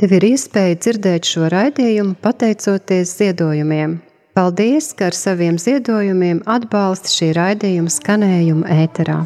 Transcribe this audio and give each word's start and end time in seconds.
Tev 0.00 0.14
ir 0.16 0.24
iespēja 0.30 0.78
dzirdēt 0.80 1.28
šo 1.28 1.50
raidījumu 1.52 2.14
pateicoties 2.24 3.10
ziedojumiem. 3.18 3.98
Paldies, 4.32 4.94
ka 4.96 5.10
ar 5.10 5.16
saviem 5.18 5.58
ziedojumiem 5.60 6.38
atbalsti 6.48 7.12
šī 7.12 7.28
raidījuma 7.36 7.92
skanējumu 7.92 8.64
ēterā. 8.64 9.18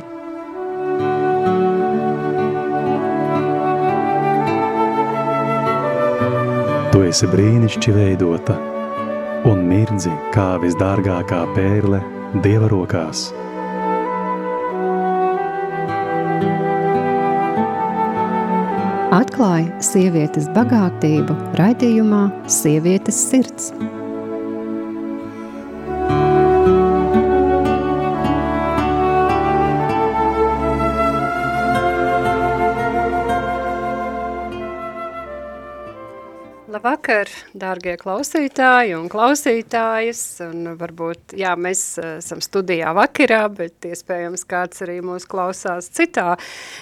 Tu 6.90 7.06
esi 7.06 7.30
brīnišķīgi 7.30 7.94
veidota 7.94 8.58
un 9.46 9.62
mirdzi 9.70 10.10
kā 10.34 10.56
visdārgākā 10.64 11.44
pērle 11.54 12.02
Dieva 12.42 12.66
rokās. 12.74 13.28
Atklāja 19.14 19.70
sievietes 19.84 20.48
bagātību 20.56 21.36
raidījumā 21.60 22.24
Sievietes 22.50 23.20
sirds. 23.28 23.68
Labvakar, 37.04 37.28
dārgie 37.52 37.98
klausītāji 38.00 38.94
un 38.96 39.10
klausītājas, 39.12 40.20
un 40.40 40.70
varbūt, 40.80 41.34
jā, 41.36 41.50
mēs 41.52 41.98
eh, 42.00 42.14
esam 42.22 42.40
studijā 42.40 42.94
vakarā, 42.96 43.42
bet 43.52 43.84
iespējams 43.84 44.46
kāds 44.48 44.80
arī 44.86 45.02
mūs 45.04 45.26
klausās 45.28 45.90
citā 45.92 46.38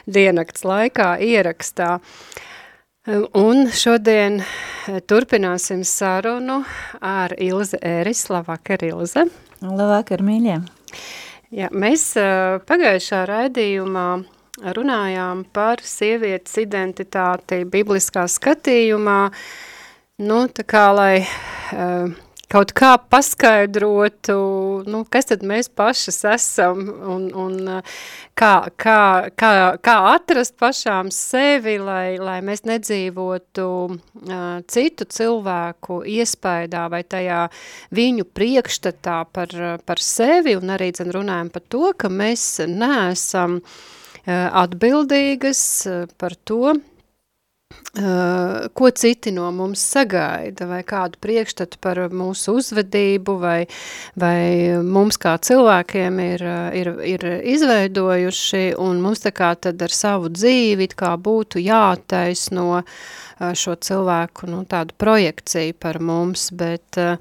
diennakts 0.07 0.63
laikā 0.63 1.17
ierakstā. 1.19 1.97
Un 3.35 3.67
šodien 3.75 4.39
eh, 4.45 5.01
turpināsim 5.03 5.83
sarunu 5.83 6.61
ar 7.03 7.35
Ilze 7.43 7.83
Ēris. 7.83 8.23
Labvakar, 8.31 8.87
Ilze. 8.93 9.27
Labvakar, 9.59 10.23
mīļie. 10.23 10.61
Jā, 11.51 11.73
mēs 11.75 12.07
eh, 12.15 12.61
pagājušā 12.71 13.25
raidījumā 13.27 14.07
runājām 14.79 15.43
par 15.51 15.83
sievietes 15.83 16.63
identitāti 16.63 17.65
bibliskā 17.67 18.29
skatījumā, 18.31 19.21
uh, 19.27 19.69
Nu, 20.23 20.45
tā 20.47 20.63
kā, 20.63 20.85
lai 20.95 21.25
uh, 21.25 22.13
kaut 22.53 22.71
kā 22.79 22.93
paskaidrotu, 23.11 24.35
nu, 24.87 25.01
kas 25.11 25.27
tad 25.33 25.41
mēs 25.43 25.67
pašas 25.67 26.21
esam 26.31 26.85
un, 27.11 27.25
un 27.35 27.57
uh, 27.81 27.97
kā, 28.39 28.53
kā, 28.79 28.99
kā, 29.35 29.51
kā 29.83 29.95
atrast 30.13 30.55
pašām 30.63 31.11
sevi, 31.11 31.75
lai, 31.83 32.21
lai 32.23 32.37
mēs 32.47 32.63
nedzīvotu 32.71 33.67
uh, 33.89 34.45
citu 34.71 35.09
cilvēku 35.11 36.05
iespaidā 36.13 36.85
vai 36.93 37.03
tajā 37.03 37.41
viņu 37.91 38.29
priekšstatā 38.31 39.19
par, 39.35 39.59
par 39.83 40.05
sevi. 40.07 40.55
Un 40.61 40.71
arī 40.77 40.93
dzen 40.95 41.11
runājam 41.19 41.51
par 41.51 41.67
to, 41.67 41.91
ka 41.99 42.13
mēs 42.13 42.47
neesam 42.71 43.59
atbildīgas 44.23 45.67
par 46.15 46.39
to, 46.47 46.77
Uh, 46.77 46.92
ko 48.73 48.91
citi 48.97 49.33
no 49.37 49.51
mums 49.53 49.83
sagaida, 49.85 50.65
vai 50.71 50.81
kādu 50.89 51.21
priekšstatu 51.21 51.77
par 51.85 51.99
mūsu 52.09 52.55
uzvedību, 52.57 53.35
vai, 53.43 53.59
vai 54.17 54.81
mums 54.81 55.21
kā 55.21 55.35
cilvēkiem 55.37 56.21
ir, 56.25 56.45
ir, 56.79 56.93
ir 57.05 57.27
izveidojuši, 57.53 58.65
un 58.81 59.03
mums 59.05 59.25
tā 59.27 59.35
kā 59.37 59.53
tad 59.61 59.85
ar 59.85 59.93
savu 59.93 60.33
dzīvi 60.33 60.89
kā 60.97 61.13
būtu 61.21 61.61
jātaisno 61.61 62.69
uh, 62.81 62.85
šo 63.53 63.77
cilvēku 63.77 64.49
nu, 64.49 64.65
tādu 64.65 64.97
projekciju 64.97 65.77
par 65.77 66.01
mums, 66.01 66.49
bet 66.57 66.97
uh, 66.97 67.17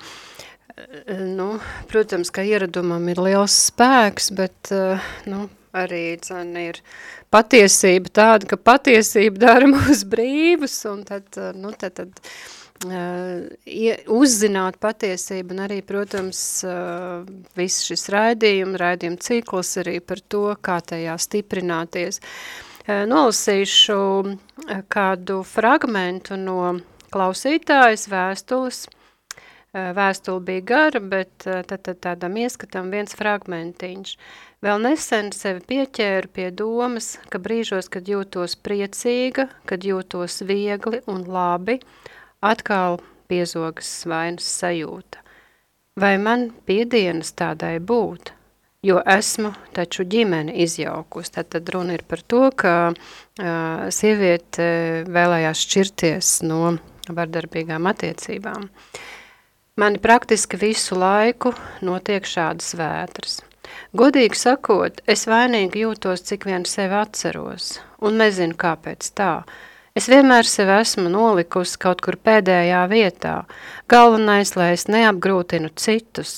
nu, 1.11 1.53
protams, 1.91 2.31
ka 2.31 2.47
ieradumam 2.47 3.11
ir 3.11 3.19
liels 3.19 3.57
spēks, 3.67 4.31
bet 4.37 4.71
nu, 5.29 5.49
arī 5.77 6.05
dzen, 6.21 6.55
ir 6.59 6.79
patiesība 7.33 8.11
tāda, 8.21 8.49
ka 8.49 8.59
patiesība 8.59 9.45
dara 9.45 9.69
mūs 9.73 10.05
brīvus, 10.09 10.79
un 10.91 11.05
tad, 11.07 11.27
eh, 11.37 11.51
nu, 11.57 11.73
tad, 11.77 11.99
tad 11.99 12.17
uh, 12.87 13.45
uzzināt 14.11 14.79
patiesību, 14.83 15.55
un 15.55 15.63
arī, 15.67 15.81
protams, 15.85 16.41
uh, 16.67 17.21
viss 17.57 17.87
šis 17.87 18.09
raidījuma, 18.13 18.79
raidījuma 18.81 19.21
cikls 19.21 19.77
arī 19.83 19.99
par 20.03 20.23
to, 20.27 20.49
kā 20.61 20.81
tajā 20.93 21.17
stiprināties. 21.21 22.21
Uh, 22.21 23.03
nolasīšu 23.07 23.99
kādu 24.91 25.41
fragmentu 25.45 26.37
no 26.39 26.79
klausītājas 27.11 28.07
vēstules, 28.11 28.85
Vēstule 29.71 30.43
bija 30.43 30.61
gara, 30.67 30.99
bet 30.99 31.45
tad, 31.45 31.77
tad 31.85 31.99
tādam 32.03 32.33
ieskatam 32.41 32.89
viens 32.91 33.15
fragmentiņš. 33.15 34.17
Vēl 34.61 34.81
nesen 34.83 35.29
sevi 35.31 35.63
pieķēru 35.69 36.27
pie 36.35 36.49
domas, 36.51 37.13
ka 37.31 37.39
brīžos, 37.39 37.87
kad 37.87 38.09
jūtos 38.11 38.57
priecīga, 38.59 39.47
kad 39.65 39.87
jūtos 39.87 40.41
viegli 40.43 40.99
un 41.07 41.23
labi, 41.23 41.77
atkal 42.43 42.99
piezogas 43.31 43.93
vainas 44.11 44.49
sajūta. 44.59 45.23
Vai 45.95 46.17
man 46.19 46.49
piedienas 46.67 47.31
tādai 47.31 47.77
būt? 47.79 48.33
Jo 48.83 48.99
esmu 49.05 49.53
taču 49.75 50.03
ģimeni 50.03 50.55
izjaukus. 50.65 51.31
Tad, 51.31 51.47
tad 51.53 51.69
runa 51.71 51.95
ir 51.95 52.03
par 52.09 52.23
to, 52.25 52.43
ka 52.51 52.75
uh, 52.91 53.87
sieviete 53.93 54.67
vēlējās 55.07 55.63
šķirties 55.63 56.35
no 56.49 56.75
vardarbīgām 57.07 57.87
attiecībām. 57.91 58.67
Mani 59.79 60.01
praktiski 60.03 60.59
visu 60.59 60.99
laiku 60.99 61.53
notiek 61.81 62.27
šādas 62.27 62.75
vētras– 62.75 63.39
Godīgi 63.99 64.37
sakot, 64.39 65.01
es 65.07 65.25
vainīgi 65.27 65.83
jūtos, 65.83 66.23
cik 66.27 66.45
vien 66.47 66.65
sevi 66.67 66.95
atceros, 66.95 67.73
un 67.99 68.19
nezinu, 68.21 68.55
kāpēc 68.59 69.09
tā. 69.19 69.31
Es 69.95 70.07
vienmēr 70.07 70.47
sevi 70.47 70.77
esmu 70.79 71.09
nolikusi 71.11 71.79
kaut 71.83 71.99
kur 72.03 72.15
pēdējā 72.15 72.85
vietā. 72.91 73.33
Galvenais, 73.91 74.53
lai 74.55 74.69
es 74.77 74.87
neapgrūtinu 74.87 75.73
citus. 75.75 76.37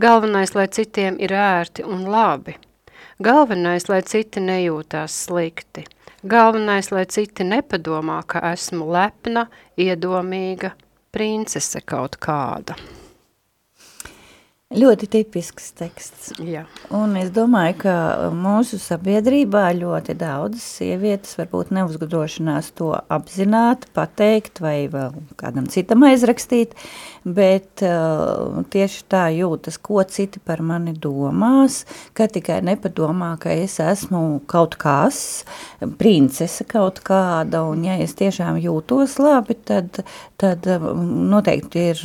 Galvenais, 0.00 0.54
lai 0.56 0.64
citiem 0.72 1.18
ir 1.20 1.34
ērti 1.36 1.84
un 1.84 2.06
labi. 2.08 2.56
Galvenais, 3.20 3.84
lai 3.92 4.00
citi 4.08 4.40
nejūtās 4.40 5.18
slikti. 5.26 5.84
Galvenais, 6.24 6.88
lai 6.88 7.04
citi 7.04 7.44
nepadomā, 7.44 8.22
ka 8.24 8.40
esmu 8.54 8.88
lepna, 8.96 9.50
iedomīga 9.76 10.72
princese 11.14 11.84
kaut 11.86 12.18
kāda. 12.18 12.74
Ļoti 14.72 15.06
tipisks 15.12 15.66
teksts. 15.76 16.30
Jā. 16.40 16.62
Un 16.88 17.12
es 17.20 17.28
domāju, 17.34 17.76
ka 17.82 17.96
mūsu 18.34 18.78
sabiedrībā 18.80 19.68
ļoti 19.76 20.16
daudzas 20.18 20.64
sievietes 20.80 21.36
varbūt 21.36 21.68
neuzgudrošinās 21.76 22.70
to 22.80 22.88
apzināt, 23.12 23.84
pateikt 23.94 24.62
vai 24.64 24.88
vēl 24.90 25.12
kādam 25.38 25.68
citam 25.70 26.06
aizrakstīt, 26.08 26.72
bet 27.28 27.84
uh, 27.84 28.64
tieši 28.72 29.04
tā 29.12 29.26
jūtas, 29.36 29.76
ko 29.78 30.00
citi 30.08 30.40
par 30.40 30.64
mani 30.64 30.96
domās, 30.96 31.82
ka 32.16 32.26
tikai 32.32 32.62
nepadomā, 32.64 33.34
ka 33.44 33.52
es 33.52 33.76
esmu 33.84 34.40
kaut 34.50 34.78
kas, 34.80 35.44
princese 36.00 36.64
kaut 36.66 37.02
kāda, 37.04 37.62
un 37.68 37.84
ja 37.84 37.98
es 38.00 38.16
tiešām 38.16 38.58
jūtos 38.64 39.20
labi, 39.20 39.60
tad, 39.68 40.02
tad 40.40 40.66
noteikti 40.66 41.86
ir, 41.92 42.04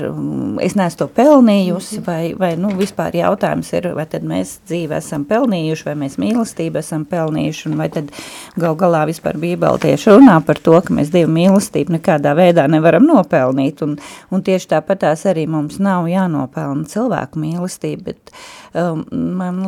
es 0.61 0.75
neesmu 0.75 0.99
to 0.99 1.09
pelnījusi, 1.17 1.97
mm 1.97 2.03
-hmm. 2.03 2.07
vai, 2.11 2.35
vai 2.49 2.55
nu, 2.59 2.71
vispār 2.77 3.15
jautājums 3.19 3.69
ir, 3.77 3.89
vai 3.97 4.05
tad 4.09 4.25
mēs 4.27 4.57
dzīvi 4.69 4.97
esam 4.97 5.25
pelnījuši, 5.29 5.85
vai 5.87 5.95
mēs 6.03 6.17
mīlestību 6.21 6.81
esam 6.81 7.05
pelnījuši, 7.09 7.65
un 7.69 7.77
vai 7.79 7.89
tad 7.93 8.11
gal 8.59 8.77
galā 8.79 9.05
vispār 9.09 9.37
Bībeli 9.41 9.81
tieši 9.83 10.15
runā 10.15 10.39
par 10.45 10.61
to, 10.63 10.75
ka 10.85 10.95
mēs 10.95 11.11
Dievu 11.13 11.31
mīlestību 11.35 11.97
nekādā 11.97 12.33
veidā 12.37 12.65
nevaram 12.71 13.05
nopelnīt, 13.09 13.83
un, 13.85 13.97
un 14.33 14.45
tieši 14.45 14.71
tāpatās 14.73 15.27
arī 15.29 15.45
mums 15.49 15.79
nav 15.83 16.09
jānopelna 16.09 16.89
cilvēku 16.89 17.41
mīlestību, 17.43 18.05
bet 18.09 18.33
um, 18.73 19.05
man 19.39 19.63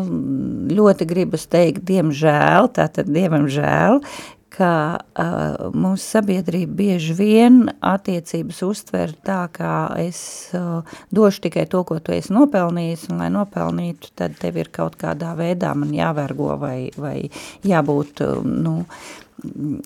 ļoti 0.72 1.10
gribas 1.10 1.48
teikt, 1.52 1.86
diemžēl, 1.90 2.72
tātad 2.78 3.12
Dievam 3.12 3.50
žēl, 3.52 4.02
ka 4.52 4.74
uh, 5.00 5.70
mūsu 5.72 6.18
sabiedrība 6.18 6.76
bieži 6.82 7.16
vien 7.16 7.62
attiecības 7.80 8.60
uztver 8.68 9.14
tā, 9.26 9.46
kā 9.56 9.74
es 10.02 10.22
uh, 10.58 10.84
došu 11.14 11.46
tikai 11.48 11.66
to, 11.72 11.86
ko 11.88 12.00
tu 12.04 12.14
esi 12.16 12.34
nopelnījis, 12.36 13.08
un 13.12 13.24
lai 13.24 13.32
nopelnītu, 13.34 14.12
tad 14.20 14.36
tev 14.42 14.60
ir 14.60 14.72
kaut 14.76 14.98
kādā 15.00 15.34
veidā 15.40 15.72
man 15.78 15.94
jāvergo 15.96 16.58
vai, 16.62 16.92
vai 17.00 17.18
jābūt, 17.68 18.24
uh, 18.28 18.44
nu, 18.44 18.82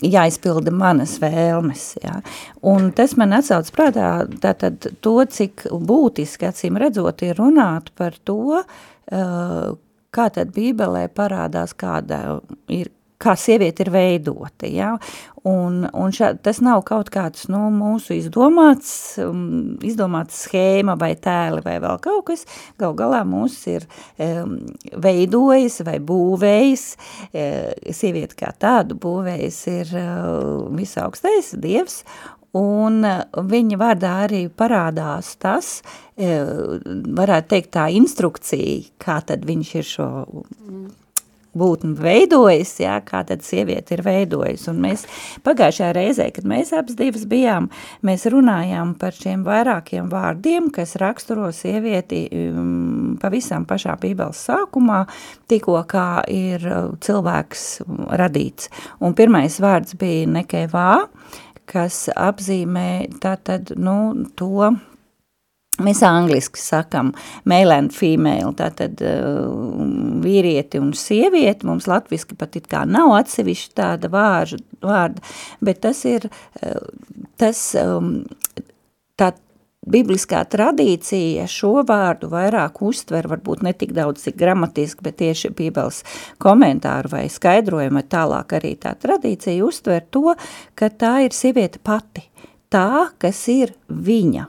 jāizpilda 0.04 0.74
manas 0.76 1.16
vēlmes. 1.22 1.86
Ja? 2.04 2.20
Un 2.66 2.90
tas 2.98 3.16
man 3.20 3.38
atsauc 3.38 3.70
prātā 3.76 4.10
tātad 4.44 4.90
to, 5.06 5.16
cik 5.38 5.68
būtiski, 5.72 6.50
acīm 6.50 6.82
redzot, 6.82 7.24
ir 7.24 7.38
runāt 7.40 7.94
par 7.96 8.18
to, 8.28 8.64
uh, 8.66 9.72
kā 10.16 10.30
tad 10.34 10.54
Bībelē 10.56 11.08
parādās, 11.14 11.76
kāda 11.78 12.40
ir 12.72 12.92
kā 13.22 13.36
sieviete 13.40 13.86
ir 13.86 13.92
veidota, 13.94 14.68
ja? 14.68 14.96
un, 15.46 15.84
un 15.94 16.14
šā, 16.16 16.32
tas 16.44 16.60
nav 16.66 16.82
kaut 16.88 17.12
kāds, 17.14 17.46
nu, 17.54 17.68
mūsu 17.74 18.16
izdomāts, 18.18 18.92
um, 19.22 19.76
izdomāts 19.86 20.42
schēma 20.48 20.98
vai 21.00 21.14
tēli 21.22 21.62
vai 21.66 21.78
vēl 21.84 22.00
kaut 22.04 22.26
kas, 22.32 22.46
gal 22.82 22.96
galā 22.98 23.22
mūs 23.28 23.58
ir 23.72 23.86
um, 24.18 24.58
veidojis 25.06 25.82
vai 25.86 26.00
būvējis, 26.04 26.86
uh, 26.96 27.92
sieviete 27.94 28.40
kā 28.42 28.54
tādu 28.60 28.98
būvējis 29.02 29.60
ir 29.76 29.94
uh, 30.02 30.66
visaugstais 30.76 31.54
dievs, 31.62 32.02
un 32.56 33.04
viņa 33.52 33.80
vārdā 33.80 34.12
arī 34.26 34.46
parādās 34.48 35.34
tas, 35.44 35.82
varētu 36.16 37.50
teikt 37.52 37.74
tā 37.76 37.90
instrukcija, 37.92 38.94
kā 39.02 39.20
tad 39.28 39.44
viņš 39.44 39.74
ir 39.76 39.90
šo 39.90 40.08
būtni 41.58 41.96
veidojis, 42.00 42.74
jā, 42.84 42.98
kā 43.06 43.24
tad 43.28 43.44
sieviete 43.46 43.96
ir 43.96 44.04
veidojis. 44.06 44.68
Un 44.72 44.82
mēs 44.84 45.06
pagājušajā 45.46 45.92
reizē, 45.96 46.30
kad 46.36 46.48
mēs 46.50 46.74
abas 46.76 46.98
divas 47.00 47.26
bijām, 47.30 47.70
mēs 48.06 48.28
runājām 48.32 48.96
par 49.02 49.16
šiem 49.16 49.46
vairākiem 49.48 50.10
vārdiem, 50.12 50.70
kas 50.76 50.98
raksturo 51.02 51.52
sievieti 51.56 52.26
um, 52.32 53.16
pavisam 53.22 53.68
pašā 53.70 53.98
bībeles 54.02 54.44
sākumā, 54.50 55.06
tikko 55.52 55.82
kā 55.90 56.10
ir 56.32 56.66
uh, 56.70 56.92
cilvēks 57.02 57.68
radīts. 58.22 58.72
Un 59.04 59.16
pirmais 59.18 59.60
vārds 59.64 59.98
bija 60.00 60.28
nekevā, 60.40 60.90
kas 61.70 62.06
apzīmē 62.14 62.90
tātad, 63.24 63.74
nu, 63.80 64.26
to 64.38 64.76
Mēs 65.84 66.00
angliski 66.08 66.62
sakam 66.62 67.10
male 67.44 67.76
and 67.76 67.92
female, 67.92 68.54
tātad 68.56 69.02
uh, 69.04 69.50
vīrieti 70.24 70.80
un 70.80 70.94
sievieti, 70.96 71.68
mums 71.68 71.90
latviski 71.92 72.38
pat 72.40 72.56
it 72.56 72.70
kā 72.72 72.86
nav 72.88 73.12
atsevišķi 73.18 73.74
tāda 73.76 74.12
vāžu, 74.14 74.62
vārda, 74.86 75.20
bet 75.60 75.82
tas 75.84 76.06
ir, 76.08 76.30
uh, 76.64 76.80
tas, 77.42 77.66
um, 77.82 78.22
tā 79.20 79.34
bibliskā 79.86 80.42
tradīcija 80.50 81.46
šo 81.52 81.84
vārdu 81.88 82.32
vairāk 82.32 82.80
uztver, 82.86 83.28
varbūt 83.30 83.68
ne 83.68 83.76
tik 83.78 83.94
daudz, 83.96 84.24
cik 84.26 84.40
gramatiski, 84.40 85.04
bet 85.06 85.20
tieši 85.22 85.52
bībeles 85.60 86.02
komentāru 86.42 87.12
vai 87.18 87.28
skaidrojumu, 87.32 88.00
vai 88.00 88.08
tālāk 88.16 88.58
arī 88.58 88.76
tā 88.82 88.96
tradīcija 88.96 89.60
uztver 89.66 90.08
to, 90.08 90.34
ka 90.76 90.90
tā 90.90 91.18
ir 91.28 91.36
sieviete 91.36 91.84
pati, 91.84 92.26
tā, 92.72 93.12
kas 93.22 93.44
ir 93.52 93.76
viņa, 93.92 94.48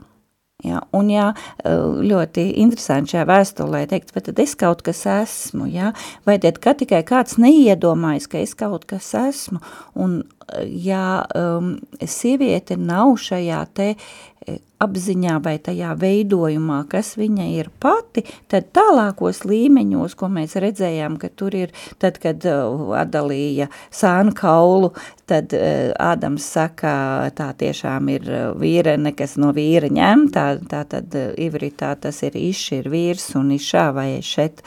Ja, 0.67 0.81
un 0.97 1.11
jā, 1.11 1.31
ļoti 1.63 2.47
interesanti 2.63 3.15
šajā 3.15 3.25
vēstulē 3.29 3.83
teikt, 3.91 4.13
bet 4.15 4.27
tad 4.29 4.39
es 4.43 4.55
kaut 4.59 4.83
kas 4.85 5.05
esmu, 5.07 5.67
ja, 5.71 5.93
vai 6.27 6.37
tad, 6.43 6.59
ka 6.63 6.75
tikai 6.77 7.03
kāds 7.07 7.37
neiedomājas, 7.41 8.27
ka 8.31 8.41
es 8.43 8.55
kaut 8.57 8.87
kas 8.89 9.13
esmu, 9.17 9.61
un 9.95 10.19
ja 10.63 11.25
um, 11.35 11.75
sieviete 11.99 12.77
nav 12.79 13.17
šajā 13.19 13.61
te 13.75 13.87
apziņā 14.77 15.39
vai 15.41 15.55
tajā 15.63 15.93
veidojumā, 15.97 16.83
kas 16.89 17.15
viņa 17.17 17.47
ir 17.55 17.69
pati, 17.81 18.21
tad 18.51 18.69
tālākos 18.75 19.41
līmeņos, 19.49 20.13
ko 20.17 20.29
mēs 20.29 20.53
redzējām, 20.61 21.17
ka 21.21 21.31
tur 21.33 21.55
ir, 21.57 21.73
tad, 22.01 22.19
kad 22.21 22.45
uh, 22.45 22.93
atdalīja 22.99 23.69
sānu 23.89 24.35
kaulu, 24.37 24.91
tad 25.29 25.55
uh, 25.57 25.95
Ādams 25.97 26.45
saka, 26.45 26.91
tā 27.37 27.49
tiešām 27.57 28.11
ir 28.13 28.29
vīrene, 28.61 29.15
kas 29.17 29.35
no 29.41 29.49
vīra 29.55 29.89
ņem, 29.93 30.27
tā, 30.35 30.45
tā 30.69 30.83
tad 30.89 31.15
ivritā 31.17 31.95
tas 32.01 32.21
ir 32.27 32.37
iš, 32.37 32.67
ir 32.77 32.91
vīrs 32.93 33.31
un 33.39 33.49
išā 33.57 33.87
vai 33.97 34.09
šet, 34.25 34.61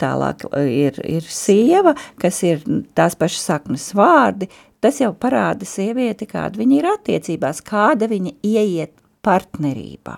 tālāk 0.00 0.44
ir, 0.60 1.00
ir 1.08 1.24
sieva, 1.24 1.96
kas 2.20 2.42
ir 2.44 2.60
tās 2.94 3.16
pašas 3.16 3.48
saknes 3.48 3.88
vārdi, 3.96 4.50
tas 4.84 5.00
jau 5.00 5.14
parāda 5.16 5.64
sievieti, 5.64 6.28
kāda 6.28 6.60
viņa 6.60 6.76
ir 6.76 6.90
attiecībās, 6.92 7.64
kāda 7.64 8.10
viņa 8.12 8.36
ieiet 8.44 9.00
partnerībā. 9.24 10.16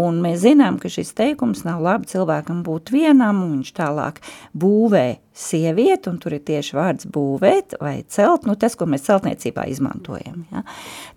Un 0.00 0.20
mēs 0.22 0.44
zinām, 0.44 0.78
ka 0.78 0.90
šis 0.92 1.12
teikums 1.18 1.64
nav 1.66 1.82
labi 1.82 2.10
cilvēkam 2.12 2.62
būt 2.66 2.92
vienam, 2.94 3.42
un 3.42 3.56
viņš 3.58 3.72
tālāk 3.74 4.20
būvē 4.54 5.06
sievieti, 5.34 6.10
un 6.10 6.20
tur 6.22 6.36
ir 6.36 6.44
tieši 6.46 6.76
vārds 6.78 7.08
būvēt 7.10 7.78
vai 7.82 8.00
celt, 8.10 8.46
nu 8.46 8.54
tas, 8.60 8.76
ko 8.78 8.86
mēs 8.90 9.08
celtniecībā 9.08 9.66
izmantojam. 9.72 10.44
Ja? 10.52 10.62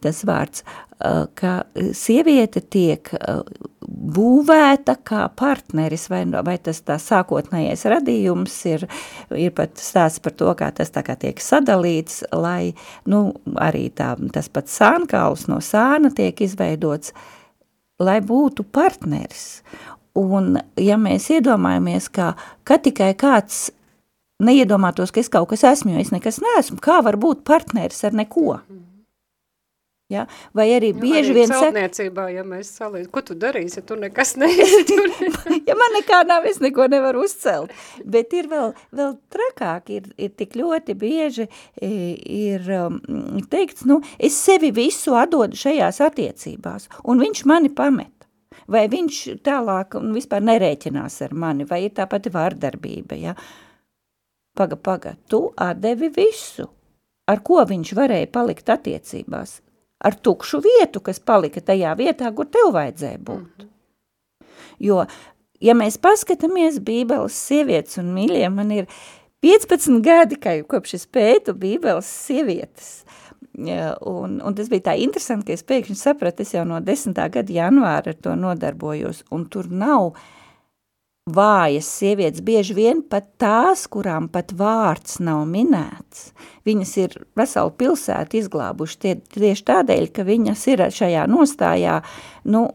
Tas 0.01 0.23
vārds, 0.25 0.65
ka 1.35 1.53
sieviete 1.91 2.61
tiek 2.61 3.09
būvēta 3.83 4.95
kā 5.03 5.25
partneris, 5.35 6.05
vai, 6.11 6.23
vai 6.45 6.55
tas 6.63 6.79
tā 6.85 6.95
sākotnējais 7.01 7.85
radījums 7.91 8.55
ir, 8.71 8.85
ir 9.35 9.51
pat 9.55 9.75
stāsts 9.81 10.23
par 10.23 10.35
to, 10.39 10.51
kā 10.59 10.69
tas 10.75 10.93
tā 10.93 11.03
kā 11.05 11.17
tiek 11.19 11.41
sadalīts, 11.43 12.23
lai, 12.31 12.73
nu, 13.09 13.25
arī 13.59 13.89
tā, 13.95 14.13
tas 14.33 14.49
pats 14.53 14.79
sānkauls 14.79 15.47
no 15.51 15.59
sāna 15.63 16.13
tiek 16.15 16.39
izveidots, 16.45 17.13
lai 17.99 18.19
būtu 18.23 18.65
partneris. 18.71 19.61
Un, 20.19 20.59
ja 20.77 20.97
mēs 21.01 21.31
iedomājamies, 21.33 22.09
ka, 22.13 22.33
ka 22.63 22.77
tikai 22.77 23.11
kāds 23.17 23.71
neiedomātos, 24.43 25.11
ka 25.13 25.23
es 25.23 25.31
kaut 25.31 25.49
kas 25.51 25.65
esmu, 25.73 25.95
jo 25.95 26.03
es 26.03 26.13
nekas 26.13 26.39
neesmu, 26.43 26.79
kā 26.83 27.01
var 27.05 27.17
būt 27.21 27.43
partneris 27.47 28.03
ar 28.07 28.15
neko? 28.17 28.59
Ja? 30.11 30.25
Vai 30.53 30.67
arī 30.75 30.91
jo, 30.91 30.99
bieži 30.99 31.31
arī 31.31 31.35
vien 31.37 31.49
saka... 31.49 31.69
ja 32.29 32.43
mēs 32.45 32.69
salīdz, 32.75 33.07
ko 33.13 33.23
tu 33.25 33.37
darīsi, 33.39 33.79
ja 33.79 33.85
tu 33.87 33.95
nekas 33.99 34.35
neesi? 34.41 34.97
ja 35.69 35.77
man 35.79 35.95
nekā 35.97 36.19
nav, 36.27 36.47
es 36.49 36.59
neko 36.63 36.89
nevaru 36.91 37.23
uzcelt. 37.23 37.71
Bet 38.05 38.35
ir 38.35 38.49
vēl, 38.51 38.73
vēl 38.93 39.15
trakāk, 39.33 39.93
ir, 39.95 40.11
ir 40.19 40.33
tik 40.37 40.57
ļoti 40.59 40.97
bieži 40.99 41.47
ir 41.81 42.67
um, 42.75 42.99
teikts, 43.49 43.87
nu, 43.89 44.01
es 44.19 44.37
sevi 44.37 44.73
visu 44.75 45.15
atdodu 45.17 45.57
šajās 45.63 46.03
attiecībās, 46.03 46.91
un 47.07 47.23
viņš 47.23 47.45
mani 47.49 47.71
pamet. 47.73 48.11
Vai 48.69 48.85
viņš 48.91 49.23
tālāk 49.43 49.97
un 49.99 50.13
vispār 50.15 50.43
nerēķinās 50.45 51.19
ar 51.25 51.33
mani, 51.35 51.65
vai 51.67 51.85
ir 51.87 51.95
tā 51.97 52.05
pati 52.11 52.31
vārdarbība, 52.31 53.17
ja? 53.19 53.33
Paga, 54.53 54.77
paga, 54.77 55.17
tu 55.27 55.47
atdevi 55.57 56.11
visu. 56.13 56.69
Ar 57.27 57.39
ko 57.43 57.63
viņš 57.65 57.93
varēja 57.97 58.29
palikt 58.31 58.69
attiecībās? 58.69 59.62
Ar 60.03 60.17
tukšu 60.19 60.61
vietu, 60.63 61.01
kas 61.03 61.21
palika 61.23 61.63
tajā 61.63 61.95
vietā, 61.99 62.31
kur 62.35 62.49
tev 62.51 62.73
vajadzēja 62.75 63.21
būt. 63.23 63.67
Jo, 64.83 65.03
ja 65.63 65.75
mēs 65.77 65.99
paskatāmies 66.01 66.81
bībeles 66.83 67.37
sievietes 67.49 68.01
un 68.01 68.11
mīļie, 68.15 68.45
man 68.51 68.73
ir 68.75 68.89
15 69.43 70.01
gadi, 70.03 70.39
kā 70.39 70.57
kopš 70.67 70.97
es 70.99 71.07
pētu 71.07 71.55
bībeles 71.59 72.09
sievietes, 72.27 72.93
un, 73.53 74.39
un 74.41 74.55
tas 74.57 74.69
bija 74.71 74.89
tā 74.89 74.99
interesanti, 74.99 75.51
ka 75.51 75.57
es 75.57 75.65
pēkšņi 75.67 75.99
sapratu, 75.99 76.43
es 76.43 76.55
jau 76.55 76.65
no 76.67 76.79
10. 76.83 77.15
gada 77.15 77.59
janvāra 77.59 78.15
ar 78.15 78.19
to 78.19 78.37
nodarbojos, 78.39 79.23
un 79.31 79.45
tur 79.51 79.69
nav 79.71 80.11
uh, 80.11 80.23
vājas 81.23 81.87
sievietes, 81.87 82.43
bieži 82.43 82.75
vien 82.75 83.01
pat 83.07 83.29
tās, 83.39 83.85
kurām 83.87 84.27
pat 84.31 84.51
vārds 84.59 85.21
nav 85.23 85.45
minēts. 85.47 86.33
Viņas 86.67 86.93
ir 86.99 87.17
veselu 87.39 87.71
pilsētu 87.79 88.41
izglābuši 88.41 88.99
tie, 88.99 89.17
tieši 89.31 89.67
tādēļ, 89.71 90.07
ka 90.11 90.27
viņas 90.27 90.67
ir 90.73 90.87
šajā 90.91 91.23
nostājā, 91.31 92.01
nu, 92.51 92.65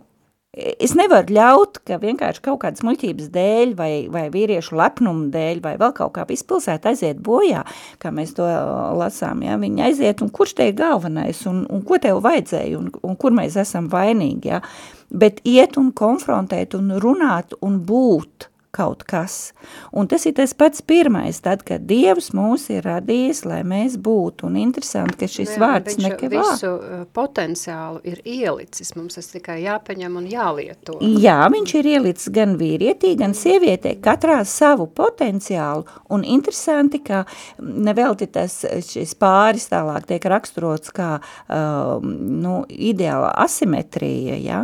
es 0.56 0.94
nevaru 0.96 1.36
ļaut, 1.36 1.82
ka 1.84 2.00
vienkārši 2.00 2.42
kaut 2.48 2.62
kādas 2.64 2.82
muļķības 2.88 3.28
dēļ 3.36 3.76
vai, 3.76 3.92
vai 4.12 4.24
vīriešu 4.32 4.80
lepnuma 4.80 5.28
dēļ 5.34 5.60
vai 5.64 5.76
vēl 5.80 5.92
kaut 6.00 6.16
kā 6.16 6.24
vispilsēta 6.28 6.94
aiziet 6.94 7.20
bojā, 7.20 7.66
kā 8.00 8.12
mēs 8.16 8.32
to 8.38 8.48
lasām, 8.96 9.44
ja, 9.44 9.60
viņi 9.60 9.90
aiziet 9.90 10.24
un 10.24 10.32
kurš 10.32 10.56
te 10.56 10.70
ir 10.70 10.78
galvenais 10.80 11.44
un, 11.50 11.66
un 11.68 11.84
ko 11.84 12.00
tev 12.00 12.24
vajadzēja 12.24 12.80
un, 12.80 12.88
un 13.04 13.20
kur 13.20 13.36
mēs 13.36 13.60
esam 13.60 13.92
vainīgi, 13.92 14.56
ja, 14.56 14.64
bet 15.10 15.40
iet 15.44 15.78
un 15.80 15.92
konfrontēt 15.96 16.76
un 16.78 16.94
runāt 17.02 17.56
un 17.64 17.80
būt 17.86 18.48
kaut 18.78 19.02
kas. 19.08 19.52
Un 19.96 20.08
tas 20.08 20.26
ir 20.28 20.34
tas 20.36 20.52
pats 20.56 20.82
pirmais, 20.84 21.40
tad, 21.42 21.64
kad 21.66 21.86
Dievs 21.88 22.30
mūs 22.36 22.68
ir 22.72 22.84
radījis, 22.86 23.42
lai 23.48 23.62
mēs 23.66 23.96
būtu. 24.04 24.46
Un 24.48 24.58
interesanti, 24.60 25.16
ka 25.22 25.28
šis 25.30 25.54
Jā, 25.54 25.60
vārds 25.62 25.96
nekavā. 26.00 26.42
Visu 26.52 26.72
uh, 26.76 27.00
potenciālu 27.16 28.02
ir 28.08 28.20
ielicis, 28.28 28.92
mums 28.98 29.18
tas 29.18 29.30
tikai 29.32 29.60
jāpaņem 29.64 30.20
un 30.20 30.28
jālieto. 30.30 30.98
Jā, 31.00 31.40
viņš 31.54 31.74
ir 31.80 31.90
ielicis 31.94 32.32
gan 32.34 32.54
vīrietī, 32.60 33.14
gan 33.18 33.34
sievietē, 33.36 33.96
katrā 34.04 34.42
savu 34.48 34.88
potenciālu. 35.00 35.88
Un 36.14 36.26
interesanti, 36.28 37.00
ka 37.04 37.24
nevelti 37.58 38.28
tas 38.36 38.60
šis 38.84 39.16
pāris 39.18 39.70
tālāk 39.72 40.06
tiek 40.12 40.28
raksturots 40.28 40.94
kā 40.94 41.16
uh, 41.18 41.98
nu, 42.04 42.62
ideāla 42.68 43.32
asimetrija, 43.48 44.38
ja? 44.44 44.62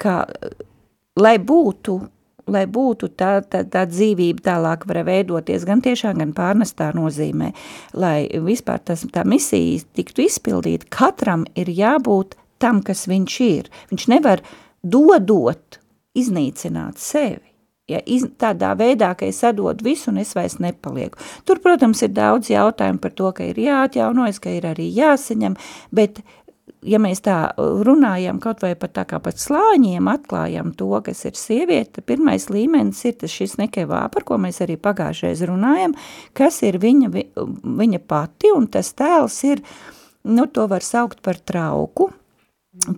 Ka 0.00 0.18
lai 1.16 1.38
būtu 1.38 2.00
lai 2.46 2.62
būtu 2.70 3.08
tā, 3.18 3.40
tā, 3.42 3.64
tā 3.66 3.84
dzīvība 3.90 4.44
tālāk 4.46 4.86
var 4.86 5.02
veidoties 5.08 5.64
gan 5.66 5.80
tiešā, 5.82 6.12
gan 6.18 6.30
pārnestā 6.36 6.92
nozīmē, 6.94 7.50
lai 7.98 8.28
vispār 8.46 8.82
tas, 8.86 9.02
tā 9.12 9.24
misija 9.26 9.82
tiktu 9.98 10.26
izpildīta, 10.26 10.86
katram 10.94 11.42
ir 11.58 11.72
jābūt 11.74 12.36
tam, 12.62 12.84
kas 12.86 13.06
viņš 13.10 13.40
ir. 13.48 13.72
Viņš 13.90 14.06
nevar 14.14 14.44
dodot, 14.86 15.80
iznīcināt 16.16 17.02
sevi. 17.02 17.42
Ja, 17.86 18.00
iz, 18.02 18.24
tādā 18.40 18.72
veidā, 18.74 19.12
ka 19.14 19.28
es 19.28 19.44
atdodu 19.46 19.84
visu 19.86 20.10
un 20.10 20.18
es 20.18 20.32
vairs 20.34 20.56
nepalieku. 20.58 21.20
Tur, 21.46 21.60
protams, 21.62 22.00
ir 22.02 22.10
daudz 22.16 22.50
jautājumu 22.50 22.98
par 23.02 23.12
to, 23.14 23.30
ka 23.36 23.46
ir 23.46 23.60
jāatjaunojas, 23.62 24.40
ka 24.42 24.50
ir 24.56 24.66
arī 24.72 24.88
jāsaņem, 24.96 25.54
bet 25.94 26.18
ja 26.86 27.00
mēs 27.02 27.22
tā 27.24 27.36
runājam 27.56 28.38
kaut 28.42 28.62
vai 28.64 28.74
pat 28.78 28.94
tā 28.98 29.04
kā 29.08 29.20
pat 29.22 29.40
slāņiem 29.40 30.08
atklājam 30.10 30.72
to, 30.78 30.90
kas 31.06 31.24
ir 31.28 31.38
sieviete, 31.38 32.04
pirmais 32.04 32.48
līmenis 32.52 33.04
ir 33.08 33.18
tas 33.22 33.32
šis 33.32 33.56
nekevā, 33.60 34.06
par 34.12 34.26
ko 34.28 34.38
mēs 34.42 34.62
arī 34.64 34.78
pagājušreiz 34.80 35.44
runājam, 35.50 35.96
kas 36.36 36.62
ir 36.66 36.80
viņa, 36.82 37.12
viņa 37.82 38.02
pati, 38.06 38.52
un 38.54 38.70
tas 38.72 38.92
tēls 38.98 39.42
ir, 39.48 39.62
nu, 40.26 40.46
to 40.46 40.66
var 40.70 40.84
saukt 40.84 41.22
par 41.26 41.38
trauku, 41.38 42.10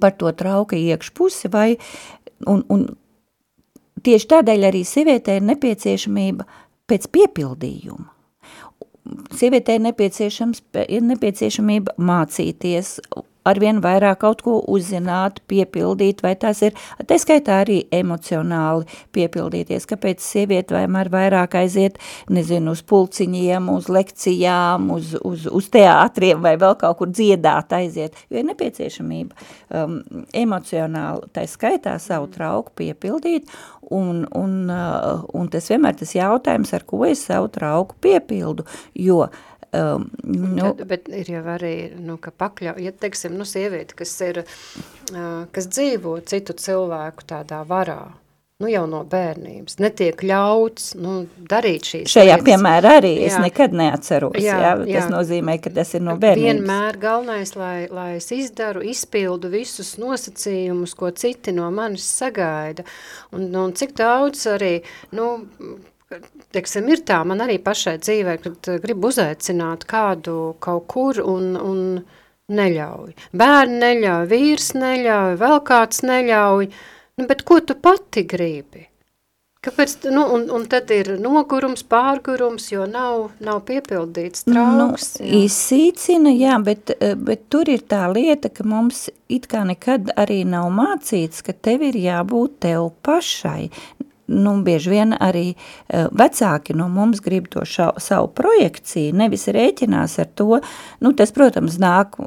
par 0.00 0.16
to 0.18 0.32
trauka 0.34 0.76
iekšpusi, 0.76 1.52
vai, 1.52 1.68
un, 2.46 2.64
un 2.72 2.88
Tieši 4.04 4.28
tādēļ 4.30 4.68
arī 4.68 4.84
sievietē 4.86 5.38
ir 5.38 5.46
nepieciešamība 5.48 6.46
pēc 6.88 7.08
piepildījuma. 7.14 8.06
Sievietē 9.38 9.78
ir, 9.78 9.82
nepieciešams, 9.86 10.60
ir 10.84 11.04
nepieciešamība 11.08 11.94
mācīties, 11.96 12.98
arvien 13.48 13.80
vairāk 13.84 14.20
kaut 14.22 14.42
ko 14.44 14.58
uzzināt, 14.68 15.40
piepildīt, 15.50 16.22
vai 16.24 16.34
tas 16.40 16.60
ir, 16.66 16.76
tā 17.08 17.18
skaitā 17.20 17.60
arī 17.64 17.80
emocionāli 17.94 18.88
piepildīties, 19.16 19.86
kāpēc 19.88 20.22
sieviete 20.24 20.76
vienmēr 20.76 21.10
vairāk 21.12 21.58
aiziet, 21.60 21.98
nezinu, 22.32 22.74
uz 22.76 22.82
pulciņiem, 22.88 23.70
uz 23.72 23.88
lekcijām, 23.92 24.90
uz, 24.94 25.14
uz, 25.24 25.48
uz 25.50 25.70
teātriem 25.74 26.42
vai 26.44 26.56
vēl 26.60 26.76
kaut 26.80 27.00
kur 27.00 27.12
dziedāt 27.12 27.72
aiziet, 27.78 28.16
jo 28.28 28.40
ir 28.40 28.48
nepieciešamība 28.50 29.48
um, 29.72 29.98
emocionāli, 30.36 31.32
tā 31.34 31.46
skaitā 31.48 31.96
savu 32.02 32.30
trauku 32.32 32.74
piepildīt, 32.78 33.48
un, 33.94 34.24
un, 34.36 34.56
uh, 34.68 35.24
un 35.36 35.48
tas 35.52 35.70
vienmēr 35.72 35.96
tas 35.98 36.14
jautājums, 36.16 36.74
ar 36.76 36.84
ko 36.88 37.04
es 37.08 37.24
savu 37.28 37.48
trauku 37.52 37.96
piepildu, 38.04 38.66
jo 38.98 39.22
uh, 39.24 39.44
Um, 39.72 40.06
nu, 40.24 40.70
bet, 40.78 40.86
bet 40.88 41.08
ir 41.12 41.28
jau 41.28 41.42
arī, 41.52 41.74
nu, 42.00 42.16
ka 42.16 42.32
pakļau, 42.32 42.78
ja 42.80 42.92
teiksim, 42.96 43.34
nu, 43.36 43.44
sieviete, 43.44 43.92
kas 43.98 44.14
ir, 44.24 44.40
uh, 45.12 45.44
kas 45.52 45.68
dzīvo 45.68 46.14
citu 46.24 46.56
cilvēku 46.56 47.26
tādā 47.28 47.58
varā, 47.68 48.00
nu, 48.58 48.70
jau 48.72 48.86
no 48.88 49.02
bērnības, 49.06 49.76
netiek 49.82 50.22
ļauts, 50.24 50.94
nu, 50.98 51.18
darīt 51.50 51.90
šīs 51.90 52.14
Šajā 52.14 52.38
lietas. 52.38 52.46
piemēra 52.48 52.94
arī 53.02 53.12
jā. 53.18 53.26
es 53.28 53.36
nekad 53.44 53.76
neatceros, 53.76 54.38
jā, 54.40 54.56
jā, 54.64 54.72
tas 54.80 54.88
jā. 54.94 55.04
nozīmē, 55.12 55.58
ka 55.62 55.74
tas 55.76 55.92
ir 55.94 56.02
no 56.06 56.16
bērnības. 56.16 56.48
Vienmēr 56.48 56.98
galvenais, 57.04 57.52
lai, 57.60 57.76
lai 57.92 58.08
es 58.16 58.32
izdaru, 58.34 58.82
izpildu 58.88 59.52
visus 59.52 59.92
nosacījumus, 60.00 60.96
ko 60.96 61.12
citi 61.12 61.52
no 61.54 61.68
manis 61.76 62.08
sagaida, 62.08 62.88
un, 63.36 63.46
un 63.52 63.76
cik 63.76 63.92
daudz 64.00 64.48
arī, 64.56 64.78
nu, 65.12 65.30
teiksim, 66.54 66.88
ir 66.92 67.02
tā, 67.06 67.20
man 67.28 67.42
arī 67.44 67.58
pašai 67.62 67.98
dzīvē, 68.02 68.36
kad 68.44 68.72
eh, 68.72 68.80
gribu 68.82 69.12
uzaicināt 69.12 69.86
kādu 69.88 70.54
kaut 70.64 70.88
kur 70.90 71.22
un, 71.24 71.54
un 71.56 71.80
neļauj. 72.48 73.16
Bērni 73.36 73.80
neļauj, 73.82 74.28
vīrs 74.30 74.70
neļauj, 74.78 75.40
vēl 75.40 75.58
kāds 75.68 76.04
neļauj, 76.06 76.70
nu, 77.18 77.26
bet 77.28 77.44
ko 77.48 77.60
tu 77.60 77.76
pati 77.76 78.24
gribi? 78.28 78.86
Kāpēc, 79.58 79.96
nu, 80.14 80.22
un, 80.36 80.44
un 80.54 80.64
tad 80.70 80.88
ir 80.94 81.16
nogurums, 81.18 81.82
pārgurums, 81.90 82.68
jo 82.70 82.84
nav, 82.88 83.32
nav 83.42 83.64
piepildīts 83.66 84.46
trauks. 84.46 85.08
Nu, 85.18 85.26
jā. 85.26 85.40
Izsīcina, 85.48 86.30
jā, 86.30 86.54
bet, 86.64 86.94
eh, 86.94 87.16
bet 87.18 87.48
tur 87.52 87.68
ir 87.68 87.82
tā 87.90 88.06
lieta, 88.14 88.52
ka 88.54 88.64
mums 88.64 89.08
it 89.28 89.50
kā 89.50 89.64
nekad 89.66 90.14
arī 90.16 90.44
nav 90.48 90.70
mācīts, 90.72 91.42
ka 91.44 91.52
tev 91.52 91.82
ir 91.90 91.98
jābūt 92.00 92.60
tev 92.64 92.92
pašai 93.04 93.66
nu, 94.28 94.54
bieži 94.64 94.92
vien 94.92 95.14
arī 95.16 95.46
uh, 95.54 96.06
vecāki 96.12 96.76
no 96.76 96.88
mums 96.92 97.22
grib 97.24 97.48
to 97.52 97.64
šau, 97.68 97.90
savu 98.02 98.30
projekciju, 98.38 99.16
nevis 99.16 99.48
rēķinās 99.54 100.18
ar 100.22 100.30
to, 100.38 100.60
nu, 101.04 101.12
tas, 101.16 101.32
protams, 101.34 101.78
nāk, 101.82 102.18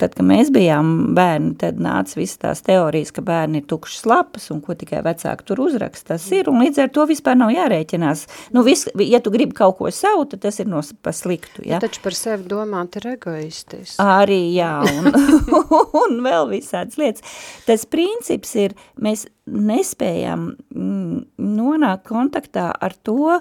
tad, 0.00 0.16
kad 0.16 0.24
mēs 0.26 0.52
bijām 0.54 1.14
bērni, 1.16 1.54
tad 1.60 1.80
nāca 1.82 2.18
visas 2.18 2.40
tās 2.40 2.64
teorijas, 2.66 3.12
ka 3.14 3.24
bērni 3.26 3.62
ir 3.62 3.68
tukšas 3.70 4.06
lapas 4.08 4.50
un 4.54 4.62
ko 4.64 4.76
tikai 4.78 5.02
vecāki 5.06 5.46
tur 5.48 5.62
uzraksta, 5.66 6.14
tas 6.14 6.26
ir, 6.34 6.48
un 6.50 6.62
līdz 6.64 6.84
ar 6.84 6.92
to 6.94 7.06
vispār 7.10 7.38
nav 7.38 7.52
jārēķinās. 7.54 8.26
Nu, 8.56 8.64
vis, 8.66 8.86
ja 9.04 9.20
tu 9.22 9.32
gribi 9.34 9.56
kaut 9.56 9.78
ko 9.78 9.90
savu, 9.94 10.26
tad 10.30 10.42
tas 10.44 10.60
ir 10.62 10.70
no 10.70 10.82
pa 11.02 11.12
sliktu, 11.14 11.64
ja? 11.64 11.78
Nu, 11.78 11.84
taču 11.86 12.02
par 12.04 12.16
sevi 12.16 12.48
domāt 12.50 12.96
ir 13.00 13.10
egoistis. 13.14 13.96
Arī, 14.02 14.40
jā, 14.56 14.72
un, 14.88 15.10
un 16.02 16.20
vēl 16.24 16.50
visādas 16.54 16.98
lietas. 17.00 17.26
Tas 17.66 17.86
princips 17.90 18.56
ir, 18.58 18.76
mēs 19.00 19.26
nespējam 19.50 20.52
mm, 20.74 21.24
nonākt 21.38 22.06
kontaktā 22.08 22.70
ar 22.72 22.94
to 23.06 23.40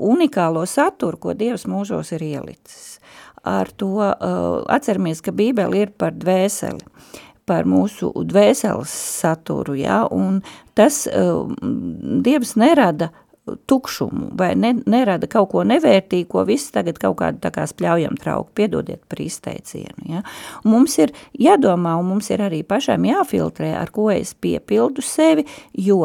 unikālo 0.00 0.64
saturu, 0.68 1.18
ko 1.20 1.34
Dievs 1.36 1.66
mūžos 1.68 2.12
ir 2.16 2.24
ielicis. 2.24 2.98
Ar 3.44 3.70
to 3.72 3.96
uh, 4.00 4.60
atceramies, 4.72 5.22
ka 5.24 5.32
Bībeli 5.32 5.84
ir 5.86 5.92
par 5.96 6.12
dvēseli, 6.16 6.84
par 7.48 7.68
mūsu 7.68 8.12
dvēseles 8.28 8.92
saturu, 8.92 9.76
ja, 9.80 10.02
un 10.12 10.42
tas 10.76 11.02
uh, 11.08 11.48
Dievs 12.24 12.54
nerada 12.60 13.10
tukšumu 13.70 14.30
vai 14.38 14.52
ne, 14.58 14.74
nerada 14.90 15.28
kaut 15.30 15.50
ko 15.54 15.64
nevērtīgu, 15.66 16.28
ko 16.30 16.44
viss 16.48 16.72
tagad 16.74 17.00
kaut 17.02 17.18
kādu 17.20 17.42
tā 17.44 17.52
kā 17.54 17.66
spļaujam 17.68 18.18
trauku, 18.20 18.50
piedodiet 18.58 19.02
par 19.10 19.22
izteicienu. 19.24 20.06
Ja? 20.10 20.24
Un 20.64 20.74
mums 20.74 20.98
ir 21.02 21.14
jādomā 21.38 21.96
un 22.00 22.10
mums 22.12 22.30
ir 22.32 22.44
arī 22.46 22.62
pašām 22.66 23.06
jāfiltrē, 23.08 23.74
ar 23.80 23.92
ko 23.94 24.10
es 24.14 24.34
piepildu 24.34 25.04
sevi, 25.04 25.46
jo 25.74 26.04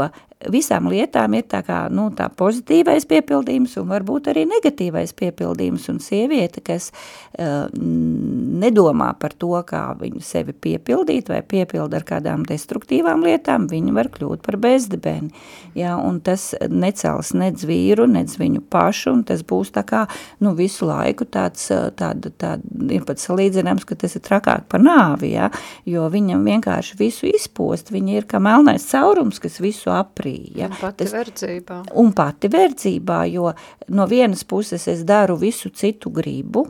visām 0.54 0.90
lietām 0.92 1.36
ir 1.38 1.46
tā 1.52 1.62
kā, 1.66 1.86
nu, 1.94 2.08
tā 2.16 2.28
pozitīvais 2.30 3.08
piepildījums 3.10 3.76
un 3.82 3.90
varbūt 3.92 4.30
arī 4.32 4.46
negatīvais 4.50 5.14
piepildījums, 5.18 5.88
un 5.94 6.00
sieviete, 6.04 6.64
kas 6.66 6.92
uh, 6.92 7.68
nedomā 7.76 9.12
par 9.20 9.36
to, 9.38 9.54
kā 9.68 9.84
viņu 10.00 10.22
sevi 10.26 10.56
piepildīt 10.66 11.30
vai 11.32 11.42
piepilda 11.46 12.00
ar 12.00 12.08
kādām 12.08 12.46
destruktīvām 12.48 13.26
lietām, 13.26 13.68
viņa 13.72 13.96
var 13.96 14.10
kļūt 14.14 14.44
par 14.46 14.60
bezdebeni, 14.62 15.32
jā, 15.78 15.96
un 15.98 16.20
tas 16.26 16.52
necels 16.70 17.34
nec 17.38 17.64
vīru, 17.68 18.08
nec 18.12 18.36
viņu 18.40 18.64
pašu, 18.72 19.16
un 19.16 19.24
tas 19.28 19.44
būs 19.48 19.74
tā 19.76 19.86
kā, 19.88 20.06
nu, 20.44 20.56
visu 20.58 20.88
laiku 20.90 21.28
tāds, 21.30 21.68
tāda, 22.00 22.32
tāda, 22.32 22.76
ir 22.94 23.06
pat 23.08 23.22
salīdzināms, 23.22 23.88
ka 23.88 23.98
tas 24.00 24.18
ir 24.18 24.26
trakāk 24.26 24.68
par 24.72 24.84
nāvi, 24.84 25.34
jā, 25.36 25.50
jo 25.90 26.08
viņam 26.12 26.46
vienkārši 26.48 27.00
visu 27.00 27.30
izpost, 27.30 27.92
viņa 27.94 28.20
ir 28.20 28.30
kā 28.30 28.42
melnais 28.44 28.86
caurums, 28.92 29.42
kas 29.44 29.60
visu 29.64 29.92
aprī, 30.36 30.56
Ja? 30.56 30.68
Un 30.68 30.78
pati 30.80 31.04
Tas, 31.04 31.14
verdzībā. 31.14 31.82
Un 31.96 32.14
pati 32.14 32.50
verdzībā, 32.50 33.26
jo 33.32 33.54
no 33.90 34.08
vienas 34.08 34.44
puses 34.44 34.88
es 34.88 35.04
daru 35.04 35.38
visu 35.38 35.70
citu 35.70 36.10
gribu, 36.10 36.68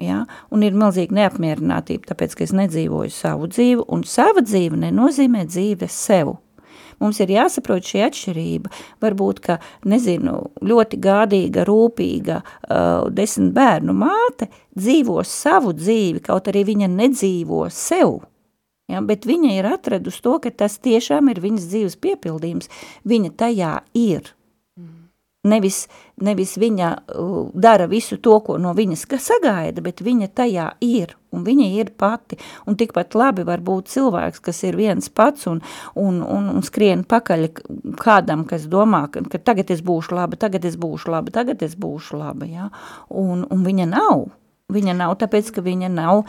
ja? 0.00 0.26
un 0.50 0.62
ir 0.62 0.72
milzīga 0.72 1.14
neapmierinātība, 1.14 2.12
tāpēc, 2.12 2.34
ka 2.34 2.44
es 2.44 2.52
nedzīvoju 2.52 3.10
savu 3.10 3.48
dzīvi, 3.48 3.84
un 3.88 4.04
sava 4.04 4.42
dzīve 4.42 4.76
nenozīmē 4.76 5.46
dzīve 5.46 5.88
sev. 5.88 6.36
Mums 6.98 7.20
ir 7.20 7.30
jāsaprot 7.30 7.84
šī 7.86 8.00
atšķirība. 8.08 8.72
Varbūt, 9.00 9.38
ka, 9.38 9.60
nezinu, 9.86 10.50
ļoti 10.66 10.98
gādīga, 10.98 11.62
rūpīga 11.68 12.40
uh, 12.42 13.06
desmit 13.14 13.52
bērnu 13.54 13.94
māte 13.94 14.48
dzīvo 14.74 15.22
savu 15.22 15.76
dzīvi, 15.78 16.24
kaut 16.26 16.50
arī 16.50 16.64
viņa 16.72 16.90
nedzīvo 16.90 17.68
sev. 17.70 18.18
Ja, 18.88 19.02
bet 19.04 19.28
viņa 19.28 19.52
ir 19.58 19.68
atradusi 19.68 20.22
to, 20.24 20.38
ka 20.40 20.50
tas 20.64 20.78
tiešām 20.80 21.28
ir 21.28 21.42
viņas 21.44 21.68
dzīves 21.68 21.98
piepildījums. 22.00 22.70
Viņa 23.08 23.34
tajā 23.36 23.72
ir. 23.98 24.32
Nevis, 25.46 25.84
nevis 26.18 26.56
viņa 26.58 26.88
uh, 27.14 27.50
dara 27.54 27.86
visu 27.86 28.16
to, 28.18 28.34
ko 28.42 28.56
no 28.58 28.72
viņas 28.74 29.04
sagaida, 29.22 29.80
bet 29.84 30.02
viņa 30.02 30.28
tajā 30.34 30.64
ir, 30.82 31.14
un 31.30 31.44
viņa 31.46 31.68
ir 31.78 31.92
pati. 31.96 32.36
Un 32.66 32.74
tikpat 32.76 33.14
labi 33.14 33.44
var 33.46 33.62
būt 33.62 33.88
cilvēks, 33.92 34.42
kas 34.42 34.62
ir 34.66 34.76
viens 34.76 35.08
pats 35.08 35.46
un, 35.46 35.62
un, 35.94 36.18
un, 36.22 36.50
un 36.56 36.66
skrien 36.66 37.04
pakaļ 37.04 37.46
kādam, 38.02 38.44
kas 38.50 38.66
domā, 38.66 39.06
ka, 39.12 39.22
ka 39.30 39.38
tagad 39.38 39.70
es 39.70 39.80
būšu 39.80 40.18
laba, 40.18 40.36
tagad 40.36 40.66
es 40.66 40.76
būšu 40.76 41.14
laba, 41.14 41.30
tagad 41.30 41.62
es 41.62 41.78
būšu 41.78 42.18
laba, 42.18 42.48
ja? 42.48 42.70
un, 43.08 43.46
un 43.46 43.64
viņa 43.64 43.88
nav. 43.94 44.26
Viņa 44.68 44.92
nav 44.98 45.14
tāpēc, 45.22 45.54
ka 45.54 45.62
viņa 45.64 45.88
nav 45.88 46.26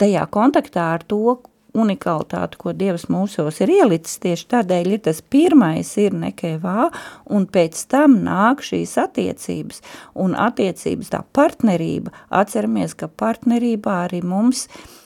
tajā 0.00 0.22
kontaktā 0.32 0.86
ar 0.94 1.02
to, 1.04 1.40
unikalitāti, 1.74 2.58
ko 2.60 2.74
Dievs 2.76 3.08
mūsos 3.12 3.60
ir 3.64 3.72
ielicis, 3.72 4.20
tieši 4.22 4.48
tādēļ 4.54 4.94
ir 4.96 5.04
tas 5.08 5.22
pirmais 5.22 5.92
ir 6.00 6.16
nekēvā, 6.16 6.88
un 7.32 7.46
pēc 7.50 7.84
tam 7.92 8.18
nāk 8.26 8.64
šīs 8.66 8.96
attiecības, 9.02 9.82
un 10.14 10.36
attiecības 10.38 11.12
tā 11.14 11.22
partnerība, 11.36 12.12
atceramies, 12.42 12.96
ka 12.98 13.08
partnerībā 13.08 14.02
arī 14.06 14.22
mums 14.24 14.66
ir 14.68 15.01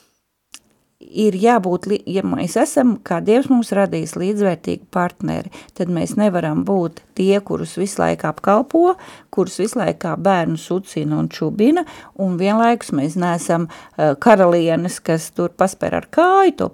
ir 1.00 1.36
jābūt, 1.36 1.88
ja 2.08 2.22
mēs 2.26 2.56
esam, 2.60 2.94
kā 3.04 3.18
Dievs 3.24 3.48
mums 3.52 3.72
radījis 3.76 4.16
līdzvērtīgi 4.18 4.88
partneri, 4.92 5.52
tad 5.76 5.90
mēs 5.92 6.16
nevaram 6.16 6.62
būt 6.66 7.02
tie, 7.18 7.36
kurus 7.44 7.76
visu 7.78 8.00
laiku 8.00 8.30
apkalpo, 8.30 8.84
kurus 9.34 9.58
visu 9.60 9.80
laiku 9.80 10.14
bērnu 10.24 10.56
sucina 10.60 11.18
un 11.20 11.28
čubina, 11.32 11.84
un 12.22 12.38
vienlaikus 12.40 12.94
mēs 12.96 13.18
neesam 13.20 13.68
uh, 13.68 14.14
karalienes, 14.22 14.98
kas 15.04 15.30
tur 15.36 15.52
pasper 15.56 15.98
ar 16.00 16.08
kāju 16.12 16.56
to 16.60 16.70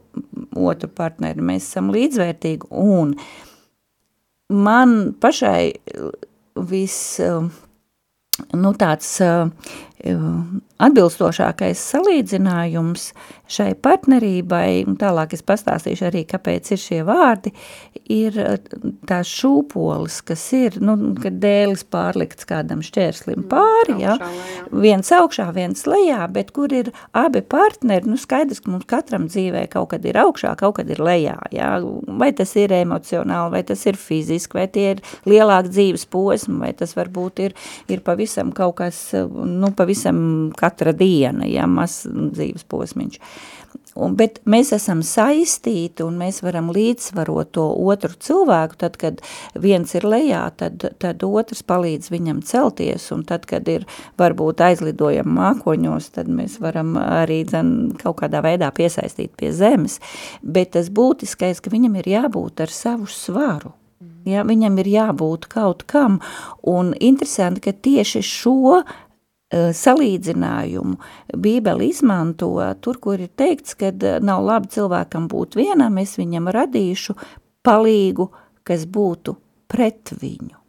otru 0.71 0.91
partneri, 0.93 1.43
mēs 1.43 1.71
esam 1.71 1.91
līdzvērtīgi, 1.95 2.71
un 2.71 3.17
man 4.52 5.12
pašai 5.21 5.73
vis, 6.69 6.97
nu 8.52 8.75
tāds 8.79 9.17
atbilstošākais 10.83 11.83
salīdzinājums 11.93 13.11
šai 13.53 13.73
partnerībai, 13.85 14.85
un 14.89 14.97
tālāk 15.01 15.35
es 15.37 15.45
pastāstīšu 15.45 16.07
arī, 16.09 16.23
kāpēc 16.29 16.71
ir 16.73 16.81
šie 16.81 17.01
vārdi, 17.05 17.53
ir 18.12 18.39
eh, 18.41 18.55
tās 19.09 19.29
šūpolis, 19.31 20.21
kas 20.27 20.45
ir, 20.57 20.79
nu, 20.83 20.97
kad 21.21 21.37
dēlis 21.43 21.85
pārlikts 21.93 22.49
kādam 22.49 22.83
šķērslim 22.85 23.43
mm, 23.43 23.49
pāri, 23.51 23.99
ja, 24.03 24.17
viens 24.73 25.12
augšā, 25.15 25.51
viens 25.57 25.85
lejā, 25.89 26.25
bet 26.33 26.53
kur 26.57 26.73
ir 26.73 26.93
abi 27.19 27.43
partneri, 27.45 28.09
nu, 28.09 28.19
skaidrs, 28.21 28.62
ka 28.65 28.73
mums 28.73 28.89
katram 28.91 29.29
dzīvē 29.31 29.67
kaut 29.73 29.93
kad 29.93 30.09
ir 30.09 30.19
augšā, 30.23 30.55
kaut 30.61 30.79
kad 30.81 30.91
ir 30.93 31.03
lejā, 31.03 31.37
ja, 31.55 31.75
vai 32.09 32.33
tas 32.37 32.55
ir 32.61 32.73
emocionāli, 32.77 33.57
vai 33.59 33.62
tas 33.69 33.85
ir 33.89 34.01
fiziski, 34.01 34.59
vai 34.62 34.69
tie 34.73 34.89
ir 34.97 35.05
lielāk 35.29 35.69
dzīves 35.71 36.07
posmi, 36.12 36.59
vai 36.65 36.73
tas 36.77 36.97
varbūt 36.97 37.45
ir, 37.45 37.57
ir 37.93 38.05
pavisam 38.05 38.55
kaut 38.57 38.79
kas, 38.81 39.05
nu, 39.12 39.73
pavisam 39.77 40.51
katra 40.73 40.93
diena, 40.97 41.47
ja, 41.49 41.69
maz 41.69 42.02
dzīves 42.09 42.64
posmiņš. 42.69 43.21
Un, 43.93 44.14
bet 44.17 44.38
mēs 44.49 44.71
esam 44.73 45.02
saistīti 45.05 46.00
un 46.07 46.17
mēs 46.17 46.38
varam 46.41 46.71
līdzsvarot 46.73 47.50
to 47.59 47.67
otru 47.93 48.17
cilvēku, 48.25 48.79
tad, 48.81 48.97
kad 49.00 49.21
viens 49.52 49.93
ir 49.93 50.07
lejā, 50.09 50.47
tad, 50.57 50.87
tad 51.02 51.25
otrs 51.26 51.61
palīdz 51.69 52.09
viņam 52.12 52.41
celties, 52.49 53.11
un 53.12 53.26
tad, 53.29 53.45
kad 53.50 53.69
ir 53.69 53.85
varbūt 54.21 54.64
aizlidojam 54.64 55.29
mākoņos, 55.37 56.09
tad 56.17 56.33
mēs 56.33 56.57
varam 56.64 56.97
arī 56.97 57.43
dzen, 57.49 57.93
kaut 58.00 58.23
kādā 58.23 58.41
veidā 58.45 58.73
piesaistīt 58.73 59.37
pie 59.37 59.52
zemes, 59.52 59.99
bet 60.41 60.73
tas 60.79 60.88
būtiskais, 60.88 61.61
ka 61.61 61.73
viņam 61.73 62.00
ir 62.00 62.12
jābūt 62.14 62.64
ar 62.64 62.73
savu 62.73 63.11
svaru. 63.12 63.76
Ja, 64.25 64.45
viņam 64.47 64.79
ir 64.81 64.88
jābūt 64.88 65.49
kaut 65.52 65.85
kam, 65.91 66.21
un 66.62 66.95
interesanti, 66.97 67.61
ka 67.67 67.75
tieši 67.75 68.23
šo 68.25 68.83
salīdzinājumu 69.52 70.97
Bībeli 71.37 71.90
izmanto 71.92 72.54
tur, 72.80 72.99
kur 73.02 73.21
ir 73.21 73.32
teikts, 73.37 73.76
ka 73.76 73.92
eh, 73.92 74.18
nav 74.25 74.44
labi 74.47 74.73
cilvēkam 74.73 75.28
būt 75.28 75.59
vienam, 75.61 75.99
es 76.00 76.16
viņam 76.21 76.49
radīšu 76.56 77.16
palīgu, 77.66 78.30
kas 78.64 78.87
būtu 78.88 79.37
pret 79.73 80.14
viņu. 80.21 80.62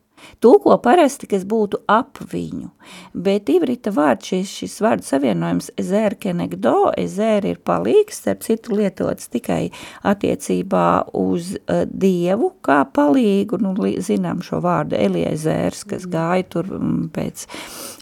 Tulko 0.44 0.76
parasti, 0.84 1.28
kas 1.32 1.46
būtu 1.48 1.78
ap 1.88 2.20
viņu, 2.28 2.68
bet 3.16 3.48
ivrita 3.54 3.94
vārds, 3.96 4.28
šis, 4.28 4.50
šis 4.60 4.74
vārdu 4.84 5.06
savienojums 5.08 5.70
ezēr 5.80 6.18
kenegdo, 6.20 6.90
ezēr 7.00 7.46
ir 7.48 7.62
palīgs, 7.64 8.18
starp 8.20 8.42
citu 8.44 8.76
lietots 8.76 9.30
tikai 9.32 9.70
attiecībā 10.04 10.88
uz 11.16 11.54
uh, 11.56 11.86
Dievu 11.88 12.50
kā 12.66 12.82
palīgu, 12.92 13.62
nu, 13.64 13.72
zinām 14.04 14.42
šo 14.44 14.60
vārdu 14.66 15.00
Eliezērs, 15.00 15.86
kas 15.88 16.10
gāja 16.12 16.44
tur 16.58 16.74
um, 16.76 17.06
pēc, 17.16 17.46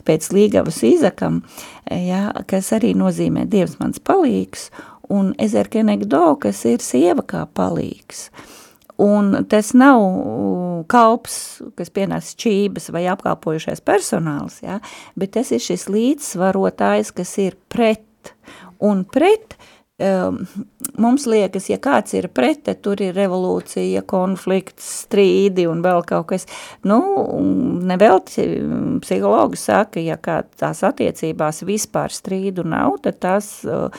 pēc 0.08 0.32
līgavas 0.34 0.82
izakam, 0.88 1.44
ja, 1.86 2.32
kas 2.50 2.72
arī 2.74 2.96
nozīmē 2.98 3.46
Dievs 3.54 3.78
mans 3.84 4.02
palīgs, 4.02 4.72
un 5.14 5.36
ezēr 5.38 5.70
kenegdo, 5.70 6.40
kas 6.42 6.64
ir 6.66 6.82
sieva 6.82 7.22
kā 7.22 7.46
palīgs. 7.54 8.32
Uh, 8.32 8.58
Un 9.02 9.34
tas 9.50 9.72
nav 9.74 10.02
kalps, 10.92 11.36
kas 11.78 11.90
pienes 11.94 12.36
čības 12.40 12.92
vai 12.94 13.08
apkalpojušais 13.10 13.82
personāls, 13.86 14.60
ja? 14.66 14.80
bet 15.18 15.34
tas 15.38 15.52
ir 15.56 15.64
šis 15.64 15.88
līdzsvarotājs, 15.90 17.14
kas 17.16 17.36
ir 17.42 17.58
pret. 17.72 18.34
Un 18.82 19.04
pret 19.06 19.56
um, 20.02 20.38
mums 21.02 21.26
liekas, 21.30 21.70
ja 21.72 21.78
kāds 21.82 22.16
ir 22.18 22.28
pret, 22.34 22.64
tad 22.68 22.82
tur 22.86 23.02
ir 23.02 23.16
revolūcija, 23.18 24.04
konflikts, 24.10 24.88
strīdi 25.06 25.68
un 25.70 25.84
vēl 25.86 26.04
kaut 26.10 26.30
kas. 26.34 26.48
Nu, 26.88 27.00
nevelti 27.88 28.48
psihologi 29.04 29.62
saka, 29.62 30.02
ja 30.04 30.18
kā 30.22 30.42
tās 30.60 30.84
attiecībās 30.88 31.64
vispār 31.68 32.14
strīdu 32.14 32.66
nav, 32.68 33.00
tad 33.06 33.22
tās, 33.24 33.54
uh, 33.66 33.90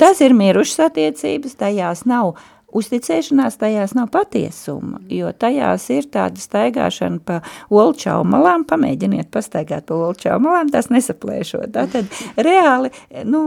tas 0.00 0.24
ir 0.24 0.36
mirušas 0.36 0.86
attiecības, 0.90 1.60
tajās 1.60 2.06
nav 2.08 2.36
uzticēšanās 2.78 3.58
tajās 3.60 3.94
nav 3.98 4.10
patiesuma, 4.14 5.02
jo 5.12 5.32
tajās 5.32 5.88
ir 5.94 6.08
tāda 6.12 6.40
staigāšana 6.42 7.20
pa 7.26 7.40
olčaumalām, 7.72 8.66
pamēģiniet 8.68 9.30
pastaigāt 9.34 9.86
pa 9.90 10.00
olčaumalām, 10.08 10.72
tas 10.72 10.90
nesaplēšot. 10.92 11.70
Tā 11.76 11.86
tad 11.92 12.18
reāli, 12.36 12.92
nu, 13.28 13.44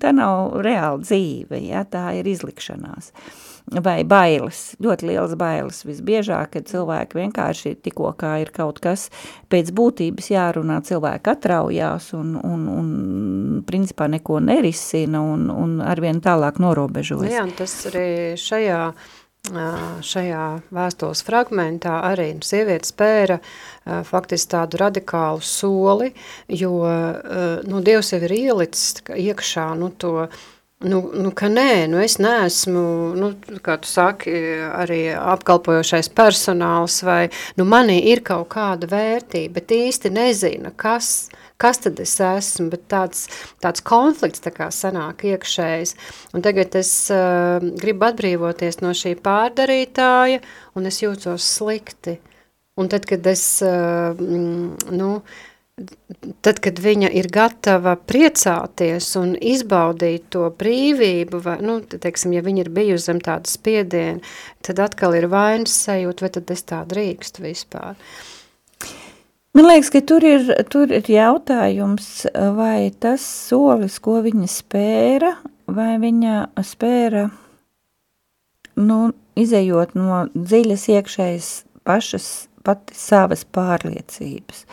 tā 0.00 0.14
nav 0.16 0.58
reāla 0.64 1.02
dzīve, 1.02 1.62
ja, 1.68 1.84
tā 1.88 2.10
ir 2.20 2.30
izlikšanās. 2.36 3.12
Uh, 3.12 3.47
vai 3.84 4.02
bailes, 4.08 4.72
ļoti 4.82 5.10
lielas 5.10 5.34
bailes 5.38 5.82
visbiežāk, 5.86 6.54
kad 6.56 6.68
cilvēki 6.70 7.20
vienkārši 7.20 7.74
tikko 7.84 8.12
kā 8.18 8.38
ir 8.42 8.52
kaut 8.54 8.80
kas 8.84 9.08
pēc 9.52 9.72
būtības 9.76 10.30
jārunā, 10.32 10.80
cilvēki 10.88 11.32
atraujās 11.34 12.10
un, 12.18 12.34
un, 12.40 12.66
un 12.72 12.90
principā 13.68 14.08
neko 14.10 14.40
nerisina 14.44 15.22
un, 15.22 15.48
un 15.52 15.78
arvien 15.84 16.22
tālāk 16.24 16.60
norobežojas. 16.62 17.32
Jā, 17.34 17.46
tas 17.58 17.78
arī 17.92 18.10
šajā 18.40 18.82
šajā 19.48 20.44
vēstules 20.74 21.22
fragmentā 21.24 22.02
arī 22.04 22.34
nu, 22.36 22.44
sieviete 22.44 22.88
spēra 22.88 23.38
faktiski 24.04 24.50
tādu 24.52 24.80
radikālu 24.82 25.40
soli, 25.40 26.10
jo 26.48 26.82
nu, 27.64 27.80
Dievs 27.80 28.12
jau 28.12 28.20
ir 28.20 28.34
ielicis 28.34 29.00
iekšā 29.08 29.70
nu, 29.78 29.88
to 29.96 30.28
Nu, 30.78 31.00
nu, 31.10 31.32
ka 31.34 31.48
nē, 31.50 31.88
nu 31.90 31.98
es 31.98 32.20
neesmu, 32.22 32.82
nu, 33.18 33.32
kā 33.66 33.74
tu 33.82 33.88
saki, 33.90 34.30
arī 34.78 34.98
apkalpojošais 35.10 36.06
personāls, 36.14 37.00
vai 37.02 37.24
nu, 37.58 37.66
manī 37.66 37.96
ir 38.12 38.22
kaut 38.22 38.46
kāda 38.54 38.86
vērtība, 38.92 39.56
bet 39.56 39.74
īsti 39.74 40.12
nezina, 40.14 40.70
kas, 40.78 41.32
kas 41.58 41.82
tad 41.82 41.98
es 42.04 42.14
esmu, 42.22 42.68
bet 42.76 42.86
tāds, 42.94 43.24
tāds 43.58 43.82
konflikts 43.82 44.44
tā 44.46 44.54
kā 44.54 44.70
sanāk 44.70 45.26
iekšējs. 45.32 45.96
Un 46.38 46.46
tagad 46.46 46.78
es 46.78 46.94
uh, 47.10 47.58
gribu 47.82 48.12
atbrīvoties 48.12 48.78
no 48.84 48.94
šī 48.94 49.16
pārdarītāja, 49.26 50.44
un 50.78 50.86
es 50.86 51.02
jūtos 51.02 51.56
slikti. 51.58 52.20
Un 52.78 52.86
tad, 52.86 53.10
kad 53.10 53.26
es, 53.26 53.48
uh, 53.66 54.14
nu, 54.14 55.10
uh, 55.18 55.46
tad, 56.44 56.60
kad 56.64 56.80
viņa 56.82 57.10
ir 57.18 57.28
gatava 57.32 57.94
priecāties 58.08 59.10
un 59.20 59.34
izbaudīt 59.36 60.28
to 60.34 60.48
brīvību, 60.58 61.42
vai, 61.44 61.58
nu, 61.64 61.78
teiksim, 61.82 62.34
ja 62.36 62.42
viņa 62.44 62.64
ir 62.64 62.72
bijusi 62.74 63.10
zem 63.10 63.22
tāda 63.24 63.50
spiediena, 63.50 64.22
tad 64.64 64.82
atkal 64.82 65.16
ir 65.18 65.28
vainas 65.32 65.76
sajūta, 65.86 66.26
vai 66.26 66.32
tad 66.38 66.50
es 66.54 66.64
tā 66.68 66.82
drīkstu 66.88 67.46
vispār. 67.46 67.98
Man 69.56 69.66
liekas, 69.66 69.90
ka 69.90 70.02
tur 70.06 70.22
ir, 70.26 70.50
tur 70.70 70.92
ir 70.94 71.08
jautājums, 71.10 72.26
vai 72.54 72.90
tas 73.00 73.24
solis, 73.24 73.96
ko 74.02 74.20
viņa 74.22 74.50
spēra, 74.52 75.32
vai 75.66 75.96
viņa 75.98 76.34
spēra, 76.66 77.28
nu, 78.78 78.98
izējot 79.38 79.96
no 79.98 80.26
dziļas 80.34 80.84
iekšējas 80.94 81.50
pašas 81.86 82.47
pati 82.66 82.96
savas 82.98 83.44
pārliecības. 83.44 84.64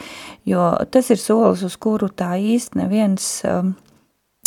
Jo 0.47 0.71
tas 0.91 1.11
ir 1.13 1.21
solis, 1.21 1.65
uz 1.65 1.77
kuru 1.81 2.09
tā 2.09 2.35
īsti 2.39 2.81
neviens 2.81 3.27
um, 3.49 3.75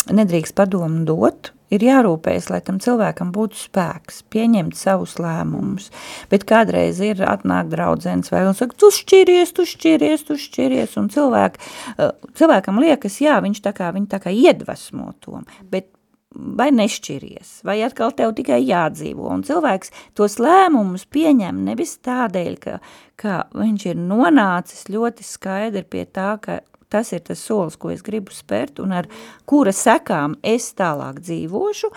nedrīkst 0.09 0.55
padomu 0.57 1.03
dot, 1.07 1.51
ir 1.73 1.83
jārūpējas, 1.85 2.49
lai 2.53 2.61
tam 2.65 2.79
cilvēkam 2.81 3.33
būtu 3.35 3.59
spēks, 3.59 4.23
pieņemt 4.33 4.77
savus 4.77 5.17
lēmumus. 5.21 5.89
Bet 6.31 6.47
kādreiz 6.49 7.01
ir 7.05 7.21
atnāk 7.25 7.69
draudzens 7.73 8.33
vai 8.33 8.45
un 8.47 8.57
saka, 8.57 8.77
tu 8.79 8.89
šķiries, 8.93 9.53
tu 9.57 9.67
šķiries, 9.69 10.25
tu 10.29 10.39
šķiries, 10.39 10.97
un 11.01 11.11
cilvēk, 11.13 11.61
uh, 11.97 12.11
cilvēkam 12.39 12.81
liekas, 12.81 13.21
jā, 13.23 13.37
viņš 13.45 13.63
tā 13.65 13.75
kā, 13.77 13.93
viņi 13.95 14.11
tā 14.11 14.21
kā 14.23 14.33
iedvesmo 14.33 15.13
tom, 15.23 15.45
bet 15.69 15.91
vai 16.35 16.69
nešķiries, 16.75 17.59
vai 17.65 17.79
atkal 17.85 18.13
tev 18.15 18.35
tikai 18.37 18.59
jādzīvo, 18.61 19.29
un 19.33 19.43
cilvēks 19.47 19.93
tos 20.17 20.37
lēmumus 20.41 21.07
pieņem 21.09 21.63
nevis 21.65 21.97
tādēļ, 22.05 22.57
ka, 22.61 22.79
ka 23.19 23.37
viņš 23.57 23.85
ir 23.89 24.01
nonācis 24.01 24.85
ļoti 24.93 25.25
skaidri 25.25 25.83
pie 25.89 26.05
tā, 26.05 26.35
ka 26.41 26.59
tas 26.89 27.11
ir 27.13 27.23
tas 27.25 27.41
solis, 27.41 27.77
ko 27.77 27.91
es 27.93 28.03
gribu 28.05 28.33
spērt, 28.33 28.81
un 28.81 28.93
ar 28.97 29.09
kura 29.49 29.73
sekām 29.73 30.37
es 30.45 30.71
tālāk 30.77 31.21
dzīvošu, 31.21 31.91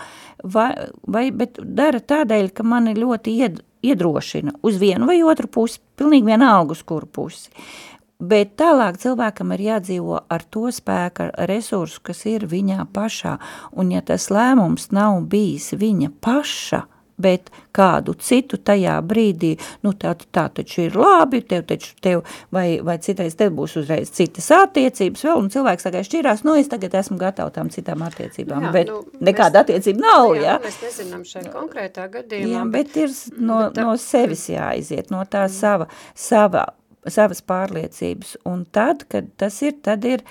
vai, 0.53 0.71
vai, 1.05 1.27
bet 1.33 1.61
dara 1.61 2.01
tādēļ, 2.01 2.51
ka 2.53 2.65
mani 2.65 2.97
ļoti 2.97 3.37
ied, 3.37 3.63
iedrošina 3.83 4.57
uz 4.63 4.77
vienu 4.81 5.09
vai 5.09 5.17
otru 5.25 5.49
pusi, 5.51 5.81
pilnīgi 5.99 6.29
vienalga 6.29 6.77
uz 6.77 6.85
kuru 6.87 7.09
pusi. 7.09 7.49
Uh, 7.49 7.92
Bet 8.23 8.55
tālāk 8.61 9.01
cilvēkam 9.01 9.51
ir 9.55 9.65
jādzīvo 9.65 10.21
ar 10.31 10.45
to 10.47 10.69
spēku, 10.71 11.27
ar 11.27 11.49
resursu, 11.49 11.99
kas 12.07 12.23
ir 12.29 12.47
viņā 12.47 12.85
pašā. 12.95 13.35
Un 13.75 13.91
ja 13.91 14.03
tas 14.05 14.29
lēmums 14.31 14.93
nav 14.95 15.19
bijis 15.27 15.73
viņa 15.75 16.11
paša, 16.23 16.85
bet 17.23 17.51
kādu 17.75 18.15
citu 18.19 18.57
tajā 18.57 18.95
brīdī, 19.05 19.53
nu 19.85 19.93
tā, 19.97 20.13
tā 20.33 20.45
taču 20.53 20.85
ir 20.87 20.97
labi, 20.97 21.41
tev 21.45 21.65
taču, 21.69 21.93
tev, 22.03 22.23
vai, 22.53 22.79
vai 22.85 22.97
citais 23.03 23.37
tev 23.37 23.53
būs 23.57 23.75
uzreiz 23.81 24.11
citas 24.13 24.49
attiecības 24.55 25.25
vēl, 25.27 25.41
un 25.41 25.49
cilvēks 25.53 25.87
tagad 25.87 26.07
šķirās, 26.07 26.43
nu 26.47 26.57
es 26.59 26.71
tagad 26.71 26.95
esmu 27.01 27.19
gatava 27.21 27.53
tām 27.53 27.71
citām 27.73 28.05
attiecībām, 28.07 28.69
jā, 28.69 28.73
bet 28.75 28.93
nu, 28.93 29.01
nekāda 29.29 29.61
mēs, 29.61 29.67
attiecība 29.67 30.05
nav, 30.05 30.29
jā. 30.37 30.45
jā. 30.45 30.55
Nu, 30.59 30.67
mēs 30.69 30.79
nezinām 30.87 31.25
šeit 31.29 31.49
konkrētā 31.53 32.07
gadījumā. 32.13 32.53
Jā, 32.55 32.63
bet 32.77 33.01
ir 33.03 33.11
no, 33.37 33.59
bet 33.67 33.77
tā, 33.77 33.87
no 33.87 33.97
sevis 34.01 34.47
jāiziet, 34.53 35.13
no 35.13 35.25
tā 35.29 35.45
sava, 35.53 35.89
sava 36.17 36.71
savas 37.11 37.43
pārliecības. 37.45 38.37
Un 38.49 38.65
tad, 38.71 39.07
kad 39.11 39.29
tas 39.39 39.61
ir, 39.65 39.77
tad 39.83 40.05
ir, 40.07 40.23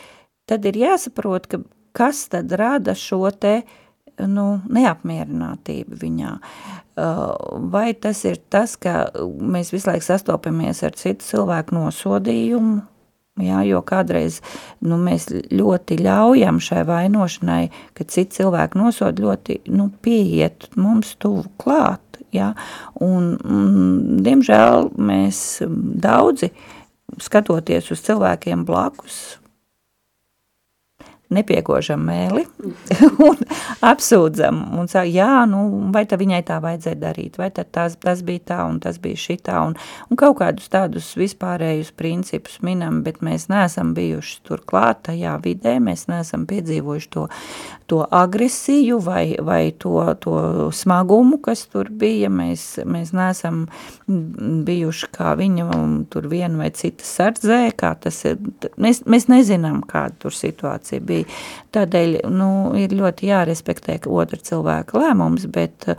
tad 0.48 0.66
ir 0.68 0.78
jāsaprot, 0.80 1.48
ka 1.50 1.62
kas 1.96 2.26
tad 2.32 2.52
rada 2.56 2.94
šo 2.96 3.30
te 3.30 3.60
nu, 4.28 4.46
neapmierinātību 4.68 5.98
viņā. 6.00 6.32
Vai 7.72 7.90
tas 7.96 8.24
ir 8.28 8.40
tas, 8.52 8.76
ka 8.76 9.10
mēs 9.24 9.72
visu 9.72 9.88
laiku 9.90 10.06
sastopamies 10.06 10.82
ar 10.84 10.96
citu 10.98 11.24
cilvēku 11.26 11.76
nosodījumu, 11.76 12.80
Jā, 13.40 13.62
jo 13.64 13.78
kādreiz 13.80 14.42
nu, 14.84 14.98
mēs 15.00 15.30
ļoti 15.32 15.96
ļaujam 16.04 16.58
šai 16.60 16.82
vainošanai, 16.84 17.70
ka 17.96 18.04
citi 18.04 18.36
cilvēki 18.36 18.76
nosod 18.76 19.22
ļoti 19.24 19.56
nu, 19.72 19.86
pieiet 20.04 20.68
mums 20.76 21.14
tuvu 21.16 21.46
klāt. 21.56 22.11
Jā, 22.32 22.52
un, 23.02 23.34
mm, 23.36 24.22
diemžēl 24.26 24.92
mēs 24.96 25.62
daudzi 26.02 26.52
skatoties 27.20 27.90
uz 27.92 28.02
cilvēkiem 28.06 28.64
blakus, 28.68 29.22
nepiekožam 31.32 32.02
mēli 32.06 32.44
un 33.28 33.40
apsūdzam 33.84 34.60
un 34.78 34.90
saka, 34.90 35.08
jā, 35.08 35.30
nu, 35.50 35.62
vai 35.94 36.04
tā 36.08 36.18
viņai 36.20 36.42
tā 36.48 36.58
vajadzēja 36.62 37.00
darīt, 37.00 37.38
vai 37.40 37.48
tas, 37.54 37.96
tas 38.00 38.24
bija 38.26 38.44
tā 38.52 38.60
un 38.68 38.78
tas 38.82 39.00
bija 39.02 39.20
šitā 39.24 39.62
un, 39.68 39.76
un 40.08 40.20
kaut 40.20 40.38
kādus 40.42 40.70
tādus 40.72 41.12
vispārējus 41.18 41.92
principus 41.98 42.60
minam, 42.64 43.02
bet 43.06 43.22
mēs 43.24 43.48
neesam 43.52 43.94
bijuši 43.96 44.40
tur 44.48 44.64
klāt 44.68 45.04
tajā 45.08 45.38
vidē, 45.44 45.78
mēs 45.82 46.06
neesam 46.12 46.46
piedzīvojuši 46.50 47.12
to, 47.16 47.28
to 47.92 48.00
agresiju 48.10 48.98
vai, 49.04 49.36
vai 49.40 49.72
to, 49.78 50.14
to 50.20 50.34
smagumu, 50.72 51.36
kas 51.44 51.66
tur 51.68 51.90
bija, 51.92 52.30
mēs, 52.32 52.62
mēs 52.88 53.12
neesam 53.12 53.66
bijuši 54.64 55.10
kā 55.12 55.34
viņa 55.36 55.66
tur 56.12 56.30
viena 56.32 56.62
vai 56.62 56.70
cita 56.72 57.04
sardzē, 57.04 57.60
kā 57.76 57.92
tas 58.00 58.22
ir, 58.30 58.40
mēs, 58.80 59.02
mēs 59.04 59.28
nezinām, 59.28 59.82
kāda 59.90 60.16
tur 60.24 60.32
situācija 60.32 61.04
bija. 61.04 61.28
Tādēļ 61.76 62.22
nu, 62.32 62.48
ir 62.80 62.96
ļoti 62.96 63.28
jārespektē 63.28 63.98
otra 64.08 64.40
cilvēka 64.40 64.96
lēmums, 65.04 65.44
bet 65.52 65.92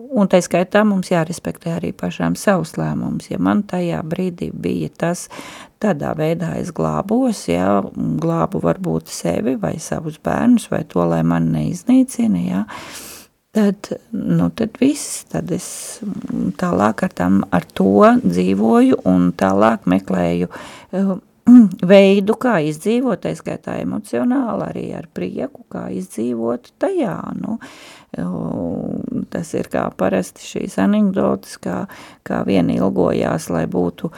Un 0.00 0.28
tā 0.30 0.40
skaitā 0.44 0.82
mums 0.86 1.10
jārespektē 1.12 1.74
arī 1.76 1.90
pašām 1.96 2.36
savus 2.38 2.76
lēmumus. 2.80 3.30
Ja 3.30 3.40
man 3.42 3.62
tajā 3.68 4.00
brīdī 4.06 4.50
bija 4.52 4.90
tas, 5.02 5.26
tādā 5.82 6.14
veidā 6.18 6.54
es 6.60 6.72
glābos, 6.76 7.44
ja 7.50 7.80
glābu 7.94 8.62
varbūt 8.64 9.12
sevi 9.12 9.56
vai 9.60 9.76
savus 9.82 10.18
bērnus 10.22 10.68
vai 10.72 10.82
to, 10.88 11.04
lai 11.08 11.22
man 11.26 11.50
neiznīcina, 11.54 12.42
ja, 12.44 12.64
tad, 13.56 13.92
nu, 14.12 14.50
tad 14.56 14.76
viss, 14.80 15.24
tad 15.30 15.50
es 15.54 15.70
tālāk 16.60 17.06
ar, 17.06 17.16
tam, 17.16 17.40
ar 17.50 17.66
to 17.66 18.12
dzīvoju 18.24 19.02
un 19.10 19.32
tālāk 19.38 19.88
meklēju 19.90 20.50
veidu, 21.92 22.36
kā 22.40 22.58
izdzīvot, 22.68 23.22
tā 23.24 23.32
skaitā 23.38 23.78
emocionāli, 23.82 24.66
arī 24.68 24.84
ar 24.98 25.08
prieku, 25.14 25.64
kā 25.72 25.88
izdzīvot 25.96 26.72
tajā. 26.82 27.16
Nu, 27.40 27.58
tas 28.10 29.52
ir 29.54 29.68
kā 29.70 29.84
parasti 29.96 30.42
šīs 30.42 30.76
anekdotas, 30.82 31.56
kā, 31.62 31.84
kā 32.26 32.40
viena 32.46 32.74
ilgojās, 32.74 33.46
lai 33.54 33.66
būtu, 33.70 34.10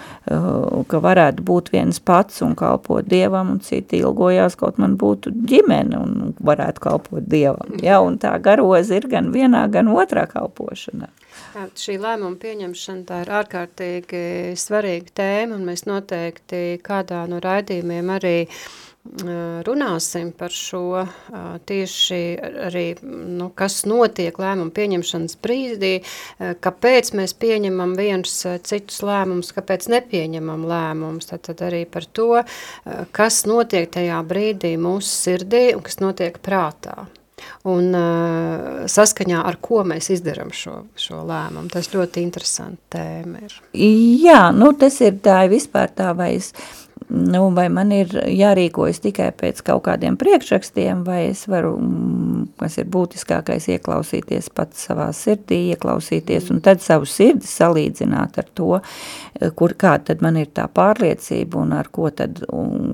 ka 0.88 1.00
varētu 1.04 1.44
būt 1.44 1.72
viens 1.74 2.00
pats 2.00 2.40
un 2.44 2.54
kalpot 2.58 3.04
Dievam, 3.08 3.50
un 3.52 3.60
citi 3.64 4.00
ilgojās, 4.00 4.56
kaut 4.56 4.80
man 4.80 4.96
būtu 5.00 5.34
ģimene 5.48 5.98
un 5.98 6.32
varētu 6.40 6.86
kalpot 6.86 7.26
Dievam. 7.28 7.76
Ja, 7.84 8.00
un 8.00 8.16
tā 8.22 8.32
garoza 8.42 8.96
ir 8.96 9.08
gan 9.12 9.32
vienā, 9.34 9.66
gan 9.72 9.92
otrā 9.92 10.24
kalpošanā. 10.30 11.10
Jā, 11.52 11.66
šī 11.76 11.98
lēmuma 12.00 12.38
pieņemšana 12.40 13.04
tā 13.08 13.20
ir 13.24 13.32
ārkārtīgi 13.42 14.22
svarīga 14.60 15.16
tēma, 15.20 15.58
un 15.58 15.68
mēs 15.68 15.84
noteikti 15.88 16.80
kādā 16.84 17.26
no 17.28 17.40
raidījumiem 17.44 18.12
arī 18.16 18.36
runāsim 19.02 20.30
par 20.38 20.50
šo 20.54 21.06
tieši 21.66 22.20
arī, 22.68 22.84
nu, 23.02 23.50
kas 23.54 23.82
notiek 23.88 24.36
lēmumu 24.38 24.70
pieņemšanas 24.74 25.38
brīdī, 25.42 25.92
kāpēc 26.38 27.12
mēs 27.18 27.34
pieņemam 27.34 27.96
viens 27.98 28.36
citus 28.62 29.02
lēmumus, 29.02 29.52
kāpēc 29.56 29.88
nepieņemam 29.90 30.66
lēmumus, 30.70 31.32
tad, 31.32 31.42
tad 31.48 31.64
arī 31.66 31.82
par 31.84 32.06
to, 32.06 32.44
kas 33.12 33.42
notiek 33.50 33.90
tajā 33.90 34.22
brīdī 34.22 34.76
mūsu 34.78 35.10
sirdī 35.10 35.72
un 35.74 35.82
kas 35.82 35.98
notiek 36.02 36.38
prātā 36.38 37.02
un 37.68 37.92
uh, 37.94 38.82
saskaņā 38.90 39.42
ar 39.46 39.58
ko 39.62 39.82
mēs 39.86 40.10
izdarām 40.16 40.52
šo, 40.54 40.82
šo 40.98 41.22
lēmumu. 41.28 41.70
Tas 41.72 41.90
ļoti 41.92 42.24
interesanti 42.24 42.80
tēma 42.96 43.44
ir. 43.46 43.56
Jā, 44.22 44.44
nu 44.56 44.72
tas 44.78 44.98
ir 45.04 45.18
tā 45.24 45.42
vispār 45.50 45.92
tā, 45.94 46.12
vai 46.18 46.32
es, 46.38 46.52
nu, 47.12 47.42
vai 47.54 47.66
man 47.72 47.92
ir 47.94 48.12
jārīkojas 48.16 49.02
tikai 49.04 49.28
pēc 49.36 49.60
kaut 49.66 49.84
kādiem 49.86 50.16
priekšrakstiem, 50.20 51.04
vai 51.06 51.20
es 51.28 51.44
varu, 51.50 51.74
mm, 51.76 52.46
kas 52.62 52.78
ir 52.80 52.88
būtiskākais, 52.92 53.68
ieklausīties 53.76 54.50
pats 54.56 54.88
savā 54.88 55.10
sirdī, 55.16 55.60
ieklausīties 55.74 56.50
un 56.54 56.62
tad 56.64 56.82
savu 56.84 57.08
sirdi 57.08 57.48
salīdzināt 57.48 58.40
ar 58.42 58.50
to, 58.56 58.72
kur, 59.58 59.76
kā 59.78 59.98
tad 60.04 60.24
man 60.24 60.40
ir 60.40 60.50
tā 60.56 60.66
pārliecība 60.72 61.62
un 61.62 61.76
ar 61.76 61.92
ko 61.92 62.10
tad 62.16 62.42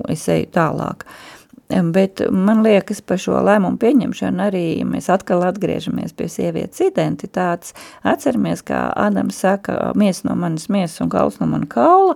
es 0.09 0.27
eju 0.29 0.51
tālāk. 0.55 1.05
Uh, 1.07 1.38
Bet 1.69 2.21
man 2.33 2.63
liekas, 2.65 2.97
par 3.05 3.19
šo 3.21 3.43
lēmumu 3.45 3.77
pieņemšanu 3.77 4.41
arī, 4.41 4.63
mēs 4.89 5.05
atkal 5.13 5.43
atgriežamies 5.45 6.15
pie 6.17 6.25
sievietes 6.31 6.81
identitātes, 6.81 7.75
atceramies, 8.01 8.63
kā 8.65 8.87
Ādams 8.97 9.37
saka, 9.43 9.91
miesa 9.93 10.25
no 10.25 10.37
manas 10.39 10.65
miesas 10.73 10.97
un 11.05 11.11
kauls 11.13 11.37
no 11.37 11.45
mana 11.51 11.69
kaula, 11.69 12.15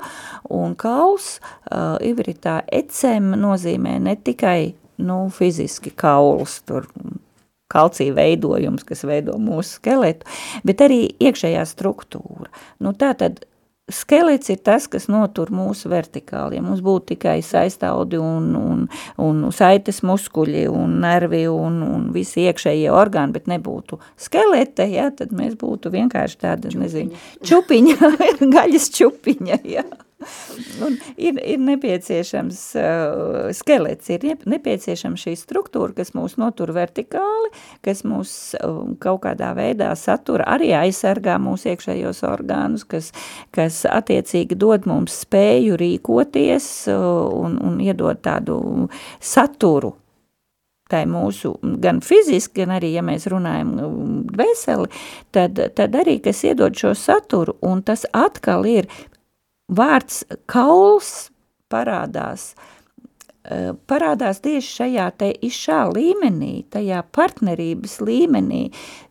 un 0.49 0.73
kauls 0.73 1.35
uh, 1.37 1.99
ivritā 2.01 2.63
ecem 2.73 3.35
nozīmē 3.37 3.99
ne 4.01 4.17
tikai 4.17 4.73
nu, 5.05 5.19
fiziski 5.37 5.93
kauls, 5.93 6.57
tur 6.65 6.89
kalcija 7.73 8.17
veidojums, 8.17 8.81
kas 8.89 9.05
veido 9.05 9.37
mūsu 9.41 9.77
skeletu, 9.77 10.25
bet 10.65 10.81
arī 10.81 11.03
iekšējā 11.21 11.61
struktūra. 11.69 12.49
Nu, 12.81 12.97
tā 12.97 13.13
tad 13.21 13.45
Skelets 13.93 14.49
ir 14.49 14.61
tas, 14.65 14.87
kas 14.91 15.07
notur 15.11 15.51
mūsu 15.53 15.91
vertikāli. 15.91 16.57
Ja 16.57 16.65
mums 16.65 16.81
būtu 16.83 17.13
tikai 17.13 17.37
saistaudi 17.45 18.19
un, 18.21 18.51
un, 18.57 18.85
un 19.21 19.43
saites 19.55 20.01
muskuļi 20.05 20.65
un 20.71 20.99
nervi 21.03 21.45
un, 21.51 21.81
un 21.85 22.07
visi 22.15 22.47
iekšējie 22.47 22.89
orgāni, 22.93 23.35
bet 23.35 23.49
nebūtu 23.51 23.99
skelete, 24.19 24.87
ja, 24.91 25.09
tad 25.15 25.35
mēs 25.35 25.57
būtu 25.59 25.93
vienkārši 25.93 26.39
tāda, 26.41 26.73
čupiņa. 26.73 26.83
nezinu, 26.83 27.21
čupiņa, 27.45 28.13
gaļas 28.57 28.89
čupiņa, 28.97 29.61
ja. 29.77 29.85
Un 30.85 30.97
ir, 31.17 31.37
ir 31.37 31.61
nepieciešams 31.63 32.59
uh, 32.79 33.49
skelets, 33.55 34.09
ir 34.13 34.25
nepieciešama 34.49 35.19
šī 35.19 35.35
struktūra, 35.39 35.93
kas 35.97 36.13
mūs 36.17 36.37
notur 36.41 36.73
vertikāli, 36.75 37.53
kas 37.85 38.03
mūs 38.07 38.35
uh, 38.59 38.83
kaut 39.03 39.23
kādā 39.25 39.53
veidā 39.57 39.91
satura, 39.99 40.47
arī 40.55 40.73
aizsargā 40.77 41.39
mūsu 41.41 41.73
iekšējos 41.73 42.23
orgānus, 42.29 42.85
kas, 42.89 43.11
kas 43.55 43.83
attiecīgi 43.89 44.57
dod 44.59 44.87
mums 44.89 45.23
spēju 45.25 45.79
rīkoties 45.79 46.69
uh, 46.93 47.09
un, 47.43 47.59
un 47.63 47.81
iedod 47.83 48.23
tādu 48.23 48.61
saturu 49.23 49.95
tai 50.93 51.05
mūsu 51.09 51.55
gan 51.81 52.01
fiziski, 52.05 52.61
gan 52.61 52.75
arī, 52.77 52.93
ja 52.97 53.03
mēs 53.05 53.25
runājam 53.31 53.73
veseli, 54.37 54.89
tad, 55.33 55.59
tad 55.77 55.97
arī, 55.97 56.19
kas 56.23 56.43
iedod 56.45 56.77
šo 56.77 56.93
saturu, 56.97 57.57
un 57.65 57.81
tas 57.85 58.05
atkal 58.13 58.67
ir 58.69 58.89
vārds 59.77 60.23
kauls 60.51 61.29
parādās, 61.73 62.53
eh, 63.43 63.71
parādās 63.87 64.41
tieši 64.43 64.75
šajā 64.79 65.07
te 65.17 65.31
izšā 65.49 65.81
līmenī, 65.93 66.65
tajā 66.69 67.03
partnerības 67.11 67.99
līmenī, 68.01 68.67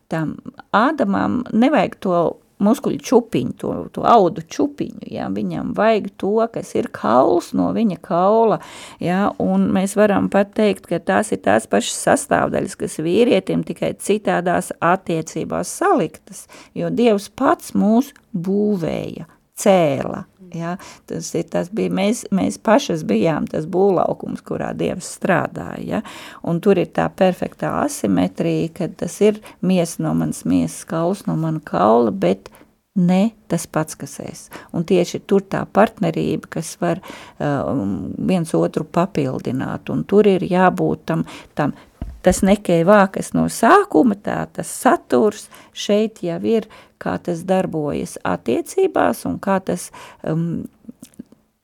tam 0.09 0.37
Ādamam 0.73 1.43
nevajag 1.53 1.99
to 1.99 2.17
muskuļu 2.63 3.01
čupiņu, 3.03 3.53
to, 3.59 3.71
to 3.95 4.05
audu 4.07 4.43
čupiņu, 4.55 5.07
ja, 5.11 5.27
viņam 5.33 5.73
vajag 5.77 6.09
to, 6.21 6.35
kas 6.53 6.73
ir 6.79 6.89
kauls 6.93 7.51
no 7.57 7.71
viņa 7.75 7.99
kaula, 8.05 8.59
ja, 9.03 9.31
un 9.41 9.69
mēs 9.75 9.97
varam 9.99 10.29
pat 10.33 10.53
teikt, 10.57 10.87
ka 10.91 11.01
tās 11.03 11.33
ir 11.35 11.43
tās 11.45 11.67
pašas 11.69 11.99
sastāvdaļas, 12.07 12.77
kas 12.79 12.99
vīrietim 13.03 13.65
tikai 13.67 13.93
citādās 13.99 14.71
attiecībās 14.79 15.71
saliktas, 15.81 16.45
jo 16.77 16.91
Dievs 16.93 17.29
pats 17.35 17.73
mūs 17.77 18.13
būvēja, 18.33 19.27
cēla, 19.59 20.23
Ja? 20.53 20.77
Tas, 21.05 21.31
ir, 21.35 21.47
tas 21.49 21.69
bija, 21.73 21.91
mēs, 21.93 22.23
mēs 22.33 22.59
pašas 22.61 23.03
bijām 23.09 23.47
tas 23.49 23.65
būvlaukums, 23.69 24.43
kurā 24.45 24.71
Dievs 24.77 25.09
strādāja. 25.17 25.83
Ja? 25.87 26.01
Un 26.45 26.61
tur 26.63 26.79
ir 26.81 26.91
tā 26.93 27.07
perfektā 27.09 27.73
asimetrija, 27.83 28.71
kad 28.81 28.97
tas 29.01 29.19
ir 29.25 29.41
miesa 29.65 30.03
no 30.05 30.13
manas 30.17 30.43
miesas, 30.45 30.83
kauls 30.89 31.25
no 31.29 31.37
mana 31.39 31.61
kaula, 31.65 32.13
bet 32.13 32.51
ne 32.93 33.31
tas 33.49 33.65
pats, 33.65 33.97
kas 33.97 34.19
es. 34.21 34.43
Un 34.73 34.85
tieši 34.85 35.23
tur 35.25 35.41
tā 35.49 35.63
partnerība, 35.65 36.51
kas 36.57 36.75
var 36.81 37.01
uh, 37.01 37.81
viens 38.29 38.53
otru 38.53 38.85
papildināt, 38.85 39.89
un 39.89 40.03
tur 40.05 40.29
ir 40.29 40.45
jābūt 40.45 41.07
tam, 41.09 41.25
tam 41.57 41.73
tas 42.23 42.41
nekēja 42.45 42.87
vākas 42.87 43.33
no 43.35 43.45
sākuma, 43.51 44.15
tā 44.15 44.43
tas 44.55 44.71
saturs 44.71 45.49
šeit 45.75 46.23
jau 46.23 46.39
ir, 46.47 46.69
kā 47.01 47.17
tas 47.19 47.43
darbojas 47.47 48.17
attiecībās 48.23 49.25
un 49.27 49.39
kā 49.43 49.59
tas 49.65 49.89
um, 50.23 50.63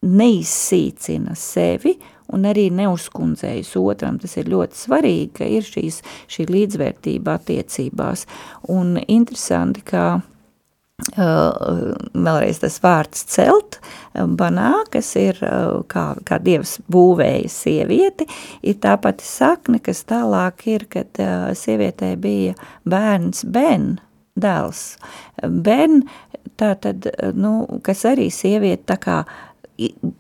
neizsīcina 0.04 1.36
sevi 1.36 1.96
un 2.34 2.46
arī 2.48 2.68
neuzkundzējas 2.76 3.74
otram. 3.80 4.20
Tas 4.22 4.36
ir 4.38 4.52
ļoti 4.52 4.84
svarīgi, 4.84 5.30
ka 5.40 5.48
ir 5.50 5.66
šīs, 5.66 6.02
šī 6.30 6.48
līdzvērtība 6.50 7.40
attiecībās. 7.40 8.26
Un 8.76 8.98
interesanti, 9.08 9.84
ka 9.88 10.20
vēlreiz 11.16 12.62
tas 12.64 12.78
vārds 12.84 13.26
celt, 13.32 13.80
banā, 14.14 14.72
kas 14.94 15.12
ir, 15.20 15.40
kā, 15.92 16.06
kā 16.28 16.40
dievs 16.44 16.78
būvēja 16.92 17.52
sievieti, 17.54 18.28
ir 18.62 18.80
tā 18.84 18.96
pati 19.02 19.28
sakne, 19.28 19.82
kas 19.84 20.04
tālāk 20.10 20.66
ir, 20.72 20.88
kad 20.92 21.22
sievietē 21.58 22.16
bija 22.20 22.56
bērns 22.90 23.46
Ben, 23.50 24.00
dēls. 24.40 24.98
Ben, 25.44 26.04
tā 26.60 26.74
tad, 26.82 27.08
nu, 27.36 27.64
kas 27.86 28.06
arī 28.10 28.30
sieviete 28.34 28.90
tā 28.94 29.00
kā 29.02 29.22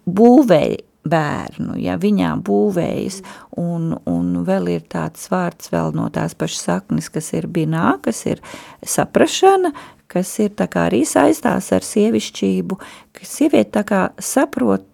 būvēja 0.07 0.85
bērnu, 1.09 1.77
ja 1.79 1.95
viņā 1.99 2.33
būvējas, 2.45 3.21
un, 3.59 3.93
un 4.09 4.41
vēl 4.47 4.67
ir 4.75 4.83
tāds 4.91 5.29
vārds 5.31 5.71
vēl 5.73 5.95
no 5.97 6.09
tās 6.13 6.35
pašas 6.37 6.65
saknes, 6.67 7.09
kas 7.13 7.31
ir 7.37 7.47
binā, 7.51 7.95
kas 8.03 8.25
ir 8.29 8.43
saprašana, 8.83 9.71
kas 10.09 10.31
ir 10.41 10.51
arī 10.81 11.03
saistās 11.05 11.69
ar 11.75 11.85
sievišķību, 11.85 12.79
ka 13.13 13.25
sieviete 13.25 13.83
saprot 14.19 14.85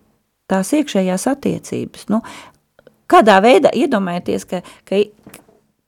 tās 0.49 0.73
iekšējās 0.75 1.28
attiecības. 1.32 2.10
Nu, 2.12 2.21
kādā 3.10 3.39
veidā 3.43 3.71
iedomājieties, 3.73 4.45
ka, 4.49 4.62
ka, 4.86 4.99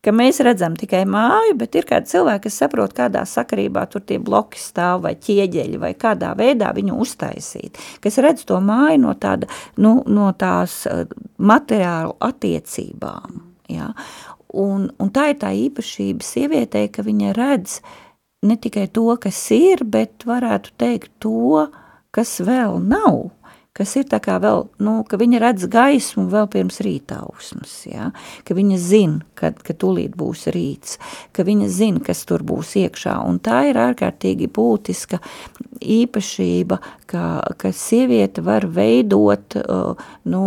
ka 0.05 0.13
mēs 0.15 0.39
redzam 0.45 0.77
tikai 0.79 1.03
māju, 1.09 1.57
bet 1.59 1.75
ir 1.77 1.87
kādi 1.89 2.09
cilvēki, 2.13 2.45
kas 2.47 2.61
saprot, 2.63 2.95
kādā 2.97 3.25
sakarībā 3.27 3.85
tur 3.91 4.05
tie 4.07 4.17
bloki 4.23 4.61
stāv 4.61 5.03
vai 5.05 5.13
ķieģeļi 5.19 5.81
vai 5.81 5.91
kādā 5.99 6.31
veidā 6.39 6.71
viņu 6.77 6.97
uztaisīt, 7.03 7.77
kas 8.03 8.21
redz 8.23 8.47
to 8.47 8.61
māju 8.63 9.03
no, 9.03 9.13
tāda, 9.19 9.51
nu, 9.83 9.99
no 10.07 10.31
tās 10.39 10.85
eh, 10.89 11.05
materiālu 11.37 12.17
attiecībām. 12.31 13.43
Ja? 13.75 13.91
Un, 14.57 14.87
un 15.03 15.09
tā 15.13 15.33
ir 15.33 15.39
tā 15.41 15.51
īpašība 15.67 16.23
sievietei, 16.23 16.87
ka 16.89 17.03
viņa 17.05 17.33
redz 17.35 17.81
uh, 17.81 17.95
ne 18.45 18.57
tikai 18.57 18.87
to, 18.93 19.09
kas 19.21 19.39
ir, 19.55 19.83
bet 19.85 20.27
varētu 20.27 20.75
teikt 20.77 21.11
to, 21.23 21.67
kas 22.13 22.37
vēl 22.45 22.77
nav, 22.83 23.31
kas 23.77 23.93
ir 23.99 24.07
tā 24.09 24.17
kā 24.23 24.37
vēl, 24.41 24.65
nu, 24.81 24.93
ka 25.09 25.19
viņa 25.21 25.41
redz 25.41 25.67
gaismu 25.69 26.25
vēl 26.31 26.47
pirms 26.53 26.79
rītausmas, 26.85 27.73
ja? 27.89 28.09
ka 28.45 28.57
viņa 28.57 28.79
zina, 28.81 29.21
kad, 29.37 29.59
ka 29.65 29.75
tūlīt 29.77 30.15
būs 30.17 30.47
rīts, 30.53 30.97
ka 31.35 31.45
viņa 31.47 31.69
zina, 31.73 32.01
kas 32.05 32.23
tur 32.29 32.45
būs 32.47 32.73
iekšā, 32.81 33.19
un 33.27 33.37
tā 33.43 33.67
ir 33.69 33.81
ārkārtīgi 33.81 34.49
būtiska 34.53 35.21
īpašība, 35.81 36.81
ka, 37.09 37.23
ka 37.57 37.73
sieviete 37.73 38.45
var 38.45 38.65
veidot, 38.65 39.59
uh, 39.61 40.09
nu, 40.29 40.43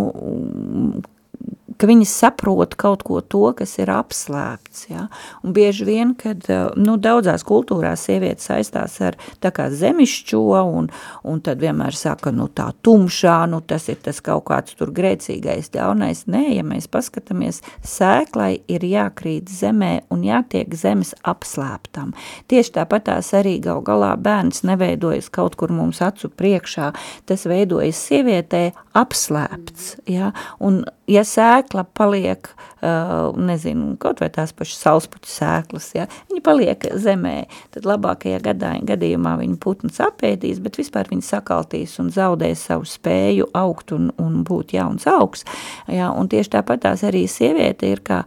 ka 1.80 1.88
viņi 1.88 2.06
saprot 2.08 2.74
kaut 2.80 3.02
ko 3.06 3.20
to, 3.24 3.46
kas 3.56 3.78
ir 3.80 3.90
apslēpts. 3.92 4.84
Ja? 4.90 5.06
Un 5.44 5.54
bieži 5.56 5.86
vien, 5.88 6.12
kad 6.18 6.44
eh, 6.52 6.68
nu, 6.76 6.98
daudzās 7.00 7.44
kultūrās 7.48 8.04
sievietes 8.08 8.50
saistās 8.50 8.98
ar 9.04 9.16
zemišķo, 9.40 10.42
un, 10.76 10.90
un 11.24 11.40
tad 11.44 11.62
vienmēr 11.62 11.96
saka, 11.96 12.32
nu 12.34 12.48
tā 12.52 12.70
tumšā, 12.84 13.38
nu 13.50 13.62
tas 13.64 13.88
ir 13.88 14.00
tas 14.04 14.20
kaut 14.24 14.44
kāds 14.50 14.76
tur 14.76 14.92
grēcīgais, 14.92 15.72
ļaunais. 15.74 16.26
Nē, 16.30 16.44
ja 16.58 16.64
mēs 16.66 16.88
paskatāmies, 16.90 17.62
sēklai 17.86 18.60
ir 18.68 18.84
jākrīt 18.84 19.48
zemē 19.50 19.92
un 20.12 20.24
jātiek 20.26 20.72
zemes 20.76 21.14
apslēptam. 21.24 22.12
Tieši 22.50 22.76
tāpat 22.76 23.08
tās 23.08 23.32
arī 23.36 23.56
gal 23.64 23.80
galā 23.86 24.12
bērns 24.20 24.64
neveidojas 24.68 25.30
kaut 25.32 25.56
kur 25.56 25.72
mums 25.72 26.02
acu 26.04 26.28
priekšā, 26.28 26.92
tas 27.30 27.46
veidojas 27.48 28.00
sievietē 28.10 28.70
apslēpts. 28.98 29.94
Ja? 30.10 30.34
Un 30.60 30.82
ja 31.10 31.24
sēkla 31.26 31.69
paliek, 31.70 32.48
uh, 32.82 33.36
nezinu, 33.38 33.94
kaut 34.02 34.20
vai 34.22 34.30
tās 34.32 34.52
pašas 34.56 34.82
sauspuķu 34.84 35.30
sēklas, 35.30 35.90
ja, 35.96 36.06
viņi 36.30 36.42
paliek 36.44 36.86
zemē, 37.00 37.36
tad 37.74 37.88
labākajā 37.88 38.40
gadā, 38.44 38.72
gadījumā 38.90 39.36
viņa 39.40 39.58
putns 39.62 40.00
apēdīs, 40.04 40.60
bet 40.64 40.80
vispār 40.80 41.10
viņa 41.10 41.26
sakaltīs 41.28 41.98
un 42.02 42.10
zaudēs 42.14 42.66
savu 42.70 42.88
spēju 42.88 43.50
augt 43.58 43.94
un, 43.96 44.10
un 44.20 44.42
būt 44.46 44.74
jauns 44.76 45.06
augs. 45.10 45.46
Ja, 45.90 46.10
un 46.10 46.30
tieši 46.30 46.56
tāpat 46.58 46.84
tās 46.86 47.06
arī 47.06 47.26
sieviete 47.30 47.90
ir 47.94 48.04
kā, 48.06 48.24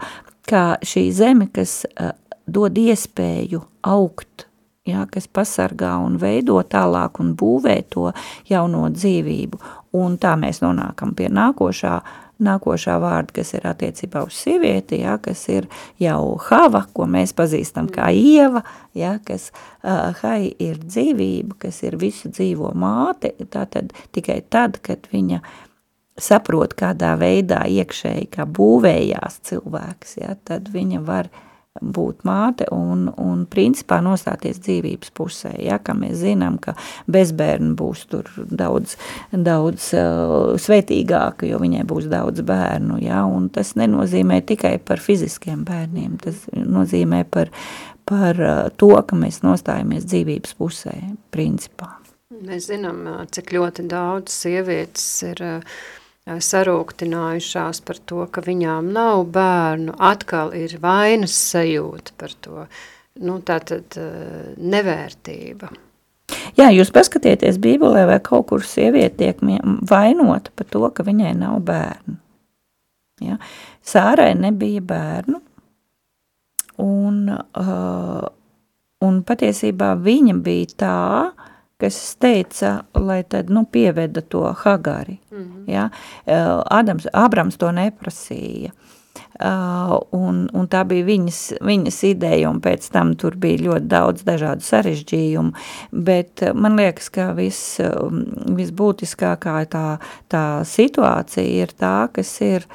kā 0.50 0.66
šī 0.84 1.08
zeme, 1.16 1.50
kas 1.54 1.82
uh, 1.94 2.16
dod 2.48 2.78
iespēju 2.78 3.62
augt, 3.88 4.48
ja, 4.88 5.06
kas 5.12 5.28
pasargā 5.32 5.96
un 6.04 6.18
veido 6.22 6.60
tālāk 6.68 7.20
un 7.24 7.34
būvē 7.40 7.78
to 7.94 8.12
jauno 8.50 8.90
dzīvību. 8.92 9.62
Un 9.94 10.18
tā 10.18 10.34
mēs 10.40 10.64
nonākam 10.64 11.14
pie 11.16 11.30
nākošā 11.30 12.00
nākošā 12.44 12.98
vārda, 13.02 13.38
kas 13.40 13.54
ir 13.58 13.68
attiecībā 13.70 14.24
uz 14.28 14.38
sievieti, 14.44 15.02
ja, 15.04 15.18
kas 15.22 15.46
ir 15.52 15.68
jau 16.02 16.36
hava, 16.50 16.86
ko 16.94 17.08
mēs 17.10 17.36
pazīstam 17.38 17.90
kā 17.94 18.10
ieva, 18.14 18.64
ja, 18.98 19.18
kas 19.26 19.50
uh, 19.52 20.12
hai 20.24 20.52
ir 20.62 20.82
dzīvība, 20.84 21.60
kas 21.66 21.84
ir 21.88 21.98
visu 22.02 22.32
dzīvo 22.34 22.74
māte, 22.78 23.34
tātad 23.54 23.96
tikai 24.16 24.42
tad, 24.50 24.82
kad 24.84 25.08
viņa 25.14 25.42
saprot 26.22 26.76
kādā 26.78 27.16
veidā 27.18 27.64
iekšēji, 27.66 28.30
kā 28.36 28.46
būvējās 28.46 29.42
cilvēks, 29.50 30.20
ja, 30.22 30.38
tad 30.46 30.70
viņa 30.74 31.02
var 31.08 31.32
uh, 31.32 31.50
būt 31.82 32.22
māte 32.28 32.68
un, 32.74 33.08
un 33.18 33.46
principā 33.50 33.98
nostāties 34.06 34.60
dzīvības 34.62 35.14
pusē, 35.18 35.54
ja, 35.58 35.80
ka 35.82 35.96
mēs 35.98 36.20
zinām, 36.22 36.60
ka 36.62 36.76
bezbērni 37.10 37.74
būs 37.80 38.06
tur 38.12 38.30
daudz, 38.50 38.94
daudz 39.34 39.90
uh, 39.98 40.54
svētīgāka, 40.62 41.48
jo 41.50 41.62
viņai 41.64 41.86
būs 41.90 42.10
daudz 42.12 42.46
bērnu, 42.46 43.00
ja, 43.02 43.24
tas 43.56 43.74
nenozīmē 43.80 44.44
tikai 44.46 44.76
par 44.86 45.02
fiziskiem 45.02 45.66
bērniem, 45.66 46.20
tas 46.22 46.46
nozīmē 46.54 47.24
par, 47.34 47.50
par 48.06 48.38
uh, 48.38 48.70
to, 48.78 48.94
ka 49.10 49.18
mēs 49.18 49.42
nostājamies 49.46 50.06
dzīvības 50.06 50.56
pusē, 50.62 50.96
principā. 51.34 51.90
Mēs 52.44 52.70
zinām, 52.70 53.06
cik 53.34 53.54
ļoti 53.54 53.86
daudz 53.90 54.34
sievietes 54.46 55.10
ir 55.26 55.42
uh, 55.42 55.76
sarūktinājušās 56.28 57.82
par 57.84 58.00
to, 58.08 58.26
ka 58.32 58.44
viņām 58.46 58.92
nav 58.96 59.26
bērnu, 59.36 59.96
atkal 60.00 60.54
ir 60.56 60.78
vainas 60.84 61.36
sajūta 61.52 62.16
par 62.18 62.36
to. 62.42 62.68
Nu, 63.22 63.38
tā 63.46 63.60
tad 63.62 63.98
nevērtība. 64.58 65.70
Jā, 66.58 66.70
jūs 66.74 66.90
paskatieties 66.94 67.60
Bībelē, 67.62 68.06
vai 68.10 68.20
kaut 68.24 68.48
kur 68.50 68.64
sieviete 68.66 69.20
tiek 69.20 69.42
vainota 69.90 70.54
par 70.56 70.70
to, 70.72 70.84
ka 70.96 71.06
viņai 71.06 71.34
nav 71.38 71.60
bērnu. 71.68 72.18
Ja? 73.24 73.38
Sārai 73.86 74.32
nebija 74.40 74.82
bērnu, 74.82 75.42
un, 76.82 77.20
uh, 77.30 78.26
un 79.06 79.20
patiesībā 79.28 79.94
viņa 80.02 80.38
bija 80.44 80.78
tā, 80.84 81.00
kas 81.84 82.00
teica, 82.24 82.78
lai 82.96 83.22
tad, 83.28 83.52
nu, 83.52 83.66
pieveda 83.68 84.22
to 84.22 84.46
Hagari. 84.64 85.20
Mm 85.32 85.44
-hmm. 85.44 85.72
ja? 85.72 85.90
Adams, 86.70 87.08
Abrams 87.14 87.58
to 87.58 87.72
neprasīja. 87.72 88.72
Uh, 89.44 89.98
un, 90.12 90.44
un 90.54 90.68
tā 90.70 90.84
bija 90.86 91.04
viņas, 91.06 91.40
viņas 91.66 91.98
ideja, 92.06 92.50
un 92.50 92.62
pēc 92.62 92.86
tam 92.94 93.16
tur 93.18 93.34
bija 93.36 93.64
ļoti 93.66 93.90
daudz 93.90 94.24
dažādu 94.24 94.62
sarežģījumu, 94.62 95.52
bet 95.92 96.44
man 96.54 96.78
liekas, 96.78 97.10
ka 97.10 97.32
vis, 97.34 97.82
visbūtiskākā 98.60 99.56
tā, 99.74 99.98
tā 100.30 100.44
situācija 100.64 101.66
ir 101.66 101.74
tā, 101.74 102.08
kas 102.14 102.42
ir, 102.46 102.68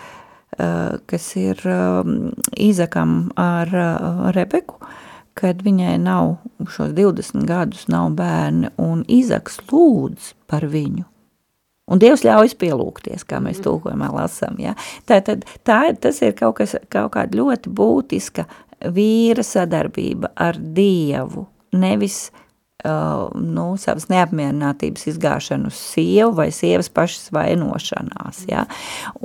uh, 0.59 0.99
kas 1.07 1.37
ir 1.37 1.63
um, 1.65 2.33
Izakam 2.59 3.31
ar 3.37 3.69
uh, 3.69 4.31
Rebeku, 4.35 4.83
uh, 4.83 5.08
kad 5.39 5.63
viņai 5.63 5.95
nav 6.03 6.37
šos 6.75 6.91
20 6.97 7.47
gadus, 7.47 7.87
nav 7.93 8.11
bērni, 8.19 8.73
un 8.83 9.05
Izaks 9.07 9.61
lūdz 9.71 10.33
par 10.51 10.67
viņu. 10.69 11.07
Un 11.89 12.01
Dievs 12.03 12.25
ļauj 12.27 12.53
pielūgties, 12.61 13.25
kā 13.25 13.39
mēs 13.41 13.63
tulkojumā 13.65 14.11
lasām. 14.13 14.59
Ja? 14.61 14.75
Tā, 15.09 15.23
tad, 15.25 15.47
tā, 15.65 15.81
tas 15.97 16.21
ir 16.25 16.35
kaut, 16.37 16.59
kas, 16.61 16.75
kaut 16.93 17.15
kāda 17.15 17.39
ļoti 17.39 17.73
būtiska 17.73 18.45
vīra 18.93 19.45
sadarbība 19.47 20.35
ar 20.37 20.59
Dievu, 20.59 21.47
nevis 21.73 22.29
nu, 22.87 23.65
savas 23.75 24.05
neapmierinātības 24.07 25.09
izgāšanu 25.11 25.73
uz 25.73 25.79
sievu 25.79 26.31
vai 26.37 26.49
sievas 26.55 26.87
pašas 26.95 27.33
vainošanās. 27.35 28.45
Ja? 28.47 28.67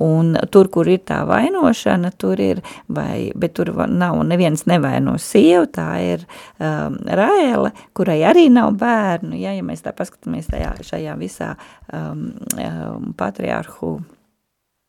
Un 0.01 0.33
tur, 0.49 0.71
kur 0.73 0.89
ir 0.89 1.03
tā 1.05 1.19
vainošana, 1.29 2.09
tur 2.17 2.41
ir, 2.41 2.63
vai, 2.89 3.29
bet 3.37 3.53
tur 3.59 3.69
nav, 3.91 4.17
neviens 4.25 4.65
nevaino 4.65 5.19
sievu, 5.21 5.67
tā 5.69 5.87
ir 6.01 6.25
um, 6.57 6.97
Raēle, 7.05 7.75
kurai 7.93 8.23
arī 8.25 8.47
nav 8.49 8.73
bērnu, 8.81 9.37
ja, 9.37 9.53
ja 9.53 9.65
mēs 9.65 9.85
tā 9.85 9.93
paskatāmies 9.93 10.49
tajā, 10.49 10.73
šajā 10.89 11.13
visā 11.21 11.53
um, 11.93 12.31
um, 12.57 13.13
patriārhu 13.17 13.99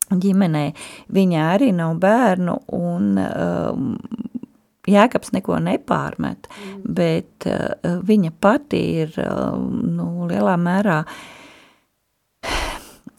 ģimenē, 0.08 0.70
viņa 1.12 1.48
arī 1.52 1.72
nav 1.76 1.98
bērnu 2.00 2.58
un 2.80 3.12
um, 3.20 3.92
Jēkabs 4.90 5.32
neko 5.32 5.58
nepārmet, 5.64 6.48
mm. 6.50 6.80
bet 6.96 7.46
uh, 7.48 8.00
viņa 8.04 8.32
pati 8.40 8.82
ir 9.04 9.14
uh, 9.22 9.54
nu, 9.56 10.28
lielā 10.28 10.58
mērā 10.60 10.98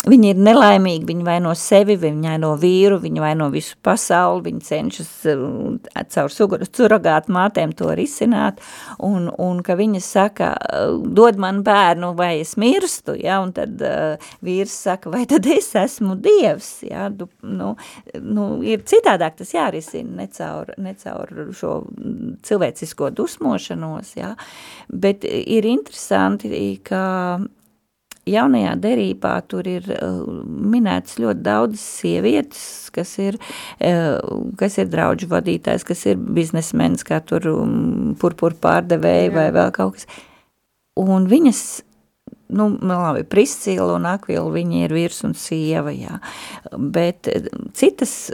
Viņi 0.06 0.30
ir 0.36 0.42
nelaimīgi, 0.46 1.06
viņi 1.10 1.24
vaino 1.26 1.52
sevi, 1.58 1.96
viņi 1.98 2.30
vaino 2.30 2.52
vīru, 2.62 3.00
viņi 3.02 3.22
vaino 3.24 3.48
visu 3.54 3.74
pasauli, 3.86 4.44
viņi 4.46 4.62
cenšas 4.68 5.10
uh, 5.32 6.04
caur 6.14 6.30
suragāt 6.30 7.30
mātēm 7.34 7.74
to 7.78 7.90
risināt, 7.98 8.62
un, 9.02 9.32
un 9.42 9.64
ka 9.66 9.78
viņas 9.80 10.12
saka, 10.18 10.52
uh, 10.54 11.00
dod 11.18 11.42
man 11.42 11.64
bērnu, 11.66 12.12
vai 12.20 12.36
es 12.44 12.54
mirstu, 12.62 13.18
ja, 13.18 13.40
un 13.42 13.56
tad 13.58 13.82
uh, 13.82 14.30
vīrs 14.46 14.78
saka, 14.86 15.10
vai 15.16 15.24
tad 15.30 15.50
es 15.50 15.72
esmu 15.82 16.20
dievs, 16.22 16.70
ja, 16.86 17.10
du, 17.10 17.30
nu, 17.42 17.74
nu, 18.22 18.48
ir 18.62 18.86
citādāk 18.86 19.42
tas 19.42 19.58
jārisina, 19.58 20.22
ne 20.22 20.30
caur, 20.38 20.70
ne 20.78 20.94
caur 21.02 21.34
šo 21.58 21.76
cilvēcisko 22.46 23.10
dusmošanos, 23.18 24.14
ja, 24.22 24.36
bet 24.94 25.26
ir 25.26 25.66
interesanti, 25.66 26.54
ka 26.86 27.06
jaunajā 28.30 28.74
derībā 28.82 29.34
tur 29.50 29.68
ir 29.70 29.88
uh, 29.94 30.22
minēts 30.46 31.20
ļoti 31.22 31.44
daudz 31.46 31.82
sievietes, 31.82 32.64
kas 32.96 33.16
ir, 33.22 33.38
uh, 33.80 34.18
kas 34.60 34.80
ir 34.82 34.90
draudžu 34.92 35.30
vadītājs, 35.32 35.86
kas 35.88 36.06
ir 36.10 36.18
biznesmenis, 36.18 37.06
kā 37.08 37.22
tur 37.26 37.46
um, 37.54 38.16
purpur 38.22 38.58
pārdevēji 38.62 39.34
vai 39.36 39.50
vēl 39.56 39.74
kaut 39.76 40.00
kas. 40.00 40.10
Un 41.00 41.28
viņas, 41.30 41.62
nu, 42.56 42.70
labi, 42.82 43.26
Priscila 43.30 43.98
un 43.98 44.08
Akvila, 44.10 44.48
viņi 44.54 44.86
ir 44.88 44.96
virs 44.96 45.22
un 45.28 45.36
sieva, 45.38 45.94
jā. 45.94 46.20
Bet 46.74 47.30
uh, 47.32 47.50
citas 47.78 48.34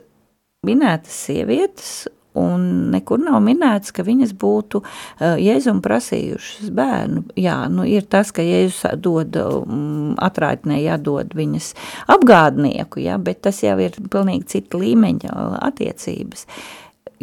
minētas 0.67 1.23
sievietes 1.27 1.93
un 2.37 2.65
nekur 2.93 3.19
nav 3.19 3.41
minēts, 3.43 3.91
ka 3.95 4.05
viņas 4.07 4.33
būtu 4.39 4.81
uh, 4.81 5.35
Jēzum 5.41 5.81
prasījušas 5.83 6.71
bērnu. 6.75 7.25
Jā, 7.39 7.57
nu 7.71 7.85
ir 7.87 8.07
tas, 8.11 8.31
ka 8.35 8.45
Jēzus 8.45 8.95
dod 9.03 9.35
um, 9.41 10.13
atrādnē, 10.21 10.79
jādod 10.85 11.35
viņas 11.37 11.73
apgādnieku, 12.11 13.03
jā, 13.03 13.17
bet 13.21 13.43
tas 13.47 13.61
jau 13.65 13.75
ir 13.83 13.97
pilnīgi 14.11 14.47
cita 14.55 14.79
līmeņa 14.79 15.35
attiecības, 15.71 16.45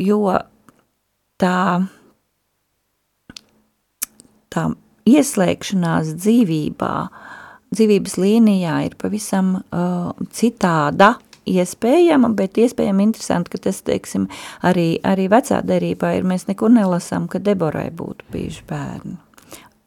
jo 0.02 0.20
tā, 1.40 1.62
tā 4.52 4.66
ieslēgšanās 5.08 6.12
dzīvībā, 6.18 6.92
dzīvības 7.72 8.18
līnijā 8.20 8.76
ir 8.88 8.98
pavisam 9.00 9.56
uh, 9.60 10.12
citāda, 10.34 11.14
iespējama, 11.54 12.30
bet 12.36 12.60
iespējami 12.60 13.08
interesanti, 13.08 13.54
ka 13.54 13.62
tas, 13.68 13.80
teiksim, 13.86 14.28
arī, 14.66 14.90
arī 15.06 15.28
vecā 15.32 15.62
derībā 15.66 16.14
ir, 16.18 16.28
mēs 16.28 16.48
nekur 16.50 16.72
nelasām, 16.74 17.28
ka 17.30 17.42
Deborai 17.42 17.88
būtu 17.94 18.28
bijuši 18.34 18.64
bērni. 18.68 19.18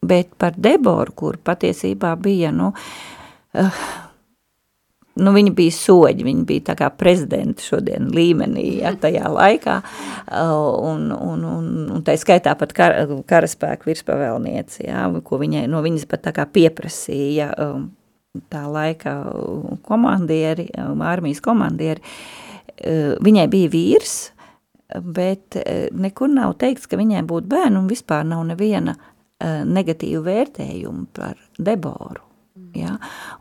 Bet 0.02 0.34
par 0.42 0.56
Deboru, 0.58 1.14
kur 1.14 1.38
patiesībā 1.38 2.16
bija, 2.18 2.50
nu, 2.56 2.72
uh, 2.74 3.84
nu, 5.22 5.34
viņa 5.36 5.54
bija 5.58 5.76
soģi, 5.76 6.26
viņa 6.26 6.46
bija 6.50 6.66
tā 6.72 6.76
kā 6.80 6.90
prezidenta 6.96 7.64
šodien 7.64 8.10
līmenī, 8.16 8.66
ja, 8.82 8.96
tajā 8.98 9.30
laikā, 9.30 9.78
uh, 9.84 10.58
un, 10.90 11.08
un, 11.14 11.46
un, 11.46 11.72
un 11.98 12.04
tā 12.08 12.18
skaitā 12.20 12.56
pat 12.58 12.74
kar, 12.78 12.98
karaspēku 13.30 13.92
virspavēlnieci, 13.92 14.88
ja, 14.88 15.06
ko 15.26 15.42
viņai, 15.42 15.68
no 15.72 15.84
viņas 15.86 16.08
pat 16.10 16.26
tā 16.30 16.36
kā 16.36 16.48
pieprasīja, 16.50 17.52
um, 17.62 17.90
tā 18.52 18.64
laika 18.72 19.16
komandieri, 19.88 20.70
armijas 20.78 21.42
komandieri, 21.44 22.02
eh, 22.78 23.16
viņai 23.20 23.48
bija 23.52 23.72
vīrs, 23.72 24.18
bet 25.02 25.58
eh, 25.60 25.88
nekur 25.92 26.32
nav 26.32 26.58
teikts, 26.62 26.88
ka 26.88 27.00
viņai 27.00 27.24
būtu 27.28 27.52
bērni 27.52 27.82
un 27.82 27.88
vispār 27.92 28.28
nav 28.28 28.46
neviena 28.52 28.98
negatīva 29.42 30.20
vērtējuma 30.22 31.08
par 31.18 31.34
Deboru. 31.58 32.22
Ja? 32.78 33.00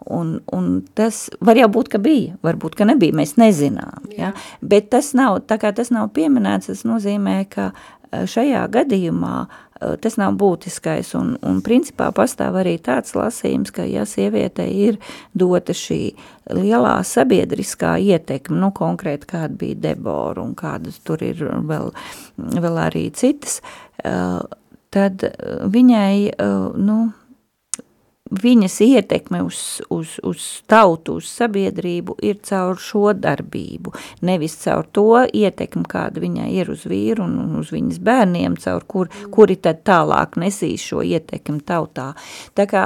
Un, 0.09 0.38
un 0.48 0.70
tas 0.96 1.26
var 1.44 1.59
jau 1.61 1.66
būt, 1.68 1.90
ka 1.92 1.98
bija, 2.00 2.38
varbūt, 2.40 2.79
ka 2.79 2.87
nebija, 2.88 3.12
mēs 3.18 3.35
nezinām. 3.37 4.07
Ja? 4.16 4.31
Bet 4.64 4.88
tas 4.94 5.11
nav, 5.12 5.42
tā 5.44 5.59
kā 5.61 5.74
tas 5.76 5.92
nav 5.92 6.09
pieminēts, 6.16 6.70
tas 6.72 6.87
nozīmē, 6.88 7.42
ka 7.53 7.68
šajā 8.09 8.62
gadījumā 8.72 9.35
Eh, 9.44 9.70
tas 9.81 10.16
nav 10.21 10.35
būtiskais, 10.40 11.14
un, 11.19 11.35
un 11.47 11.61
principā 11.64 12.11
pastāv 12.16 12.59
arī 12.61 12.77
tāds 12.83 13.14
lasījums, 13.16 13.73
ka, 13.75 13.87
ja 13.88 14.05
sievietei 14.09 14.69
ir 14.90 14.99
dota 15.33 15.75
šī 15.77 16.01
lielā 16.53 16.99
sabiedriskā 17.07 17.95
ietekme, 18.03 18.59
nu, 18.61 18.73
konkrēti 18.77 19.31
kāda 19.31 19.57
bija 19.61 19.79
Debora 19.88 20.43
un 20.45 20.55
kādas 20.59 21.01
tur 21.05 21.23
ir 21.25 21.40
vēl, 21.71 21.93
vēl 22.37 22.83
arī 22.83 23.07
citas, 23.16 23.61
eh, 24.05 24.40
tad 24.90 25.25
viņai, 25.71 26.14
eh, 26.29 26.59
nu, 26.77 27.01
viņas 28.31 28.77
ietekme 28.85 29.43
uz, 29.43 29.81
uz, 29.90 30.16
uz 30.27 30.45
tautu, 30.71 31.19
uz 31.21 31.29
sabiedrību 31.31 32.16
ir 32.27 32.38
caur 32.47 32.79
šo 32.81 33.12
darbību, 33.19 33.95
nevis 34.27 34.57
caur 34.62 34.87
to 34.95 35.25
ietekmi, 35.27 35.85
kāda 35.90 36.23
viņai 36.23 36.51
ir 36.61 36.71
uz 36.73 36.87
vīru 36.90 37.27
un 37.27 37.57
uz 37.61 37.73
viņas 37.75 37.99
bērniem, 38.07 38.59
caur 38.62 38.87
kur, 38.87 39.11
kuri 39.35 39.59
tad 39.62 39.83
tālāk 39.88 40.38
nesīs 40.40 40.85
šo 40.93 41.03
ietekmi 41.07 41.61
tautā. 41.66 42.12
Tā 42.55 42.69
kā 42.71 42.85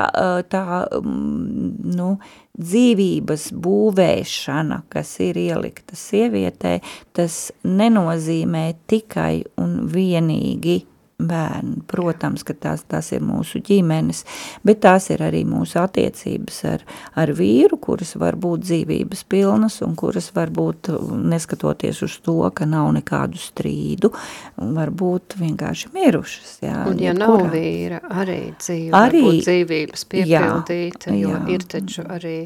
tā, 0.51 0.65
nu, 1.05 2.15
dzīvības 2.55 3.49
būvēšana, 3.65 4.85
kas 4.93 5.17
ir 5.25 5.39
ielikta 5.43 5.99
sievietē, 5.99 6.79
tas 7.17 7.49
nenozīmē 7.67 8.67
tikai 8.91 9.43
un 9.61 9.81
vienīgi 9.91 10.83
bērni. 11.19 11.83
Protams, 11.91 12.43
ka 12.47 12.55
tās, 12.59 12.83
tās 12.91 13.11
ir 13.15 13.23
mūsu 13.25 13.61
ģimenes, 13.65 14.25
bet 14.67 14.81
tās 14.85 15.09
ir 15.15 15.23
arī 15.25 15.45
mūsu 15.49 15.79
attiecības 15.83 16.59
ar, 16.73 16.85
ar 17.21 17.33
vīru, 17.37 17.79
kuras 17.83 18.15
var 18.21 18.39
būt 18.41 18.65
dzīvības 18.67 19.25
pilnas 19.31 19.81
un 19.87 19.95
kuras 19.99 20.31
var 20.35 20.53
būt, 20.55 20.91
neskatoties 21.31 22.03
uz 22.07 22.19
to, 22.25 22.39
ka 22.55 22.67
nav 22.69 22.91
nekādu 22.97 23.41
strīdu, 23.41 24.11
var 24.57 24.91
būt 24.95 25.39
vienkārši 25.41 25.95
mirušas. 25.95 26.59
Jā, 26.65 26.83
un 26.91 27.01
ja 27.03 27.13
jebkurā. 27.13 27.31
nav 27.39 27.55
vīra, 27.55 28.03
arī 28.25 28.41
dzīve 28.59 29.01
arī, 29.05 29.25
dzīvības 29.41 30.07
piepildīta, 30.11 31.15
jā, 31.15 31.19
jo 31.23 31.35
jā. 31.35 31.43
ir 31.55 31.67
taču 31.77 32.07
arī, 32.11 32.39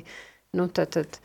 nu 0.58 0.68
tad, 0.74 0.96
tad 0.98 1.20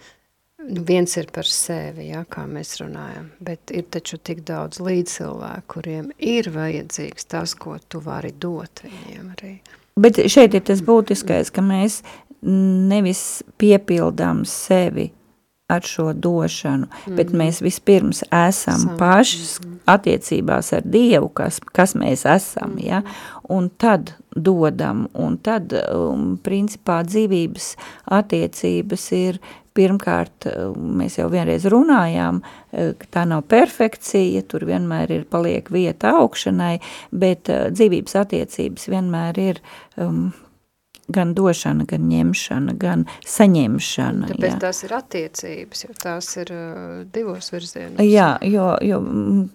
Nu, 0.69 0.84
viens 0.88 1.17
ir 1.19 1.28
par 1.34 1.47
sevi, 1.49 2.08
ja, 2.12 2.23
kā 2.30 2.45
mēs 2.47 2.78
runājam, 2.80 3.30
bet 3.43 3.71
ir 3.76 3.88
taču 3.91 4.17
tik 4.17 4.43
daudz 4.47 4.80
līdzcilvēku, 4.84 5.67
kuriem 5.76 6.12
ir 6.17 6.47
vajadzīgs 6.54 7.28
tas, 7.32 7.56
ko 7.60 7.76
tu 7.88 7.99
vari 8.04 8.32
dot 8.32 8.84
viņiem 8.86 9.34
arī. 9.36 9.54
Bet 9.99 10.21
šeit 10.32 10.56
ir 10.58 10.63
tas 10.65 10.82
būtiskais, 10.86 11.52
ka 11.54 11.62
mēs 11.65 12.02
nevis 12.43 13.43
piepildām 13.62 14.43
sevi 14.49 15.12
ar 15.73 15.81
šo 15.88 16.13
došanu, 16.13 16.86
mm 16.86 16.91
-hmm. 17.05 17.15
bet 17.15 17.31
mēs 17.31 17.62
vispirms 17.63 18.23
esam 18.31 18.79
Sam. 18.79 18.97
pašas 18.97 19.59
mm 19.59 19.69
-hmm. 19.69 19.77
attiecībās 19.86 20.73
ar 20.73 20.81
Dievu, 20.86 21.29
kas, 21.29 21.59
kas 21.59 21.95
mēs 21.95 22.36
esam, 22.36 22.69
mm 22.69 22.77
-hmm. 22.77 22.88
ja, 22.88 23.01
un 23.49 23.69
tad 23.77 24.13
dodam, 24.36 25.07
un 25.13 25.38
tad, 25.38 25.73
um, 25.93 26.39
principā, 26.43 27.03
dzīvības 27.03 27.75
attiecības 28.05 29.12
ir 29.12 29.39
Pirmkārt, 29.73 30.45
eh, 30.45 30.67
mēs 30.77 31.17
jau 31.17 31.29
vienreiz 31.33 31.65
runājām, 31.65 32.41
eh, 32.71 32.93
ka 32.97 33.07
tā 33.09 33.25
nav 33.25 33.41
perfekcija, 33.49 34.43
tur 34.47 34.67
vienmēr 34.69 35.12
ir 35.12 35.25
paliek 35.25 35.69
vieta 35.73 36.13
augšanai, 36.19 36.79
bet 37.12 37.49
eh, 37.49 37.71
dzīvības 37.73 38.15
attiecības 38.21 38.86
vienmēr 38.93 39.39
ir 39.41 39.62
um, 39.97 40.33
gan 41.11 41.33
došana, 41.35 41.85
gan 41.89 42.05
ņemšana, 42.07 42.75
gan 42.79 43.05
saņemšana. 43.27 44.29
Tāpēc 44.31 44.53
jā. 44.53 44.59
tās 44.61 44.83
ir 44.85 44.95
attiecības, 44.95 45.83
jo 45.83 45.97
tās 45.99 46.29
ir 46.39 46.53
uh, 46.55 47.01
divos 47.13 47.51
virzienos. 47.53 47.99
Jā, 48.07 48.29
jo, 48.47 48.69
jo 48.83 49.01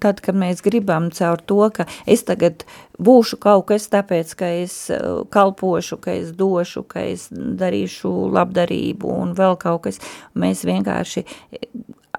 tad, 0.02 0.20
kad 0.24 0.36
mēs 0.38 0.60
gribam 0.64 1.10
caur 1.14 1.40
to, 1.40 1.60
ka 1.74 1.88
es 2.06 2.26
tagad 2.28 2.66
būšu 3.00 3.38
kaut 3.40 3.68
kas 3.70 3.88
tāpēc, 3.92 4.34
ka 4.38 4.50
es 4.60 4.76
kalpošu, 5.32 6.00
ka 6.02 6.18
es 6.18 6.34
došu, 6.36 6.84
ka 6.88 7.06
es 7.08 7.28
darīšu 7.32 8.12
labdarību 8.34 9.14
un 9.22 9.36
vēl 9.38 9.56
kaut 9.60 9.86
kas, 9.88 10.02
mēs 10.38 10.66
vienkārši 10.68 11.24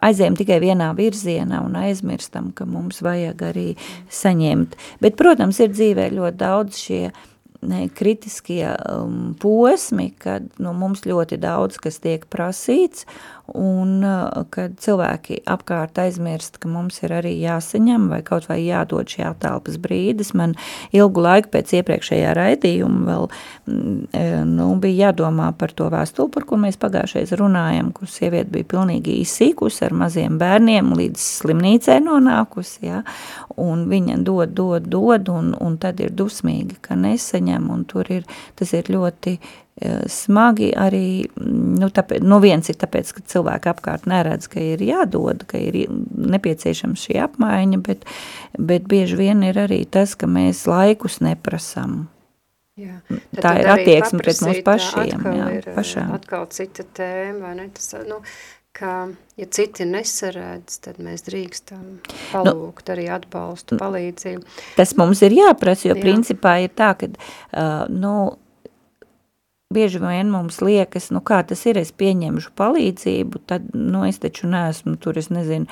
aizējam 0.05 0.37
tikai 0.39 0.59
vienā 0.63 0.91
virzienā 0.97 1.61
un 1.65 1.75
aizmirstam, 1.79 2.53
ka 2.55 2.67
mums 2.69 3.01
vajag 3.05 3.43
arī 3.49 3.67
saņemt. 4.13 4.77
Bet, 5.03 5.17
protams, 5.19 5.59
ir 5.63 5.73
dzīvē 5.73 6.09
ļoti 6.15 6.39
daudz 6.39 6.79
šie 6.79 7.03
uh, 7.61 7.89
kritiskie 7.95 8.63
um, 8.87 9.35
posmi, 9.39 10.09
kad 10.17 10.45
nu, 10.63 10.71
mums 10.73 11.03
ļoti 11.07 11.39
daudz 11.41 11.79
kas 11.81 11.99
tiek 11.99 12.23
prasīts, 12.31 13.03
un 13.57 14.03
uh, 14.05 14.45
kad 14.53 14.75
cilvēki 14.81 15.41
apkārt 15.49 15.99
aizmirst, 16.01 16.59
ka 16.61 16.69
mums 16.71 16.99
ir 17.03 17.13
arī 17.19 17.35
jāsaņem 17.39 18.09
vai 18.11 18.21
kaut 18.25 18.47
vai 18.49 18.59
jādod 18.63 19.09
šī 19.09 19.27
telpas 19.41 19.77
brīdis. 19.81 20.33
Man 20.37 20.55
ilgu 20.95 21.23
laiku 21.23 21.51
pēc 21.53 21.73
iepriekšējā 21.79 22.33
raidījuma 22.37 23.05
vēl 23.09 23.27
mm, 23.29 23.95
e, 24.15 24.23
nu, 24.49 24.69
bija 24.81 25.09
jādomā 25.09 25.51
par 25.59 25.73
to 25.75 25.89
vēstuli, 25.91 26.31
par 26.33 26.45
kur 26.49 26.61
mēs 26.61 26.79
pagājušais 26.81 27.33
runājam, 27.39 27.91
kur 27.95 28.09
sieviete 28.11 28.51
bija 28.53 28.69
pilnīgi 28.75 29.19
izsīkusi 29.23 29.85
ar 29.87 29.95
maziem 30.03 30.39
bērniem 30.41 30.93
līdz 30.99 31.27
slimnīcē 31.39 31.99
nonākusi, 32.05 32.81
ja? 32.89 33.03
un 33.59 33.87
viņa 33.91 34.19
dod, 34.25 34.53
dod, 34.55 34.87
dod, 34.89 35.31
un, 35.33 35.53
un 35.59 35.79
tad 35.81 35.99
ir 36.03 36.13
dusmīgi, 36.15 36.79
ka 36.85 36.97
nesaņem 36.99 37.69
un 37.73 37.85
tur 37.89 38.09
ir, 38.13 38.27
tas 38.59 38.73
ir 38.77 38.91
ļoti 38.91 39.37
smagi 40.11 40.69
arī, 40.75 41.29
nu, 41.39 41.87
tāpēc, 41.93 42.23
nu 42.25 42.39
viens 42.43 42.67
ir 42.71 42.77
tāpēc, 42.79 43.13
ka 43.15 43.23
cilvēki 43.33 43.71
apkārt 43.71 44.07
neredz, 44.09 44.49
ka 44.51 44.59
ir 44.63 44.83
jādod, 44.83 45.45
ka 45.47 45.59
ir 45.61 45.85
nepieciešams 45.89 47.07
šī 47.07 47.19
apmaiņa, 47.23 47.81
bet, 47.87 48.05
bet 48.59 48.87
bieži 48.91 49.19
vien 49.19 49.43
ir 49.47 49.59
arī 49.61 49.85
tas, 49.87 50.17
ka 50.19 50.27
mēs 50.27 50.65
laikus 50.69 51.21
neprasam. 51.23 52.07
Jā. 52.79 52.99
Tad 53.35 53.41
tā 53.43 53.55
ir 53.59 53.67
attieksme 53.73 54.21
pret 54.23 54.39
mums 54.45 54.61
pašiem. 54.67 55.25
Jā, 55.35 55.49
ir, 55.57 55.67
pašām. 55.75 56.13
Atkal 56.15 56.47
cita 56.55 56.85
tēma, 56.95 57.49
vai 57.49 57.55
ne? 57.57 57.65
Tas, 57.75 57.91
nu, 58.07 58.21
ka, 58.75 58.93
ja 59.39 59.47
citi 59.51 59.87
nesaredz, 59.87 60.79
tad 60.85 60.99
mēs 61.03 61.25
drīkstam 61.27 61.81
nu, 61.97 62.19
palūgt 62.31 62.87
nu, 62.87 62.95
arī 62.95 63.07
atbalstu, 63.15 63.79
palīdzību. 63.81 64.45
Tas 64.77 64.95
mums 64.99 65.23
ir 65.27 65.35
jāprasa, 65.35 65.89
jo 65.89 65.97
Jā. 65.97 66.03
principā 66.03 66.59
ir 66.63 66.71
tā, 66.75 66.93
ka, 66.99 67.11
uh, 67.11 67.83
nu, 67.91 68.13
bieži 69.73 69.99
vien 70.01 70.31
mums 70.33 70.55
liekas, 70.65 71.11
nu 71.13 71.19
kā 71.21 71.43
tas 71.45 71.59
ir, 71.69 71.77
es 71.77 71.91
pieņemšu 71.93 72.55
palīdzību, 72.57 73.41
tad, 73.45 73.67
nu, 73.77 73.99
es 74.07 74.17
taču 74.17 74.47
neesmu 74.49 74.95
tur, 74.97 75.19
es 75.21 75.27
nezinu, 75.29 75.69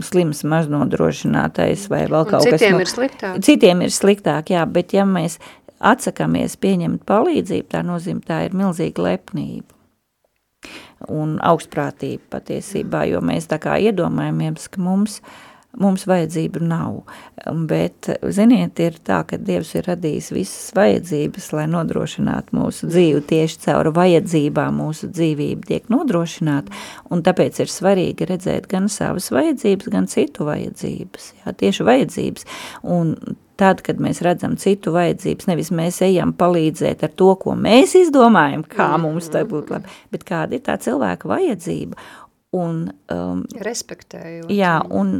slims 0.00 0.40
maznodrošinātais 0.48 1.84
vai 1.92 2.06
vēl 2.08 2.24
kaut 2.30 2.48
kas. 2.48 2.56
Citiem 2.62 2.78
nu, 2.78 2.80
ir 2.80 2.88
sliktāk. 2.88 3.42
Citiem 3.44 3.84
ir 3.84 3.92
sliktāk, 3.92 4.54
jā, 4.54 4.62
bet 4.64 4.96
ja 4.96 5.04
mēs 5.04 5.36
atsakāmies 5.76 6.56
pieņemt 6.56 7.04
palīdzību, 7.04 7.68
tā 7.76 7.84
nozīmē, 7.84 8.24
tā 8.24 8.40
ir 8.46 8.56
milzīga 8.56 9.04
lepnība 9.10 10.72
un 11.12 11.36
augstprātība 11.44 12.38
patiesībā, 12.38 13.04
jo 13.12 13.20
mēs 13.20 13.52
tā 13.52 13.60
kā 13.60 13.76
iedomājamies, 13.76 14.70
ka 14.72 14.80
mums, 14.80 15.20
mums 15.80 16.06
vajadzību 16.08 16.62
nav. 16.66 16.98
Bet, 17.70 18.08
ziniet, 18.34 18.80
ir 18.82 18.98
tā, 19.06 19.20
ka 19.28 19.38
Dievs 19.40 19.74
ir 19.76 19.86
radījis 19.90 20.32
visas 20.34 20.74
vajadzības, 20.76 21.48
lai 21.56 21.66
nodrošinātu 21.70 22.56
mūsu 22.56 22.90
dzīvi 22.90 23.22
tieši 23.30 23.62
caur 23.66 23.92
vajadzībām 23.96 24.80
mūsu 24.82 25.10
dzīvība 25.12 25.70
tiek 25.70 25.90
nodrošināta, 25.92 26.74
un 27.12 27.24
tāpēc 27.26 27.62
ir 27.62 27.72
svarīgi 27.72 28.28
redzēt 28.32 28.68
gan 28.70 28.90
savas 28.92 29.30
vajadzības, 29.34 29.90
gan 29.92 30.08
citu 30.10 30.48
vajadzības, 30.48 31.32
jā, 31.42 31.56
tieši 31.64 31.90
vajadzības, 31.90 32.48
un 32.96 33.14
tad, 33.60 33.80
kad 33.84 34.00
mēs 34.02 34.20
redzam 34.24 34.56
citu 34.60 34.92
vajadzības, 34.96 35.48
nevis 35.50 35.72
mēs 35.74 36.02
ejam 36.04 36.34
palīdzēt 36.36 37.06
ar 37.06 37.14
to, 37.16 37.32
ko 37.40 37.56
mēs 37.58 37.96
izdomājam, 37.98 38.64
kā 38.68 38.90
mm. 38.92 39.06
mums 39.06 39.30
tā 39.32 39.46
būtu 39.48 39.76
labi, 39.76 39.96
bet 40.12 40.26
kāda 40.28 40.58
ir 40.58 40.64
tā 40.66 40.76
cilvēka 40.82 41.30
vajadzība. 41.30 41.98
Un, 42.56 42.84
um, 43.12 43.42
Respektējot. 43.64 44.52
Jā, 44.54 44.78
un 44.94 45.18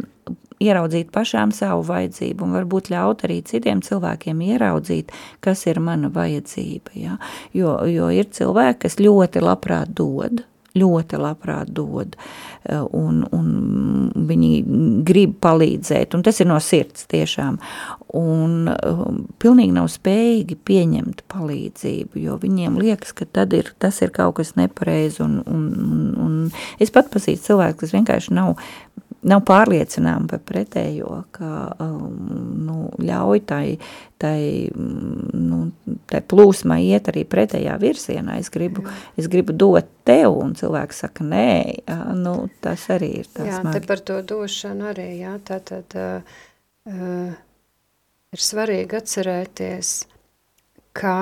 ieraudzīt 0.63 1.13
pašām 1.15 1.53
savu 1.55 1.85
vajadzību 1.91 2.47
un 2.47 2.57
varbūt 2.57 2.91
ļaut 2.93 3.27
arī 3.29 3.41
citiem 3.47 3.83
cilvēkiem 3.85 4.43
ieraudzīt, 4.49 5.13
kas 5.45 5.67
ir 5.69 5.81
mana 5.85 6.11
vajadzība. 6.13 6.97
Ja? 6.97 7.17
Jo, 7.57 7.79
jo 7.91 8.11
ir 8.15 8.31
cilvēki, 8.33 8.87
kas 8.87 9.01
ļoti 9.03 9.45
labprāt 9.45 9.93
dod, 9.97 10.45
ļoti 10.77 11.21
labprāt 11.21 11.71
dod, 11.73 12.17
eh, 12.65 12.81
un, 12.81 13.23
un 13.33 13.47
viņi 14.29 14.51
grib 15.07 15.37
palīdzēt, 15.45 16.17
un 16.17 16.25
tas 16.27 16.41
ir 16.43 16.51
no 16.51 16.59
sirds 16.63 17.07
tiešām, 17.11 17.59
un 18.17 18.71
um, 18.71 19.23
pilnīgi 19.43 19.75
nav 19.77 19.89
spējīgi 19.93 20.57
pieņemt 20.69 21.25
palīdzību, 21.33 22.21
jo 22.23 22.37
viņiem 22.43 22.79
liekas, 22.81 23.13
ka 23.17 23.27
tad 23.29 23.57
ir, 23.57 23.73
tas 23.83 24.01
ir 24.05 24.13
kaut 24.15 24.39
kas 24.41 24.55
nepareizi, 24.57 25.21
un, 25.25 25.41
un, 25.45 25.67
un, 25.85 26.05
un 26.27 26.37
es 26.83 26.93
pat 26.95 27.11
pazīstu 27.13 27.53
cilvēku, 27.53 27.83
kas 27.85 27.97
vienkārši 27.97 28.37
nav 28.37 28.57
nav 29.27 29.43
pārliecināma 29.47 30.29
par 30.31 30.43
pretējo, 30.47 31.21
ka 31.35 31.51
um, 31.83 32.17
nu, 32.67 32.77
ļauj 33.03 33.43
tai, 33.49 33.77
tai, 34.23 34.41
mm, 34.71 35.31
nu, 35.47 35.61
tai 36.11 36.23
plūsmai 36.23 36.81
iet 36.87 37.11
arī 37.13 37.27
pretējā 37.29 37.77
virzienā. 37.83 38.39
Es 38.43 38.51
gribu, 38.55 38.87
es 39.19 39.31
gribu 39.33 39.57
dot 39.57 39.89
tev, 40.07 40.37
un 40.43 40.55
cilvēks 40.59 41.03
saka, 41.07 41.27
nē, 41.27 41.53
jā, 41.83 42.01
nu, 42.19 42.37
tas 42.65 42.87
arī 42.95 43.13
ir 43.23 43.31
tas. 43.31 43.49
Jā, 43.49 43.63
smagi. 43.63 43.81
te 43.81 43.91
par 43.91 44.05
to 44.07 44.21
došanu 44.35 44.91
arī, 44.93 45.09
jā, 45.23 45.37
tā 45.47 45.61
tad 45.67 45.97
uh, 45.99 47.33
ir 48.37 48.45
svarīgi 48.51 49.01
atcerēties, 49.01 49.97
ka 50.97 51.17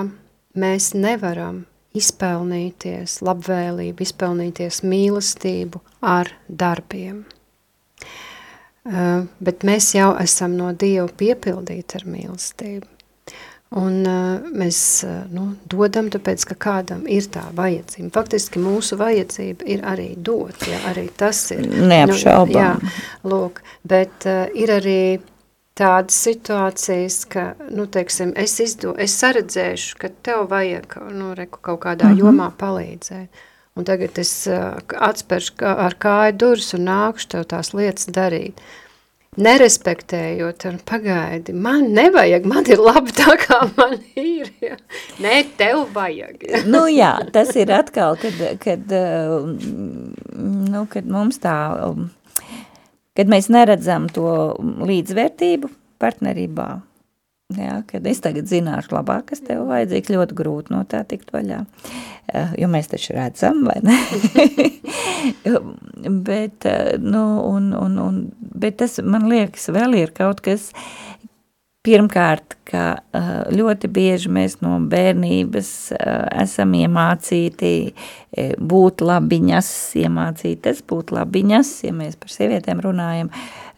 mēs 0.61 0.93
nevaram 0.95 1.65
izpelnīties 1.95 3.21
labvēlību, 3.25 4.03
izpelnīties 4.03 4.83
mīlestību 4.87 5.81
ar 6.05 6.33
darbiem. 6.49 7.23
Uh, 8.85 9.25
bet 9.41 9.65
mēs 9.65 9.95
jau 9.97 10.11
esam 10.21 10.59
no 10.59 10.73
Dieva 10.77 11.09
piepildīti 11.09 11.97
ar 11.97 12.05
mīlestību. 12.05 12.91
Un 13.81 14.05
uh, 14.07 14.45
mēs 14.55 14.79
uh, 15.07 15.23
nu, 15.33 15.47
dodam, 15.73 16.11
tāpēc, 16.13 16.45
ka 16.51 16.57
kādam 16.67 17.07
ir 17.11 17.25
tā 17.33 17.43
vajadzība. 17.57 18.13
Faktiski 18.15 18.61
mūsu 18.63 18.99
vajadzība 19.01 19.67
ir 19.73 19.87
arī 19.89 20.11
dot, 20.15 20.67
ja 20.69 20.83
arī 20.93 21.09
tas 21.17 21.41
ir. 21.57 21.65
Neapšaubām. 21.65 22.53
Nu, 22.53 22.59
jā, 22.61 23.31
lūk, 23.33 23.65
bet 23.89 24.29
uh, 24.29 24.45
ir 24.53 24.75
arī 24.77 25.01
tādas 25.75 26.21
situācijas, 26.27 27.19
ka, 27.33 27.49
nu, 27.75 27.89
teiksim, 27.91 28.37
es, 28.39 28.55
izdo, 28.63 28.93
es 29.01 29.17
saredzēšu, 29.19 29.99
ka 29.99 30.13
tev 30.23 30.47
vajag, 30.53 31.01
nu, 31.17 31.33
reku, 31.35 31.59
kaut 31.65 31.83
kādā 31.89 32.13
mm 32.13 32.15
-hmm. 32.15 32.23
jomā 32.23 32.53
palīdzēt. 32.61 33.45
Un 33.75 33.83
tagad 33.83 34.19
es 34.23 34.31
atspēršu 34.47 35.67
ar 35.67 35.97
kāju 35.99 36.37
durvis 36.39 36.75
un 36.77 36.85
nākušu 36.87 37.33
tev 37.33 37.47
tās 37.51 37.73
lietas 37.75 38.07
darīt. 38.15 38.61
Nerespektējot, 39.35 40.63
un 40.71 40.77
pagaidi, 40.87 41.51
man 41.59 41.89
nevajag, 41.97 42.45
man 42.47 42.69
ir 42.71 42.79
labi 42.79 43.11
tā, 43.19 43.35
kā 43.43 43.65
man 43.75 43.97
ir. 44.15 44.53
Ja. 44.63 44.79
Nē, 45.25 45.41
tev 45.59 45.89
vajag. 45.97 46.39
Ja. 46.47 46.61
nu 46.71 46.85
jā, 46.87 47.17
tas 47.35 47.51
ir 47.59 47.73
atkal, 47.75 48.15
kad, 48.23 48.39
kad, 48.63 48.95
nu, 50.71 50.85
kad 50.93 51.11
mums 51.11 51.43
tā, 51.43 51.57
kad 53.19 53.35
mēs 53.35 53.51
neredzam 53.51 54.07
to 54.15 54.29
līdzvērtību 54.87 55.73
partnerībā, 55.99 56.69
Jā, 57.55 57.79
kad 57.87 58.07
es 58.09 58.23
tagad 58.25 58.49
zināšu 58.51 58.95
labāk, 58.97 59.29
kas 59.31 59.43
tev 59.45 59.67
vajadzīgs, 59.69 60.13
ļoti 60.15 60.37
grūti 60.39 60.75
no 60.75 60.83
tā 60.89 61.03
tikt 61.09 61.33
vaļā. 61.35 61.63
Eh, 62.33 62.55
jo 62.63 62.69
mēs 62.73 62.89
taču 62.89 63.13
redzam, 63.13 63.61
vai 63.69 63.77
ne? 63.85 63.99
bet, 66.29 66.65
eh, 66.65 66.95
nu, 66.99 67.25
un, 67.51 67.73
un, 67.77 67.99
un, 68.01 68.21
bet 68.41 68.79
tas, 68.81 68.97
man 69.05 69.29
liekas, 69.29 69.69
vēl 69.75 69.99
ir 70.01 70.15
kaut 70.17 70.41
kas, 70.45 70.71
pirmkārt, 71.85 72.57
ka 72.65 72.85
eh, 72.97 73.31
ļoti 73.53 73.91
bieži 73.93 74.33
mēs 74.33 74.57
no 74.65 74.79
bērnības 74.91 75.71
esam 76.43 76.73
iemācīti 76.81 77.75
būt 78.57 79.05
labiņas, 79.05 79.73
iemācītas 80.01 80.81
būt 80.89 81.13
labiņas, 81.15 81.75
ja 81.85 81.93
mēs 81.95 82.17
par 82.17 82.33
sievietēm 82.33 82.81
runājam, 82.83 83.29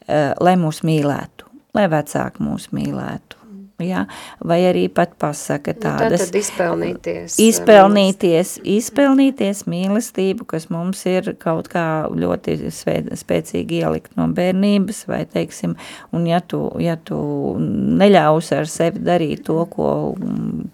lai 0.07 0.55
mūs 0.61 0.85
mīlētu, 0.87 1.51
lai 1.75 1.89
vecāki 1.91 2.47
mūs 2.47 2.71
mīlētu 2.71 3.36
ja? 3.83 4.07
vai 4.45 4.61
arī 4.69 4.87
pat 4.93 5.15
pasaka 5.21 5.75
nu, 5.75 5.81
tādas. 5.83 6.21
Nu, 6.21 6.27
tad 6.27 6.39
izpelnīties. 6.41 7.37
Izpelnīties, 7.43 8.53
izpelnīties 8.77 9.65
mīlestību, 9.71 10.47
kas 10.49 10.69
mums 10.73 11.03
ir 11.09 11.33
kaut 11.43 11.69
kā 11.73 11.87
ļoti 12.13 12.57
spēcīgi 12.73 13.83
ielikt 13.83 14.17
no 14.19 14.29
bērnības, 14.37 15.05
vai 15.11 15.23
teiksim, 15.31 15.77
un 16.17 16.27
ja 16.29 16.41
tu, 16.41 16.63
ja 16.83 16.97
tu 16.97 17.19
neļaus 17.61 18.53
ar 18.57 18.71
sevi 18.71 19.03
darīt 19.05 19.45
to, 19.47 19.59
ko 19.73 19.91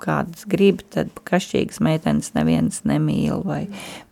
kāds 0.02 0.46
grib, 0.50 0.82
tad 0.92 1.10
kašķīgas 1.28 1.82
meitenes 1.84 2.32
neviens 2.36 2.82
nemīl, 2.88 3.42
vai, 3.46 3.64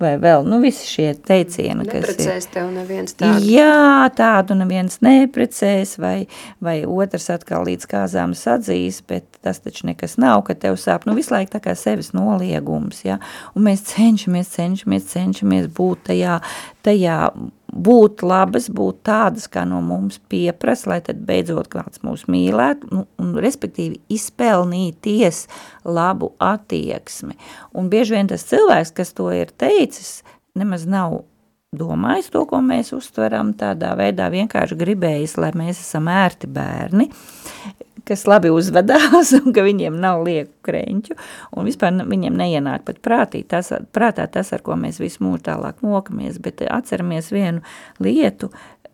vai 0.02 0.16
vēl, 0.20 0.46
nu 0.48 0.60
visi 0.64 0.88
šie 0.88 1.08
teicieni, 1.14 1.86
kas 1.86 2.02
ir. 2.02 2.08
Neprecēs 2.10 2.50
tev 2.54 2.70
neviens 2.74 3.16
tādu. 3.18 3.44
Jā, 3.50 4.08
tādu 4.16 4.56
neviens 4.58 5.00
neprecēs, 5.04 5.96
vai, 6.02 6.16
vai 6.62 6.80
otrs 6.88 7.30
atkal 7.34 7.66
līdz 7.68 7.88
kāzām 7.90 8.34
sadzīt, 8.38 8.79
darījis, 8.80 9.02
bet 9.06 9.38
tas 9.42 9.60
taču 9.60 9.86
nekas 9.86 10.16
nav, 10.18 10.42
ka 10.44 10.54
tev 10.54 10.76
sāp, 10.76 11.06
nu 11.06 11.14
visu 11.14 11.34
laiku 11.34 11.52
tā 11.52 11.60
kā 11.60 11.74
sevis 11.76 12.12
noliegums, 12.12 13.04
ja, 13.04 13.18
un 13.54 13.64
mēs 13.64 13.84
cenšamies, 13.92 14.48
cenšamies, 14.56 15.08
cenšamies 15.12 15.68
būt 15.68 16.10
tajā, 16.10 16.40
tajā 16.82 17.30
būt 17.70 18.22
labas, 18.22 18.68
būt 18.68 19.02
tādas, 19.06 19.46
kā 19.48 19.64
no 19.64 19.80
mums 19.80 20.18
pieprasa, 20.28 20.90
lai 20.90 21.00
tad 21.00 21.20
beidzot 21.26 21.68
kāds 21.70 22.02
mūs 22.02 22.26
mīlētu, 22.26 22.90
nu, 22.90 23.06
un 23.18 23.34
respektīvi 23.38 24.00
izpelnīties 24.10 25.46
labu 25.84 26.32
attieksmi. 26.38 27.36
Un 27.74 27.90
bieži 27.90 28.16
vien 28.16 28.30
tas 28.30 28.46
cilvēks, 28.48 28.94
kas 28.96 29.14
to 29.14 29.30
ir 29.34 29.52
teicis, 29.54 30.22
nemaz 30.58 30.86
nav 30.88 31.22
domājis 31.70 32.32
to, 32.34 32.42
ko 32.50 32.58
mēs 32.64 32.90
uztveram 32.96 33.52
tādā 33.54 33.92
veidā, 33.98 34.26
vienkārši 34.32 34.78
gribējis, 34.80 35.36
lai 35.38 35.52
mēs 35.54 35.78
esam 35.84 36.10
ērti 36.10 36.50
bērni, 36.50 37.06
kas 38.08 38.26
labi 38.30 38.52
uzvedās 38.54 39.32
un 39.40 39.54
ka 39.56 39.64
viņiem 39.66 39.96
nav 40.00 40.24
lieku 40.26 40.52
kreņķu 40.70 41.16
un 41.56 41.68
vispār 41.68 42.02
viņiem 42.08 42.36
neienāk 42.40 42.84
pat 42.88 43.00
prātī, 43.04 43.44
tas, 43.46 43.72
prātā 43.94 44.26
tas, 44.30 44.52
ar 44.56 44.64
ko 44.66 44.76
mēs 44.80 45.00
visu 45.02 45.24
mūžu 45.24 45.44
tālāk 45.50 45.80
mokamies, 45.86 46.40
bet 46.42 46.64
atceramies 46.68 47.32
vienu 47.34 47.64
lietu, 48.02 48.50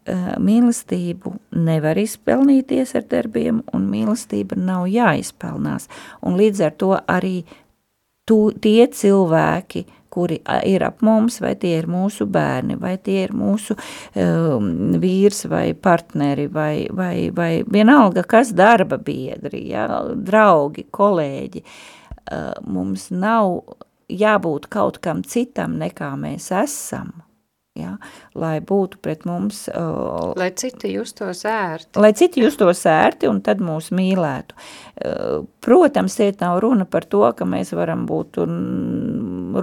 mīlestību 0.07 1.33
nevar 1.67 1.99
izpelnīties 1.99 2.95
ar 2.99 3.07
darbiem, 3.11 3.63
un 3.75 3.89
mīlestība 3.91 4.59
nav 4.59 4.87
jāizpelnās. 4.91 5.89
Un 6.23 6.39
līdz 6.39 6.63
ar 6.69 6.77
to 6.79 6.93
arī 7.11 7.41
tu, 8.29 8.53
tie 8.63 8.87
cilvēki, 8.87 9.87
kuri 10.17 10.41
ir 10.64 10.87
ap 10.87 11.05
mums, 11.07 11.41
vai 11.45 11.53
tie 11.61 11.75
ir 11.83 11.91
mūsu 11.93 12.27
bērni, 12.33 12.79
vai 12.81 12.97
tie 12.97 13.27
ir 13.27 13.35
mūsu 13.37 13.77
um, 13.77 14.71
vīrs 15.03 15.45
vai 15.53 15.67
partneri, 15.75 16.49
vai, 16.53 16.87
vai, 16.97 17.29
vai 17.37 17.51
vienalga, 17.69 18.25
kas 18.25 18.55
darba 18.57 18.97
biedri, 18.97 19.67
ja, 19.75 19.87
draugi, 20.17 20.87
kolēģi, 20.97 21.62
uh, 21.67 22.51
mums 22.64 23.11
nav 23.12 23.61
jābūt 24.09 24.71
kaut 24.73 25.03
kam 25.05 25.23
citam, 25.27 25.77
nekā 25.83 26.14
mēs 26.21 26.53
esam 26.55 27.26
ja, 27.77 27.95
lai 28.39 28.59
būtu 28.64 29.01
pret 29.03 29.24
mums. 29.29 29.66
Uh, 29.70 30.33
lai 30.39 30.51
citi 30.57 30.93
justos 30.95 31.45
ērti. 31.49 32.01
Lai 32.03 32.12
citi 32.16 32.43
justos 32.45 32.85
ērti 32.91 33.31
un 33.31 33.41
tad 33.45 33.62
mūs 33.64 33.91
mīlētu. 33.97 34.57
Uh, 34.57 35.47
protams, 35.64 36.16
šeit 36.18 36.43
nav 36.45 36.61
runa 36.64 36.87
par 36.89 37.07
to, 37.09 37.22
ka 37.37 37.49
mēs 37.49 37.74
varam 37.77 38.07
būt 38.09 38.41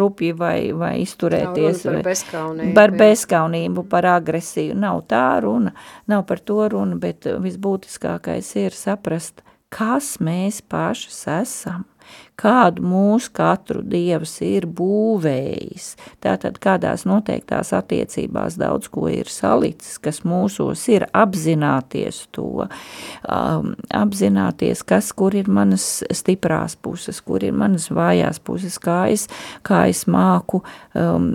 rupji 0.04 0.34
vai, 0.38 0.58
vai 0.78 0.94
izturēties. 1.04 1.86
Nav 1.86 2.00
par 2.00 2.10
bezkaunību. 2.10 2.76
Par 2.78 2.98
bezkaunību, 3.04 3.88
par 3.92 4.10
agresiju. 4.18 4.78
Nav 4.84 5.04
tā 5.12 5.26
runa, 5.44 5.74
nav 6.12 6.28
par 6.30 6.44
to 6.44 6.68
runa, 6.74 7.00
bet 7.02 7.28
visbūtiskākais 7.44 8.54
ir 8.64 8.78
saprast, 8.78 9.44
kas 9.74 10.16
mēs 10.24 10.62
pašas 10.70 11.24
esam 11.42 11.88
kādu 12.40 12.84
mūsu 12.86 13.32
katru 13.36 13.84
dievs 13.86 14.36
ir 14.46 14.66
būvējis. 14.66 15.88
Tātad 16.24 16.58
kādās 16.64 17.06
noteiktās 17.10 17.74
attiecībās 17.76 18.58
daudz 18.60 18.90
ko 18.94 19.08
ir 19.12 19.30
salicis, 19.32 20.00
kas 20.02 20.24
mūsos 20.28 20.84
ir 20.92 21.06
apzināties 21.14 22.24
to, 22.34 22.66
um, 22.66 23.74
apzināties, 23.94 24.84
kas, 24.88 25.12
kur 25.16 25.36
ir 25.38 25.50
manas 25.52 26.04
stiprās 26.14 26.76
puses, 26.76 27.22
kur 27.22 27.44
ir 27.46 27.54
manas 27.58 27.90
vājās 27.94 28.42
puses, 28.44 28.80
kā 28.82 29.04
es, 29.14 29.28
kā 29.66 29.86
es 29.92 30.06
māku, 30.10 30.64
um, 30.98 31.30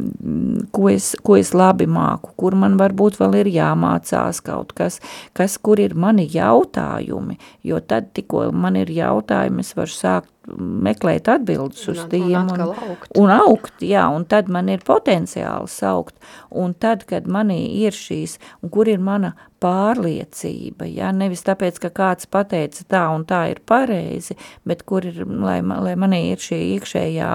ko, 0.75 0.89
es, 0.93 1.13
ko 1.23 1.39
es 1.39 1.55
labi 1.55 1.89
māku, 1.91 2.35
kur 2.39 2.59
man 2.59 2.79
varbūt 2.81 3.21
vēl 3.23 3.41
ir 3.45 3.53
jāmācās 3.59 4.43
kaut 4.45 4.75
kas, 4.79 4.99
kas, 5.37 5.59
kur 5.63 5.81
ir 5.83 5.95
mani 5.99 6.27
jautājumi, 6.33 7.39
jo 7.67 7.79
tad 7.87 8.11
tikko 8.19 8.49
man 8.53 8.77
ir 8.81 8.91
jautājumi, 8.93 9.63
es 9.63 9.77
varu 9.79 9.95
sākt 9.95 10.35
meklēt 10.57 10.98
atbildes 11.05 11.89
uz 11.89 12.03
un, 12.03 12.09
tiem. 12.11 12.35
Un, 12.37 12.51
un, 12.55 12.61
augt. 12.67 13.13
un 13.19 13.31
augt, 13.33 13.83
jā, 13.83 14.07
un 14.15 14.25
tad 14.25 14.49
man 14.49 14.69
ir 14.69 14.85
potenciāls 14.87 15.77
augt. 15.87 16.17
Un 16.51 16.75
tad, 16.75 17.05
kad 17.09 17.27
manī 17.27 17.61
ir 17.85 17.93
šīs, 17.93 18.39
un 18.63 18.73
kur 18.75 18.89
ir 18.89 18.99
mana 18.99 19.35
pārliecība, 19.63 20.87
jā, 20.87 21.11
nevis 21.13 21.43
tāpēc, 21.47 21.81
ka 21.83 21.91
kāds 21.91 22.29
pateica 22.31 22.85
tā 22.89 23.07
un 23.15 23.25
tā 23.27 23.49
ir 23.53 23.63
pareizi, 23.67 24.37
bet 24.65 24.85
kur 24.87 25.07
ir, 25.09 25.25
lai, 25.27 25.61
lai 25.63 25.97
manī 25.99 26.29
ir 26.33 26.43
šī 26.43 26.61
iekšējā, 26.77 27.33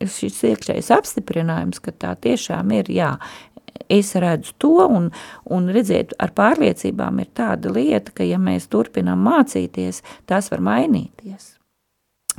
šis 0.00 0.40
iekšējais 0.52 0.90
apstiprinājums, 0.96 1.82
ka 1.84 1.92
tā 1.92 2.14
tiešām 2.24 2.72
ir, 2.78 2.88
jā, 2.92 3.12
es 3.88 4.14
redzu 4.14 4.54
to, 4.58 4.86
un, 4.86 5.10
un 5.44 5.68
redziet, 5.74 6.14
ar 6.22 6.32
pārliecībām 6.36 7.20
ir 7.22 7.30
tāda 7.36 7.72
lieta, 7.72 8.14
ka 8.14 8.26
ja 8.26 8.40
mēs 8.40 8.68
turpinām 8.72 9.22
mācīties, 9.28 10.02
tās 10.28 10.52
var 10.52 10.64
mainīties. 10.64 11.57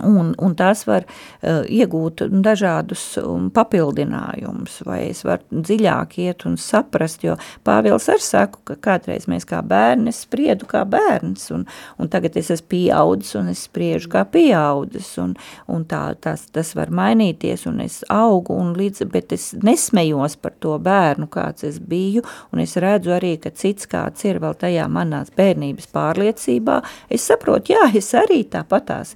Un, 0.06 0.34
un 0.38 0.56
tās 0.56 0.86
var 0.88 1.06
uh, 1.06 1.64
iegūt 1.68 2.26
dažādus 2.44 3.04
um, 3.22 3.50
papildinājumus, 3.54 4.80
vai 4.88 5.02
es 5.10 5.24
varu 5.28 5.62
dziļāk 5.66 6.18
iet 6.24 6.46
un 6.48 6.58
saprast, 6.60 7.24
jo 7.26 7.36
Pāvils 7.66 8.08
arī 8.12 8.24
saka, 8.24 8.62
ka 8.68 8.78
kādreiz 8.90 9.28
mēs 9.30 9.48
kā 9.50 9.62
bērni, 9.66 10.14
spriedu 10.16 10.68
kā 10.70 10.86
bērns, 10.90 11.50
un, 11.56 11.66
un 12.00 12.12
tagad 12.12 12.38
es 12.40 12.52
esmu 12.54 12.70
pieaudzis, 12.70 13.36
un 13.40 13.52
es 13.52 13.64
spriežu 13.68 14.12
kā 14.14 14.24
pieaudzis, 14.30 15.12
un, 15.22 15.36
un 15.72 15.86
tā, 15.90 16.02
tas, 16.22 16.46
tas 16.54 16.74
var 16.78 16.94
mainīties, 16.96 17.66
un 17.70 17.82
es 17.84 18.02
augu, 18.14 18.56
un 18.56 18.74
līdz, 18.78 19.06
bet 19.12 19.34
es 19.36 19.52
nesmejos 19.66 20.38
par 20.42 20.56
to 20.64 20.78
bērnu, 20.84 21.30
kāds 21.32 21.66
es 21.68 21.80
biju, 21.82 22.24
es 22.60 22.78
redzu 22.80 23.16
arī, 23.16 23.36
ka 23.42 23.52
cits 23.56 23.90
kāds 23.90 24.26
ir 24.28 24.42
vēl 24.44 24.56
tajā 24.60 24.88
manās 24.92 25.32
bērnības 25.36 25.90
pārliecībā, 25.96 26.80
es 27.10 27.26
saprotu, 27.30 27.74
jā, 27.76 27.90
es 27.98 28.12
arī 28.18 28.44
tāpatās 28.52 29.16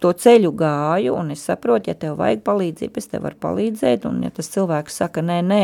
to 0.00 0.12
ceļu 0.16 0.50
gāju, 0.58 1.14
un 1.18 1.32
es 1.34 1.44
saprotu, 1.48 1.90
ja 1.90 1.96
tev 1.98 2.18
vajag 2.20 2.42
palīdzību, 2.46 3.00
es 3.00 3.10
tev 3.10 3.24
varu 3.26 3.38
palīdzēt, 3.42 4.06
un 4.08 4.22
ja 4.24 4.30
tas 4.34 4.50
cilvēks 4.54 5.00
saka, 5.02 5.24
nē, 5.24 5.40
nē, 5.46 5.62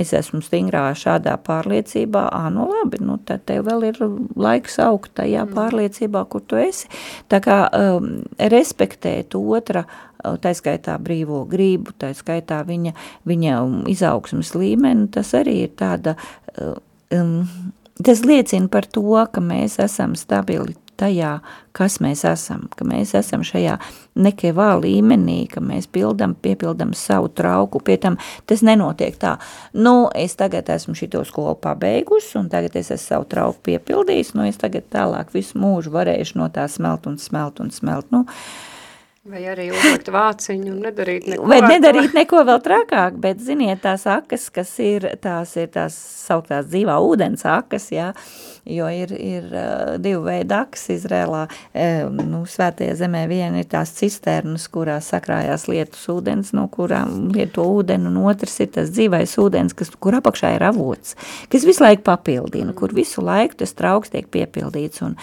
es 0.00 0.12
esmu 0.16 0.40
stingrā 0.44 0.84
šādā 0.98 1.36
pārliecībā, 1.46 2.26
ā, 2.34 2.42
nu 2.54 2.68
labi, 2.70 3.00
nu 3.04 3.18
tad 3.28 3.46
tev 3.48 3.66
vēl 3.68 3.88
ir 3.90 4.02
laiks 4.38 4.78
augt 4.84 5.14
tajā 5.18 5.46
mm. 5.46 5.54
pārliecībā, 5.56 6.24
kur 6.30 6.44
tu 6.46 6.60
esi. 6.60 6.90
Tā 7.30 7.40
kā 7.44 7.62
um, 7.68 8.18
respektēt 8.38 9.36
otra, 9.38 9.84
tā 10.42 10.52
skaitā 10.56 10.96
brīvo 11.02 11.44
grību, 11.48 11.94
tā 12.00 12.12
skaitā 12.16 12.62
viņa, 12.66 12.94
viņa 13.28 13.60
izaugsmas 13.90 14.54
līmeni, 14.58 15.08
tas 15.14 15.32
arī 15.38 15.62
ir 15.66 15.74
tāda, 15.78 16.16
um, 17.14 17.40
tas 18.02 18.24
liecina 18.26 18.70
par 18.72 18.88
to, 18.90 19.06
ka 19.32 19.42
mēs 19.44 19.78
esam 19.82 20.18
stabili 20.18 20.76
tajā, 20.98 21.38
kas 21.76 21.98
mēs 22.02 22.24
esam, 22.28 22.66
ka 22.74 22.86
mēs 22.88 23.14
esam 23.18 23.44
šajā 23.46 23.76
nekevā 24.18 24.70
līmenī, 24.82 25.40
ka 25.52 25.62
mēs 25.64 25.88
pildam, 25.90 26.34
piepildam 26.42 26.94
savu 26.96 27.30
trauku, 27.30 27.80
pie 27.84 27.98
tam 28.02 28.18
tas 28.48 28.64
nenotiek 28.66 29.18
tā, 29.20 29.36
nu, 29.78 30.08
es 30.14 30.34
tagad 30.38 30.70
esmu 30.74 30.96
šito 30.98 31.22
skolu 31.28 31.54
pabeigusi, 31.62 32.34
un 32.40 32.50
tagad 32.52 32.76
es 32.80 32.90
esmu 32.90 33.06
savu 33.08 33.28
trauku 33.30 33.62
piepildījis, 33.70 34.34
nu, 34.38 34.48
es 34.48 34.58
tagad 34.60 34.90
tālāk 34.92 35.30
visu 35.34 35.60
mūžu 35.60 35.94
varēšu 35.94 36.40
no 36.40 36.50
tā 36.52 36.66
smelt 36.70 37.06
un 37.10 37.20
smelt 37.22 37.62
un 37.62 37.70
smelt, 37.74 38.10
nu, 38.14 38.26
Vai 39.26 39.40
arī 39.50 39.66
uzlikt 39.74 40.08
vāciņu 40.14 40.70
un 40.70 40.76
nedarīt 40.86 41.26
neko. 41.28 41.46
Vai 41.50 41.58
nedarīt 41.64 42.14
neko 42.14 42.44
vēl 42.46 42.60
trakāk, 42.64 43.16
bet 43.20 43.42
ziniet, 43.42 43.82
tās 43.82 44.06
akas, 44.08 44.46
kas 44.54 44.70
ir, 44.80 45.04
tās 45.20 45.56
ir 45.58 45.72
tās 45.74 45.96
sauktās 46.28 46.68
dzīvā 46.70 46.94
ūdens 47.02 47.42
akas, 47.48 47.90
jā, 47.92 48.12
jo 48.68 48.86
ir, 48.92 49.12
ir 49.18 49.48
uh, 49.50 49.96
divu 50.00 50.22
veidu 50.28 50.54
akas 50.60 50.86
Izrēlā, 50.94 51.42
um, 51.48 52.22
nu, 52.30 52.44
svētajā 52.48 52.94
zemē 53.00 53.24
viena 53.28 53.60
ir 53.60 53.68
tās 53.68 53.92
cisternas, 53.98 54.68
kurās 54.72 55.10
sakrājās 55.12 55.66
lietus 55.68 56.06
ūdens, 56.14 56.54
no 56.56 56.68
kurām 56.72 57.28
lieto 57.34 57.66
ūdeni, 57.66 58.08
un 58.08 58.22
otrs 58.30 58.60
ir 58.64 58.70
tas 58.78 58.94
dzīvais 58.94 59.34
ūdens, 59.42 59.76
kas, 59.76 59.92
kur 59.98 60.16
apakšā 60.20 60.54
ir 60.56 60.64
avots, 60.70 61.18
kas 61.52 61.66
visu 61.68 61.84
laiku 61.84 62.06
papildina, 62.06 62.72
kur 62.76 62.94
visu 62.96 63.26
laiku 63.26 63.60
tas 63.64 63.74
trauks 63.76 64.14
tiek 64.14 64.30
piepildīts, 64.32 65.02
un, 65.04 65.18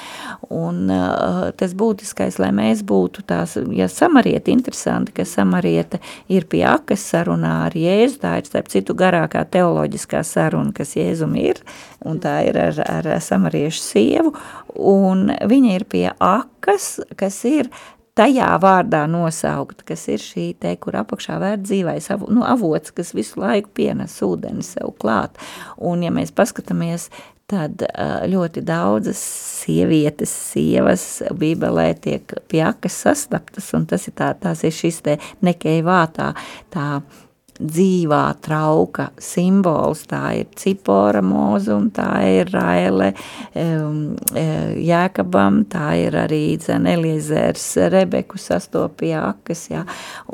un 0.52 0.86
uh, 0.92 1.42
tas 1.58 1.74
būtiskais, 1.78 2.42
lai 2.44 2.52
mēs 2.54 2.86
būtu 2.86 3.26
tās, 3.30 3.58
ja 3.74 3.90
samarieta 3.96 4.52
interesanti, 4.54 5.14
ka 5.16 5.26
samarieta 5.28 6.02
ir 6.32 6.48
pie 6.52 6.64
akas 6.70 7.06
sarunā 7.14 7.56
ar 7.70 7.78
Jēzu, 7.78 8.20
tā 8.24 8.36
ir 8.42 8.50
starp 8.50 8.70
citu 8.74 8.96
garākā 8.98 9.46
teoloģiskā 9.56 10.24
saruna, 10.28 10.74
kas 10.76 10.96
Jēzum 11.00 11.36
ir, 11.40 11.62
un 12.06 12.22
tā 12.24 12.38
ir 12.50 12.60
ar, 12.68 12.80
ar 12.86 13.12
samariešu 13.24 13.84
sievu, 13.84 14.36
un 14.76 15.30
viņa 15.48 15.76
ir 15.80 15.90
pie 15.90 16.08
akas, 16.20 16.96
kas 17.20 17.44
ir 17.50 17.72
tajā 18.16 18.48
vārdā 18.64 19.04
nosaukt, 19.12 19.84
kas 19.88 20.06
ir 20.12 20.24
šī 20.24 20.48
te, 20.60 20.72
kur 20.80 20.96
apakšā 21.02 21.36
vērt 21.42 21.66
dzīvais 21.66 22.08
nu, 22.30 22.46
avots, 22.48 22.94
kas 22.96 23.12
visu 23.16 23.42
laiku 23.44 23.74
pienes 23.76 24.16
ūdeni 24.24 24.64
sev 24.64 24.94
klāt. 25.02 25.36
Un 25.76 26.06
ja 26.06 26.14
mēs 26.16 26.32
paskatāmies, 26.36 27.10
tad 27.52 27.84
ļoti 28.32 28.64
daudzas 28.66 29.20
sievietes, 29.62 30.32
sievas 30.54 31.06
bībelē 31.38 31.92
tiek 32.02 32.34
pie 32.50 32.64
akas 32.66 32.98
sastaptas, 33.06 33.70
un 33.78 33.86
tas 33.90 34.08
ir 34.10 34.16
tā, 34.18 34.32
tās 34.42 34.64
ir 34.66 34.74
šis 34.74 35.02
te 35.06 35.18
nekei 35.46 35.84
vātā, 35.86 36.32
tā, 36.74 36.88
tā 37.06 37.25
dzīvā 37.56 38.24
trauka 38.44 39.10
simbols, 39.22 40.04
tā 40.10 40.22
ir 40.42 40.50
Cipora 40.60 41.22
mūza 41.24 41.76
un 41.78 41.88
tā 41.96 42.10
ir 42.28 42.52
Raele 42.52 43.12
um, 43.56 44.16
Jēkabam, 44.36 45.62
tā 45.72 45.94
ir 46.02 46.18
arī 46.20 46.44
Eliezers 46.56 47.66
Rebeku 47.94 48.40
sastopīja 48.42 49.24
akas, 49.30 49.64
ja, 49.72 49.86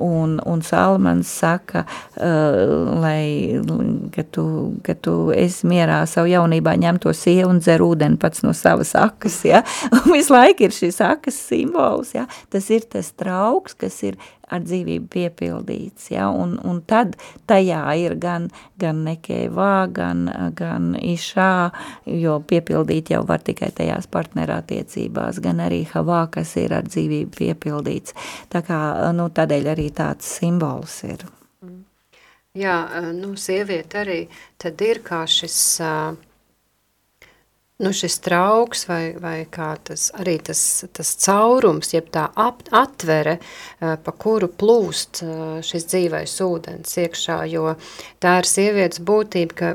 un, 0.01 0.39
un 0.49 0.65
Salmans 0.65 1.29
saka, 1.41 1.85
uh, 2.17 2.97
lai, 3.03 3.61
ka 4.15 4.25
tu, 4.33 4.45
ka 4.85 4.97
tu 4.97 5.15
esi 5.35 5.69
mierā 5.69 6.01
savu 6.09 6.31
jaunībā 6.33 6.73
ņem 6.81 7.01
to 7.05 7.13
sievu 7.13 7.51
un 7.53 7.61
dzer 7.61 7.85
ūdeni 7.85 8.17
pats 8.21 8.41
no 8.45 8.55
savas 8.57 8.95
akas, 8.97 9.43
ja, 9.45 9.61
un 9.95 10.09
visu 10.09 10.33
laiku 10.33 10.67
ir 10.67 10.75
šis 10.75 11.01
akas 11.05 11.37
simbols, 11.51 12.15
ja, 12.17 12.25
tas 12.49 12.69
ir 12.73 12.89
tas 12.89 13.13
trauks, 13.13 13.77
kas 13.77 14.01
ir 14.09 14.17
ar 14.51 14.63
dzīvību 14.65 15.07
piepildīts, 15.11 16.09
ja, 16.13 16.27
un, 16.29 16.57
un 16.67 16.81
tad 16.87 17.15
tajā 17.49 17.81
ir 18.01 18.15
gan, 18.21 18.49
gan 18.81 19.03
nekēvā, 19.07 19.73
gan, 19.95 20.25
gan 20.57 20.93
išā, 20.99 21.51
jo 22.21 22.39
piepildīt 22.47 23.13
jau 23.15 23.23
var 23.27 23.43
tikai 23.45 23.71
tajās 23.77 24.09
partnerattiecībās, 24.11 25.41
gan 25.43 25.63
arī 25.63 25.83
havā, 25.93 26.25
kas 26.33 26.55
ir 26.61 26.75
ar 26.77 26.87
dzīvību 26.89 27.35
piepildīts. 27.37 28.17
Tā 28.51 28.63
kā, 28.67 28.81
nu, 29.15 29.29
tādēļ 29.31 29.71
arī 29.75 29.91
tāds 29.95 30.27
simbols 30.39 31.01
ir. 31.07 31.25
Jā, 32.57 32.75
nu, 33.15 33.37
sieviete 33.39 34.01
arī 34.01 34.19
tad 34.59 34.81
ir 34.83 34.99
kā 35.05 35.21
šis 35.29 35.57
uh, 35.79 36.17
nu 37.81 37.91
šis 37.95 38.19
trauks 38.23 38.85
vai, 38.89 39.01
vai 39.19 39.35
kā 39.51 39.73
tas, 39.83 40.09
arī 40.21 40.37
tas, 40.49 40.61
tas 40.93 41.13
caurums, 41.25 41.93
jeb 41.95 42.09
tā 42.13 42.27
ap, 42.39 42.63
atvere, 42.71 43.37
pa 43.79 44.15
kuru 44.23 44.49
plūst 44.49 45.23
šis 45.67 45.87
dzīvais 45.91 46.35
ūdens 46.45 46.97
iekšā, 47.03 47.41
jo 47.51 47.75
tā 48.21 48.37
ir 48.41 48.49
sievietes 48.49 49.01
būtība, 49.05 49.57
ka 49.57 49.71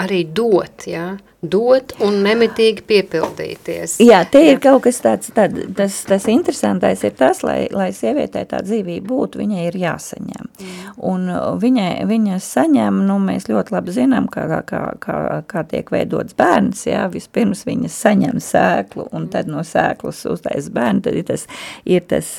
arī 0.00 0.24
dot, 0.34 0.88
ja? 0.90 1.12
Dot 1.38 1.92
un 2.02 2.16
nemitīgi 2.24 2.82
piepildīties. 2.88 3.98
Jā, 4.02 4.24
te 4.26 4.40
ir 4.42 4.56
Jā. 4.56 4.62
kaut 4.64 4.82
kas 4.88 4.98
tāds, 5.04 5.30
tād, 5.34 5.54
tas, 5.78 6.00
tas 6.08 6.24
interesantais 6.30 7.04
ir 7.06 7.12
tas, 7.18 7.44
lai, 7.46 7.68
lai 7.70 7.92
sievietē 7.94 8.42
tā 8.50 8.58
dzīvība 8.66 9.06
būtu, 9.06 9.38
viņai 9.38 9.66
ir 9.68 9.78
jāsaņem. 9.78 10.48
Mm. 10.48 10.88
Un 11.06 11.28
viņai, 11.62 11.92
viņa 12.10 12.40
saņem, 12.42 12.98
nu, 13.06 13.20
mēs 13.22 13.46
ļoti 13.50 13.74
labi 13.76 13.94
zinām, 13.94 14.26
kā, 14.34 14.48
kā, 14.66 14.82
kā, 14.98 15.18
kā 15.46 15.62
tiek 15.70 15.92
veidots 15.94 16.34
bērns, 16.38 16.82
jā, 16.88 17.04
vispirms 17.12 17.62
viņa 17.68 17.92
saņem 17.94 18.42
sēklu, 18.42 19.06
un 19.14 19.30
tad 19.30 19.46
no 19.50 19.62
sēklas 19.62 20.24
uztais 20.26 20.66
bērnu, 20.74 21.04
tad 21.06 21.20
ir 21.20 21.28
tas, 21.30 21.46
ir 21.86 22.02
tas, 22.10 22.32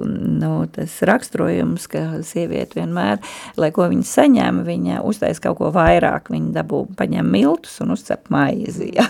nu, 0.00 0.54
tas 0.72 0.96
raksturojums, 1.12 1.90
ka 1.92 2.06
sieviete 2.24 2.80
vienmēr, 2.80 3.20
lai 3.60 3.70
ko 3.76 3.84
viņa 3.92 4.08
saņem, 4.14 4.64
viņa 4.64 5.04
uztais 5.04 5.44
kaut 5.44 5.60
ko 5.60 5.68
vairāk, 5.76 6.32
viņa 6.32 6.56
dabū, 6.56 6.86
paņem 6.96 7.28
miltus 7.36 7.76
un 7.84 7.92
uzcep 7.98 8.29
maizi. 8.32 8.90
Ja? 8.96 9.06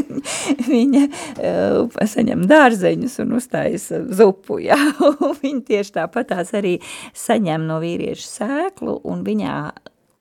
viņa 0.74 1.04
uh, 1.06 2.00
saņem 2.14 2.46
dārzeņus 2.50 3.20
un 3.24 3.36
uztaisa 3.38 4.02
zupu. 4.16 4.60
Ja? 4.64 4.78
viņa 5.42 5.62
tieši 5.70 5.96
tāpatās 6.00 6.54
arī 6.58 6.78
saņem 7.16 7.68
no 7.70 7.80
vīrieša 7.82 8.28
sēklu 8.28 9.00
un 9.10 9.24
viņā 9.26 9.60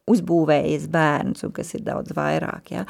uzbūvējies 0.09 0.87
bērns, 0.89 1.43
un 1.45 1.53
kas 1.53 1.75
ir 1.77 1.85
daudz 1.85 2.15
vairāk. 2.17 2.73
Ja? 2.73 2.85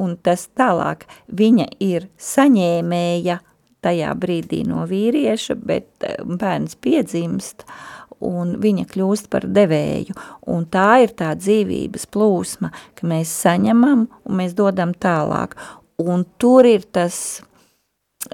Un 0.00 0.16
tas 0.24 0.46
tālāk 0.56 1.04
viņa 1.28 1.68
ir 1.84 2.08
saņēmēja 2.16 3.42
tajā 3.82 4.12
brīdī 4.14 4.62
no 4.68 4.84
vīrieša, 4.86 5.56
bet 5.58 6.06
eh, 6.06 6.20
bērns 6.22 6.76
piedzimst, 6.78 7.66
uh, 7.66 8.01
un 8.22 8.56
viņa 8.62 8.86
kļūst 8.92 9.30
par 9.32 9.46
devēju. 9.48 10.16
Un 10.52 10.66
tā 10.72 11.02
ir 11.04 11.14
tā 11.18 11.32
dzīvības 11.38 12.08
plūsma, 12.12 12.72
ka 12.98 13.08
mēs 13.10 13.32
saņemam 13.44 14.06
un 14.08 14.38
mēs 14.40 14.56
dodam 14.58 14.94
tālāk. 14.94 15.56
Un 16.02 16.24
tur 16.40 16.66
ir 16.68 16.86
tas, 16.94 17.42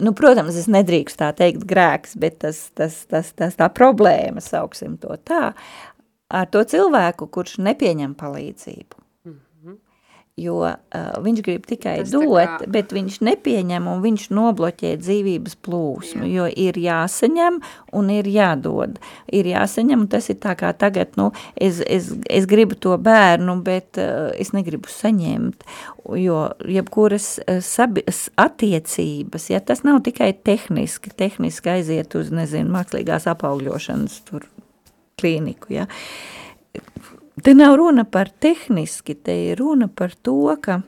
nu, 0.00 0.14
protams, 0.16 0.56
es 0.60 0.70
nedrīkst 0.70 1.20
tā 1.20 1.32
teikt 1.36 1.66
grēks, 1.68 2.16
bet 2.20 2.40
tas, 2.44 2.68
tas, 2.78 3.02
tas, 3.10 3.34
tas 3.36 3.58
tā 3.58 3.68
problēma, 3.72 4.44
sauksim 4.44 4.96
to 5.02 5.18
tā, 5.28 5.52
ar 6.28 6.48
to 6.52 6.64
cilvēku, 6.68 7.28
kurš 7.32 7.58
nepieņem 7.66 8.16
palīdzību 8.18 9.07
jo 10.38 10.60
uh, 10.62 10.78
viņš 11.24 11.42
grib 11.44 11.66
tikai 11.68 11.98
Tas 12.02 12.12
dot, 12.12 12.30
kā... 12.38 12.68
bet 12.70 12.92
viņš 12.94 13.20
nepieņem 13.26 13.88
un 13.90 14.02
viņš 14.04 14.28
nobloķē 14.34 14.94
dzīvības 15.00 15.58
plūsmu, 15.64 16.24
Jā. 16.24 16.30
jo 16.36 16.46
ir 16.68 16.78
jāsaņem 16.82 17.60
un 17.98 18.12
ir 18.14 18.28
jādod. 18.30 18.98
Ir 19.34 19.50
jāsaņem, 19.50 20.06
un 20.06 20.10
tas 20.12 20.30
ir 20.32 20.38
tā 20.42 20.54
kā 20.58 20.72
tagad, 20.78 21.16
nu, 21.20 21.30
es, 21.54 21.82
es, 21.84 22.12
es 22.30 22.48
gribu 22.50 22.78
to 22.78 22.96
bērnu, 23.02 23.58
bet 23.66 24.00
uh, 24.00 24.30
es 24.38 24.54
negribu 24.56 24.90
saņemt, 24.92 25.66
jo 26.18 26.44
jebkuras 26.64 27.34
uh, 27.42 27.58
sabi, 27.64 28.06
attiecības, 28.38 29.50
ja 29.52 29.62
tas 29.64 29.84
nav 29.86 30.02
tikai 30.06 30.32
tehniski, 30.32 31.12
tehniski 31.16 31.76
aiziet 31.78 32.14
uz, 32.18 32.32
nezinu, 32.34 32.70
mākslīgās 32.76 33.28
apaugļošanas 33.34 34.22
tur 34.28 34.46
klīniku, 35.18 35.72
ja, 35.74 35.88
Te 37.42 37.54
nav 37.54 37.76
runa 37.76 38.04
par 38.04 38.28
tehniski, 38.28 39.14
te 39.14 39.34
ir 39.50 39.58
runa 39.58 39.88
par 39.88 40.14
to, 40.22 40.56
ka 40.62 40.80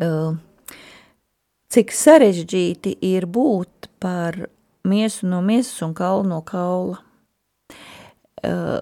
uh, 0.00 0.36
cik 1.68 1.92
sarežģīti 1.92 2.94
ir 3.04 3.26
būt 3.26 3.90
par 4.00 4.38
miesu 4.88 5.28
no 5.28 5.42
miesas 5.44 5.82
un 5.84 5.92
kaulu 5.98 6.28
no 6.30 6.38
kaula. 6.46 7.00
Uh, 8.46 8.78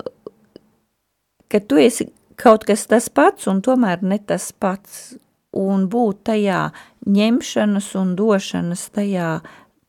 ka 1.49 1.61
tu 1.64 1.80
esi 1.82 2.11
kaut 2.38 2.66
kas 2.68 2.84
tas 2.86 3.09
pats 3.09 3.49
un 3.51 3.62
tomēr 3.64 4.05
ne 4.05 4.18
tas 4.20 4.51
pats, 4.53 5.16
un 5.57 5.88
būt 5.90 6.20
tajā 6.28 6.61
ņemšanas 7.09 7.88
un 7.97 8.12
došanas 8.18 8.84
tajā 8.94 9.32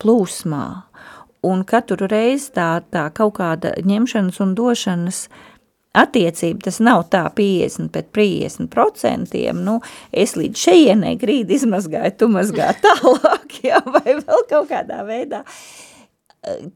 plūsmā. 0.02 0.66
Un 1.46 1.62
katru 1.68 2.08
reizi 2.10 2.50
tā, 2.56 2.70
tā 2.90 3.06
kaut 3.14 3.36
kāda 3.38 3.76
ņemšanas 3.86 4.40
un 4.42 4.56
došanas 4.58 5.28
uh, 5.28 5.57
attiecība, 6.02 6.68
tas 6.68 6.80
nav 6.84 7.08
tā 7.14 7.24
50 7.38 7.92
pret 7.94 8.10
50 8.16 8.72
procentiem, 8.74 9.60
nu, 9.66 9.80
es 10.12 10.36
līdz 10.40 10.64
šejienai 10.68 11.16
grīdi 11.20 11.58
izmazgāju, 11.58 12.16
tu 12.20 12.32
mazgā 12.34 12.72
tālāk, 12.86 13.60
jā, 13.66 13.82
vai 13.86 14.18
vēl 14.20 14.48
kaut 14.50 14.72
kādā 14.72 15.04
veidā. 15.08 15.44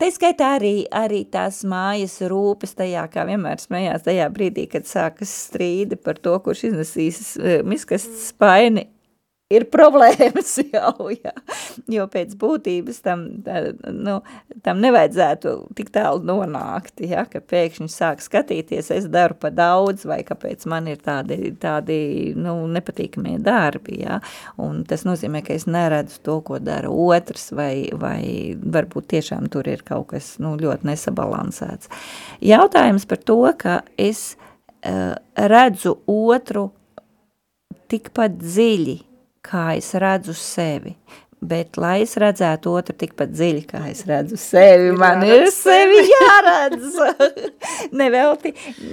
Te 0.02 0.10
skaitā 0.12 0.56
arī, 0.58 0.74
arī 0.92 1.22
tās 1.32 1.62
mājas 1.70 2.18
rūpes 2.28 2.74
tajā, 2.76 3.06
kā 3.14 3.24
vienmēr 3.30 3.62
smējās 3.62 4.04
tajā 4.04 4.26
brīdī, 4.34 4.66
kad 4.72 4.90
sākas 4.90 5.32
strīdi 5.46 5.96
par 6.02 6.20
to, 6.20 6.34
kurš 6.44 6.66
iznesīs 6.72 7.22
eh, 7.40 7.62
miskas 7.64 8.08
spaini 8.26 8.90
ir 9.52 9.68
problēmas 9.72 10.54
jau, 10.74 11.10
jā. 11.14 11.34
jo 11.91 12.08
pēc 12.12 12.34
būtības 12.39 13.02
tam, 13.06 13.26
tā, 13.45 13.62
nu, 13.91 14.20
tam 14.66 14.82
nevajadzētu 14.84 15.56
tik 15.78 15.91
tālu 15.95 16.24
nonākt, 16.28 17.04
ja, 17.06 17.26
ka 17.30 17.43
pēkšņi 17.43 17.89
sāk 17.91 18.24
skatīties, 18.24 18.91
es 18.95 19.10
daru 19.12 19.38
pa 19.41 19.52
daudz, 19.54 20.06
vai 20.10 20.22
kāpēc 20.28 20.66
man 20.72 20.89
ir 20.91 21.02
tādi, 21.04 21.54
tādi 21.62 21.99
nu, 22.38 22.56
nepatīkamie 22.72 23.38
darbi, 23.43 24.02
ja, 24.06 24.22
un 24.62 24.84
tas 24.88 25.06
nozīmē, 25.08 25.43
ka 25.45 25.56
es 25.58 25.68
neredzu 25.70 26.22
to, 26.26 26.39
ko 26.47 26.62
dara 26.64 26.91
otrs, 26.91 27.49
vai, 27.58 27.89
vai 27.93 28.22
varbūt 28.62 29.12
tiešām 29.16 29.49
tur 29.52 29.68
ir 29.72 29.84
kaut 29.88 30.12
kas 30.14 30.36
nu, 30.43 30.56
ļoti 30.60 30.88
nesabalansēts. 30.91 31.91
Jautājums 32.45 33.08
par 33.10 33.22
to, 33.26 33.41
ka 33.60 33.82
es 33.99 34.32
uh, 34.86 35.16
redzu 35.36 35.97
otru 36.10 36.70
tikpat 37.91 38.38
dziļi, 38.39 38.97
kā 39.46 39.72
es 39.78 39.94
redzu 40.02 40.36
sevi. 40.38 40.96
Bet, 41.42 41.74
lai 41.82 42.04
es 42.04 42.12
redzētu 42.22 42.70
otru 42.78 42.94
tikpat 43.02 43.32
dziļi, 43.34 43.62
kā 43.66 43.80
es 43.89 44.04
redzu 44.06 44.38
sevi, 44.38 44.92
man 44.94 45.24
ir 45.26 45.48
sevi 45.50 46.04
jāredz. 46.06 47.00
Nevelti, 47.98 48.52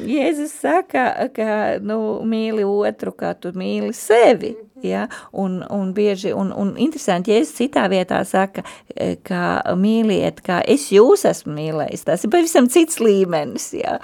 Jēzus 0.08 0.54
saka, 0.62 1.02
ka, 1.36 1.50
nu, 1.84 1.98
mīli 2.24 2.64
otru, 2.64 3.12
kā 3.12 3.34
tu 3.36 3.52
mīli 3.52 3.92
sevi. 3.92 4.54
Ja? 4.80 5.02
Un, 5.36 5.58
un 5.74 5.90
bieži, 5.92 6.32
un, 6.32 6.54
un 6.56 6.70
interesanti, 6.80 7.34
Jēzus 7.34 7.52
citā 7.58 7.84
vietā 7.92 8.22
saka, 8.24 8.64
ka 9.28 9.42
mīliet, 9.76 10.40
kā 10.46 10.62
es 10.64 10.86
jūs 10.94 11.26
esmu 11.28 11.52
mīlējis. 11.58 12.06
Tas 12.08 12.24
ir 12.24 12.32
pavisam 12.32 12.70
cits 12.72 12.96
līmenis, 13.04 13.74
ja? 13.76 13.98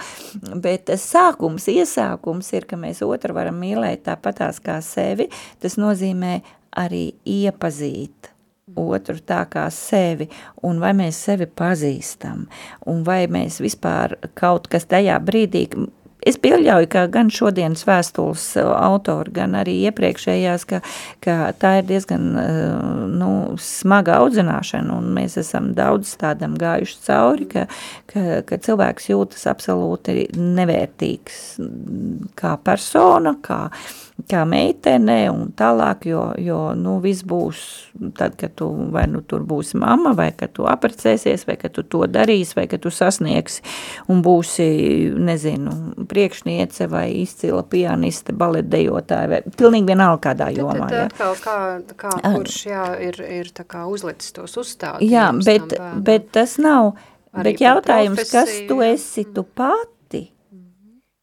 Bet 0.53 0.91
tas 0.93 1.09
sākums, 1.15 1.71
iesākums 1.73 2.53
ir, 2.53 2.69
ka 2.69 2.77
mēs 2.77 3.01
otru 3.09 3.41
varam 3.41 3.57
mīlēt 3.65 4.05
tāpatās 4.11 4.61
kā 4.61 4.83
sevi. 4.85 5.31
Tas 5.65 5.81
nozīmē 5.81 6.43
arī 6.85 7.07
iepazīt 7.25 8.24
otru 8.73 9.21
tā 9.21 9.43
kā 9.51 9.67
sevi, 9.73 10.29
un 10.65 10.81
vai 10.81 10.95
mēs 10.97 11.19
sevi 11.27 11.47
pazīstam, 11.47 12.47
un 12.89 13.03
vai 13.07 13.25
mēs 13.29 13.61
vispār 13.61 14.17
kaut 14.39 14.69
kas 14.73 14.89
tajā 14.89 15.19
brīdī, 15.21 15.67
Es 16.25 16.39
pieļauju, 16.41 16.89
ka 16.89 17.05
gan 17.13 17.29
šodienas 17.33 17.85
vēstules 17.85 18.45
autori, 18.63 19.33
gan 19.37 19.57
arī 19.61 19.75
iepriekšējās, 19.91 20.65
ka, 20.71 20.81
ka 21.25 21.37
tā 21.61 21.75
ir 21.81 21.89
diezgan 21.91 22.31
nu, 23.13 23.31
smaga 23.61 24.19
audzināšana, 24.23 24.97
un 24.97 25.11
mēs 25.17 25.37
esam 25.41 25.73
daudz 25.77 26.15
tādam 26.21 26.57
gājuši 26.61 26.97
cauri, 27.05 27.49
ka, 27.51 27.67
ka, 28.11 28.25
ka 28.49 28.61
cilvēks 28.65 29.11
jūtas 29.13 29.45
absolūti 29.53 30.31
nevērtīgs 30.39 31.43
kā 32.41 32.55
persona, 32.65 33.35
kā, 33.45 33.61
kā 34.31 34.45
meitene 34.49 35.19
un 35.33 35.53
tālāk, 35.59 36.09
jo, 36.09 36.25
jo 36.41 36.61
nu, 36.79 36.97
viss 37.05 37.27
būs 37.27 37.65
tad, 38.17 38.39
kad 38.41 38.55
tu 38.59 38.71
vai 38.95 39.05
nu 39.11 39.21
tur 39.29 39.45
būsi 39.47 39.79
mamma, 39.81 40.15
vai 40.17 40.31
kad 40.37 40.55
tu 40.57 40.67
aprecēsies, 40.71 41.47
vai 41.49 41.59
kad 41.61 41.75
tu 41.77 41.85
to 41.85 42.05
darīsi, 42.11 42.57
vai 42.59 42.67
kad 42.71 42.83
tu 42.83 42.93
sasniegsi 42.95 43.63
un 44.11 44.23
būsi, 44.25 44.69
nezinu, 45.19 45.75
priekšniece 46.15 46.89
vai 46.93 47.09
izcila 47.21 47.65
pianiste, 47.71 48.35
baletdejotāja, 48.39 49.31
vai 49.33 49.41
pilnīgi 49.59 49.91
vienalga 49.91 50.31
kādā 50.31 50.51
jomā. 50.55 50.87
Tad, 50.93 51.17
tad 51.19 51.43
kā, 51.43 51.57
kā 51.99 52.13
kurš, 52.23 52.61
jā, 52.71 52.85
ir, 53.09 53.19
ir 53.41 53.51
tā 53.55 53.67
kā 53.69 53.85
uzlicis 53.91 54.37
tos 54.37 54.55
uzstādījumus. 54.63 55.11
Jā, 55.11 55.31
bet, 55.45 55.75
bet 56.07 56.31
tas 56.39 56.57
nav, 56.63 56.95
Arī 57.35 57.55
bet 57.55 57.65
jautājums, 57.65 58.21
profesiju, 58.21 58.39
kas 58.39 58.69
tu 58.71 58.81
esi 58.87 59.27
tu 59.35 59.43
pati, 59.59 60.23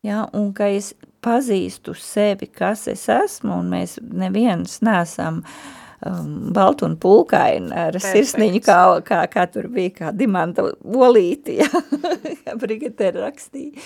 jā, 0.03 0.25
un 0.35 0.51
ka 0.55 0.67
es 0.75 0.91
pazīstu 1.23 1.95
sevi, 1.97 2.49
kas 2.51 2.87
es 2.91 3.05
esmu, 3.11 3.61
un 3.61 3.69
mēs 3.71 3.97
neviens 4.01 4.79
nesam 4.83 5.41
um, 5.43 6.49
baltu 6.53 6.87
un 6.89 6.97
pulkaini 7.01 7.71
ar 7.71 7.95
Perfekts. 7.95 8.33
sirsniņu, 8.33 8.63
kā, 8.65 8.79
kā, 9.07 9.21
kā 9.31 9.45
tur 9.51 9.69
bija, 9.71 9.93
kā 9.99 10.15
dimanta 10.15 10.65
olīti, 10.81 11.59
ja, 11.61 12.57
Brigitte 12.59 13.13
rakstīja. 13.15 13.77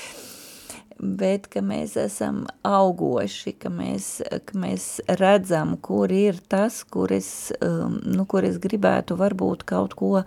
Bet 0.99 1.49
ka 1.51 1.61
mēs 1.65 1.95
esam 1.99 2.45
augoši, 2.65 3.55
ka 3.59 3.71
mēs, 3.73 4.09
ka 4.47 4.59
mēs 4.59 4.87
redzam, 5.19 5.75
kur 5.83 6.11
ir 6.11 6.39
tas, 6.51 6.83
kur 6.87 7.11
es, 7.15 7.51
um, 7.59 7.99
nu, 8.05 8.25
kur 8.29 8.47
es 8.47 8.59
gribētu 8.63 9.17
varbūt 9.19 9.65
kaut 9.67 9.95
ko 9.99 10.23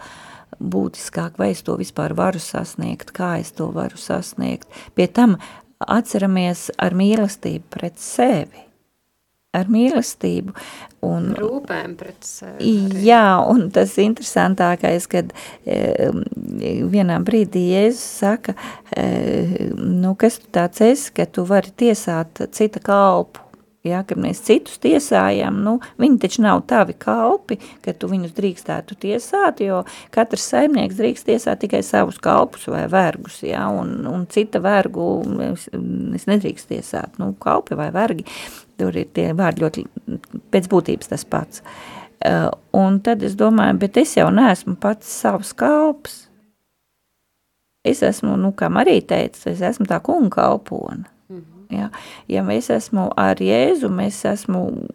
būtiskāk, 0.59 1.39
vai 1.41 1.53
es 1.55 1.65
to 1.65 1.79
vispār 1.81 2.17
varu 2.19 2.41
sasniegt, 2.43 3.13
kā 3.17 3.37
es 3.43 3.53
to 3.57 3.71
varu 3.75 4.01
sasniegt. 4.01 4.69
Pie 4.97 5.09
tam 5.09 5.39
atceramies 5.79 6.69
ar 6.79 6.97
mīlestību 6.99 7.71
pret 7.73 8.01
sevi 8.03 8.68
ar 9.59 9.73
mīlestību. 9.73 10.55
Un, 11.07 11.31
Rūpēm 11.39 11.95
pret 11.99 12.27
sevi. 12.27 12.73
Arī. 12.89 13.03
Jā, 13.07 13.25
un 13.47 13.69
tas 13.75 13.93
interesantākais, 14.03 15.07
kad 15.11 15.31
e, 15.63 16.09
vienā 16.91 17.21
brīdī 17.27 17.69
Jēzus 17.71 18.07
saka, 18.25 18.57
e, 18.91 19.69
nu, 19.79 20.17
kas 20.19 20.41
tu 20.43 20.51
tāds 20.55 20.83
esi, 20.83 21.13
ka 21.15 21.29
tu 21.31 21.47
vari 21.47 21.71
tiesāt 21.79 22.43
cita 22.57 22.83
kalpu. 22.83 23.45
Ja, 23.87 24.01
kad 24.03 24.19
mēs 24.19 24.41
citus 24.43 24.81
tiesājam, 24.83 25.61
nu, 25.63 25.77
viņi 26.03 26.19
taču 26.25 26.43
nav 26.43 26.65
tavi 26.69 26.97
kalpi, 26.99 27.61
ka 27.85 27.95
tu 27.95 28.09
viņus 28.11 28.35
drīkstētu 28.35 28.97
tiesāt, 29.05 29.63
jo 29.63 29.85
katrs 30.15 30.49
saimnieks 30.51 30.99
drīkst 30.99 31.29
tiesāt 31.31 31.63
tikai 31.63 31.85
savus 31.87 32.19
kalpus 32.23 32.67
vai 32.69 32.89
vergus, 32.91 33.39
ja, 33.47 33.69
un, 33.71 34.01
un 34.11 34.27
cita 34.35 34.59
vergu 34.65 35.07
es, 35.47 35.69
es 36.19 36.27
nedrīkst 36.27 36.75
tiesāt, 36.75 37.21
nu, 37.23 37.31
kalpi 37.39 37.79
vai 37.79 37.93
vergi. 37.95 38.27
Tur 38.79 38.97
ir 38.97 39.09
tie 39.15 39.33
vārdi 39.35 39.65
ļoti 39.65 39.85
pēc 40.53 40.69
būtības 40.71 41.11
tas 41.11 41.25
pats. 41.27 41.63
Uh, 42.19 42.49
un 42.75 42.99
tad 43.03 43.23
es 43.23 43.37
domāju, 43.39 43.77
bet 43.79 43.99
es 44.01 44.17
jau 44.17 44.29
neesmu 44.35 44.77
pats 44.83 45.11
savs 45.21 45.53
kalps. 45.55 46.25
Es 47.87 48.03
esmu, 48.03 48.35
nu, 48.37 48.51
kā 48.59 48.69
Marija 48.71 49.05
teica, 49.15 49.45
es 49.53 49.63
esmu 49.65 49.87
tā 49.87 50.01
kunga 50.03 50.31
kalpona. 50.35 51.07
Mm 51.29 51.41
-hmm. 51.41 51.79
ja? 51.79 51.91
ja 52.29 52.45
es 52.53 52.71
esmu 52.71 53.11
ar 53.17 53.37
Jēzu, 53.37 54.01
es 54.07 54.25
esmu 54.25 54.89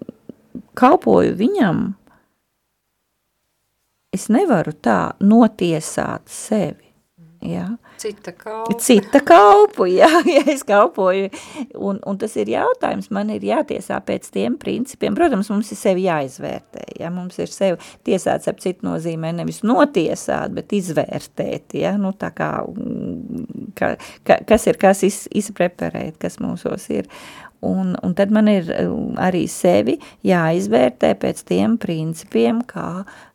kalpoju 0.74 1.36
viņam, 1.36 1.94
es 4.14 4.30
nevaru 4.30 4.72
tā 4.72 5.14
notiesāt 5.20 6.30
sevi. 6.30 6.94
Ja? 7.42 7.78
Cita 8.04 8.34
kalpa. 8.36 8.76
Cita 8.84 9.20
kalpu, 9.24 9.86
jā, 9.88 10.10
ja 10.36 10.42
es 10.52 10.66
kalpoju. 10.68 11.30
Un, 11.80 12.02
un 12.04 12.18
tas 12.20 12.34
ir 12.36 12.52
jautājums, 12.52 13.08
man 13.16 13.32
ir 13.32 13.46
jātiesā 13.48 14.02
pēc 14.04 14.28
tiem 14.34 14.58
principiem. 14.60 15.16
Protams, 15.16 15.48
mums 15.54 15.72
ir 15.72 15.80
sevi 15.80 16.04
jāizvērtē, 16.10 16.84
ja 17.00 17.12
mums 17.14 17.40
ir 17.40 17.54
sevi 17.54 17.80
tiesāts 18.04 18.52
ap 18.52 18.60
citu 18.64 18.90
nozīmē, 18.90 19.32
nevis 19.38 19.62
notiesāt, 19.64 20.52
bet 20.58 20.76
izvērtēt, 20.76 21.78
ja, 21.80 21.96
nu 21.96 22.12
tā 22.20 22.34
kā, 22.36 22.52
ka, 23.80 23.94
ka, 24.28 24.42
kas 24.52 24.68
ir, 24.68 24.82
kas 24.84 25.08
iz, 25.08 25.24
izpreparēt, 25.32 26.20
kas 26.20 26.42
mūsos 26.44 26.92
ir. 26.92 27.08
Un, 27.64 27.94
un 28.04 28.12
tad 28.12 28.34
man 28.36 28.50
ir 28.52 28.68
arī 29.24 29.46
sevi 29.48 29.94
jāizvērtē 30.28 31.14
pēc 31.22 31.46
tiem 31.48 31.78
principiem, 31.80 32.60
kā 32.68 33.06
Eh, 33.08 33.33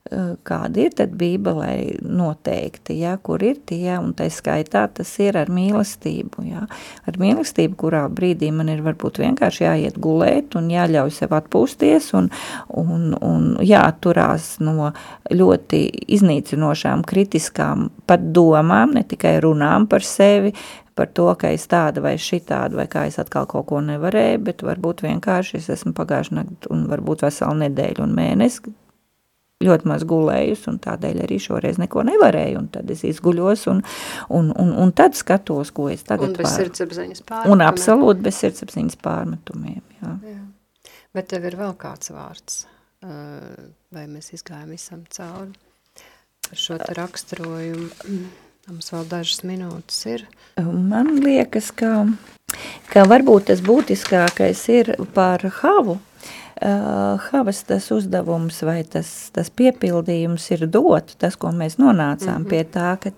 kāda 0.48 0.80
ir 0.82 0.94
tad 0.96 1.12
bībelē 1.18 2.00
noteikti, 2.02 2.98
ja, 3.02 3.16
kur 3.22 3.42
ir 3.44 3.58
tie, 3.68 3.98
un 3.98 4.14
tā 4.16 4.28
skaitā 4.32 4.86
tas 4.94 5.10
ir 5.22 5.36
ar 5.40 5.50
mīlestību, 5.52 6.44
ja, 6.48 6.64
ar 7.08 7.20
mīlestību, 7.20 7.76
kurā 7.80 8.04
brīdī 8.12 8.50
man 8.54 8.72
ir 8.72 8.82
varbūt 8.86 9.20
vienkārši 9.22 9.66
jāiet 9.66 10.00
gulēt 10.02 10.56
un 10.58 10.70
jāļauj 10.72 11.14
sev 11.20 11.36
atpūsties 11.38 12.10
un, 12.18 12.30
un, 12.68 13.12
un 13.20 13.48
jāturās 13.64 14.56
no 14.64 14.92
ļoti 15.30 15.84
iznīcinošām, 16.18 17.04
kritiskām 17.08 17.88
pat 18.08 18.28
domām, 18.32 18.96
ne 18.96 19.04
tikai 19.08 19.38
runām 19.44 19.88
par 19.90 20.06
sevi, 20.06 20.54
par 20.98 21.12
to, 21.14 21.28
ka 21.38 21.52
es 21.54 21.68
tāda 21.70 22.02
vai 22.02 22.16
šitāda, 22.18 22.80
vai 22.80 22.88
kā 22.90 23.04
es 23.06 23.20
atkal 23.22 23.46
kaut 23.50 23.68
ko 23.70 23.84
nevarēju, 23.84 24.42
bet 24.48 24.66
varbūt 24.66 25.04
vienkārši 25.06 25.60
es 25.60 25.70
esmu 25.76 25.94
pagājuši 25.94 26.40
nakti 26.40 26.74
un 26.74 26.88
varbūt 26.90 27.28
veselu 27.28 27.60
nedēļu 27.66 28.06
un 28.08 28.16
mēnesi 28.18 28.74
ļoti 29.64 29.88
maz 29.90 30.04
gulējusi, 30.06 30.68
un 30.70 30.78
tādēļ 30.82 31.22
arī 31.24 31.38
šoreiz 31.42 31.80
neko 31.82 32.04
nevarēju, 32.06 32.62
tad 32.76 32.90
es 32.94 33.02
izguļos, 33.08 33.66
un, 33.72 33.82
un, 34.30 34.52
un, 34.54 34.72
un 34.84 34.92
tad 34.94 35.18
skatos, 35.18 35.72
ko 35.74 35.88
es 35.90 36.04
tagad 36.06 36.30
un 36.30 36.38
bez 36.38 36.54
sirdsapziņas 36.54 37.24
pārmetumiem. 37.26 37.56
Un 37.56 37.64
absolūti 37.66 38.26
bez 38.28 38.38
sirdsapziņas 38.44 38.98
pārmetumiem, 39.02 39.82
jā. 39.98 40.14
jā. 40.30 40.92
Bet 41.16 41.30
tev 41.32 41.48
ir 41.50 41.58
vēl 41.58 41.74
kāds 41.80 42.14
vārds, 42.14 42.60
vai 43.02 44.04
mēs 44.06 44.30
izgājām 44.38 44.70
visam 44.76 45.02
cauri 45.10 45.56
par 46.46 46.60
šo 46.66 46.78
te 46.78 46.94
raksturojumu? 46.98 47.88
Mums 48.68 48.92
vēl 48.92 49.06
dažas 49.08 49.42
minūtes 49.48 50.02
ir. 50.12 50.26
Man 50.60 51.14
liekas, 51.24 51.70
ka, 51.72 52.04
ka 52.92 53.06
varbūt 53.08 53.48
tas 53.48 53.62
būtiskākais 53.64 54.66
ir 54.74 54.92
par 55.16 55.42
havu, 55.62 55.96
Havas 56.58 57.60
tas 57.68 57.84
uzdevums 57.94 58.56
vai 58.66 58.80
tas, 58.82 59.08
tas 59.34 59.50
piepildījums 59.54 60.46
ir 60.56 60.64
dot, 60.66 61.12
tas, 61.22 61.36
ko 61.38 61.52
mēs 61.54 61.76
nonācām 61.78 62.40
mm 62.40 62.44
-hmm. 62.44 62.48
pie 62.50 62.64
tā, 62.64 62.96
ka, 63.02 63.12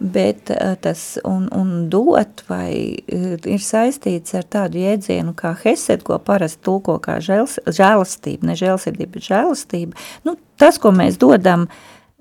bet 0.00 0.50
uh, 0.50 0.76
tas 0.80 1.18
un, 1.24 1.48
un 1.52 1.90
dot 1.90 2.44
vai 2.48 2.96
uh, 2.96 3.36
ir 3.44 3.60
saistīts 3.60 4.34
ar 4.34 4.44
tādu 4.44 4.80
jēdzienu 4.80 5.34
kā 5.36 5.52
hesed, 5.64 6.02
ko 6.02 6.18
parasti 6.18 6.62
tulko 6.62 6.98
kā 6.98 7.18
žēls, 7.20 7.58
žēlastība, 7.66 8.46
ne 8.46 8.56
žēlsirdība, 8.56 9.12
bet 9.12 9.22
žēlastība. 9.22 9.92
Nu, 10.24 10.36
tas, 10.56 10.78
ko 10.78 10.92
mēs 10.92 11.18
dodam, 11.18 11.68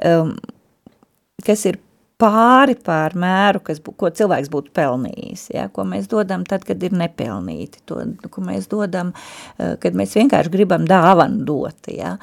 um, 0.04 0.36
kas 1.46 1.66
ir 1.66 1.80
pāri 2.22 2.78
pār 2.80 3.16
mēru, 3.20 3.62
kas, 3.66 3.82
ko 3.84 4.10
cilvēks 4.16 4.50
būtu 4.54 4.74
pelnījis, 4.76 5.50
ja, 5.56 5.68
ko 5.74 5.86
mēs 5.88 6.10
dodam 6.12 6.46
tad, 6.48 6.66
kad 6.68 6.84
ir 6.84 6.96
nepelnīti, 6.96 7.84
to, 7.90 8.02
ko 8.32 8.44
mēs 8.46 8.70
dodam, 8.72 9.14
eh, 9.60 9.76
kad 9.82 9.98
mēs 9.98 10.16
vienkārši 10.16 10.54
gribam 10.54 10.88
dāvanu 10.88 11.44
dot, 11.48 11.90
ja, 11.92 12.16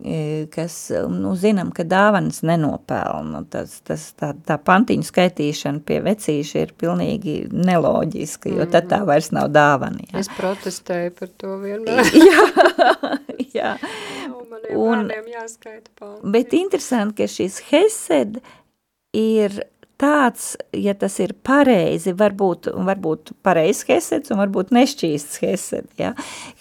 eh, 0.00 0.46
kas, 0.52 0.78
nu, 1.12 1.34
zinām, 1.36 1.74
ka 1.76 1.84
dāvanas 1.84 2.40
nenopelna, 2.46 3.44
tas, 3.50 3.76
tas 3.84 4.08
tā, 4.16 4.32
tā 4.48 4.56
pantiņu 4.56 5.04
skaitīšana 5.10 5.84
pie 5.84 6.00
vecīša 6.08 6.64
ir 6.64 6.74
pilnīgi 6.80 7.36
neloģiska, 7.52 8.48
jo 8.48 8.68
tad 8.72 8.88
tā 8.88 9.04
vairs 9.04 9.30
nav 9.36 9.52
dāvana. 9.52 10.08
Ja. 10.08 10.24
Es 10.24 10.32
protestēju 10.32 11.16
par 11.20 11.32
to 11.36 11.60
vienmēr. 11.60 12.12
jā, 12.30 13.16
jā. 13.52 13.78
Un, 14.74 15.10
jāskaita 15.28 15.90
pantiņu. 16.00 16.30
Bet 16.32 16.54
interesanti, 16.56 17.20
ka 17.20 17.28
šis 17.28 17.60
Hesed 17.68 18.40
ir 19.14 19.62
tāds, 20.00 20.54
ja 20.74 20.94
tas 20.98 21.16
ir 21.22 21.34
pareizi, 21.46 22.14
varbūt, 22.18 22.68
varbūt 22.86 23.34
pareizs 23.46 23.84
heseds 23.88 24.32
un 24.34 24.40
varbūt 24.42 24.72
nešķīsts 24.74 25.40
hesed, 25.44 25.88
ja? 26.00 26.12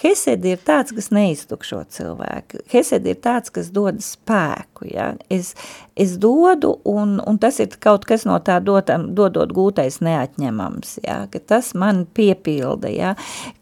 Hesed 0.03 0.45
ir 0.47 0.61
tāds, 0.65 0.93
kas 0.95 1.09
neiztukšo 1.13 1.81
cilvēku. 1.95 2.61
Hesed 2.73 3.07
ir 3.09 3.17
tāds, 3.23 3.53
kas 3.53 3.71
dod 3.73 4.03
spēku, 4.05 4.87
ja? 4.93 5.13
Es, 5.33 5.53
es 5.95 6.17
dodu 6.17 6.79
un, 6.83 7.21
un 7.25 7.37
tas 7.37 7.59
ir 7.61 7.73
kaut 7.81 8.05
kas 8.09 8.25
no 8.25 8.39
tā 8.41 8.57
dotam, 8.65 9.11
dodot 9.13 9.51
gūtais 9.53 9.99
neatņemams, 10.01 10.95
ja? 11.05 11.19
Ka 11.29 11.41
tas 11.53 11.73
man 11.77 12.03
piepilda, 12.17 12.89
ja? 12.89 13.13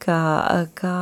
Kā, 0.02 0.20
kā 0.80 0.96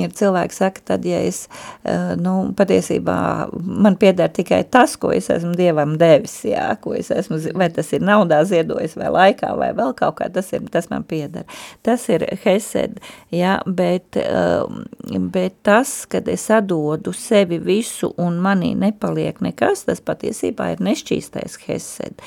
ir 0.00 0.14
cilvēki 0.16 0.56
saka, 0.56 0.84
tad, 0.92 1.04
ja 1.08 1.20
es, 1.26 1.42
eh, 1.84 2.14
nu, 2.20 2.52
patiesībā 2.56 3.18
man 3.60 3.98
pieder 4.00 4.32
tikai 4.32 4.62
tas, 4.72 4.96
ko 5.00 5.12
es 5.12 5.28
esmu 5.32 5.52
Dievam 5.58 5.98
devis, 6.00 6.38
ja? 6.48 6.70
Ko 6.80 6.94
es 6.96 7.12
esmu, 7.12 7.42
vai 7.60 7.68
tas 7.74 7.92
ir 7.92 8.04
naudā 8.06 8.40
ziedojis 8.48 8.96
vai 8.96 9.12
laikā 9.12 9.52
vai 9.60 9.72
vēl 9.76 9.92
kaut 9.98 10.16
kā, 10.22 10.30
tas, 10.32 10.48
ir, 10.56 10.64
tas 10.72 10.88
man 10.92 11.04
pieder. 11.04 11.44
Tas 11.84 12.08
ir 12.08 12.24
hesed, 12.46 12.96
ja, 13.34 13.58
bet, 13.66 14.16
um, 14.24 14.86
bet 15.28 15.60
tas, 15.66 15.92
kad 16.08 16.28
es 16.32 16.48
atdodu 16.54 17.12
sevi 17.16 17.60
visu 17.60 18.14
un 18.20 18.40
manī 18.40 18.72
nepaliek 18.78 19.42
nekas, 19.44 19.84
tas 19.84 20.00
patiesībā 20.00 20.69
ir 20.74 20.84
nešķīstais 20.84 21.58
hesed, 21.66 22.22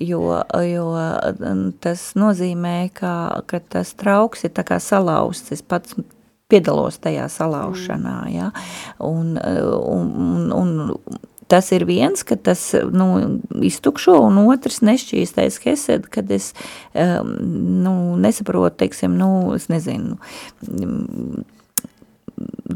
jo, 0.00 0.40
jo 0.68 0.86
tas 1.84 2.08
nozīmē, 2.18 2.78
ka, 2.96 3.14
ka 3.50 3.62
tas 3.76 3.94
trauks 3.98 4.46
ir 4.46 4.54
tā 4.56 4.66
kā 4.66 4.80
salauzts, 4.82 5.54
es 5.54 5.62
pats 5.62 5.96
piedalos 6.52 7.00
tajā 7.02 7.28
salaušanā, 7.32 8.18
ja, 8.34 8.50
un, 9.02 9.36
un, 9.38 10.50
un, 10.54 10.74
un 10.88 11.22
Tas 11.48 11.68
ir 11.76 11.84
viens, 11.84 12.22
ka 12.24 12.38
tas 12.40 12.60
nu, 12.96 13.06
iztukšo, 13.68 14.14
un 14.26 14.38
otrs 14.46 14.80
nešķīstais 14.84 15.58
hesed, 15.60 16.06
kad 16.12 16.30
es 16.32 16.52
um, 16.96 17.34
nu, 17.84 17.92
nesaprotu, 18.20 18.78
teiksim, 18.80 19.18
nu, 19.20 19.28
es 19.52 19.68
nezinu, 19.68 20.16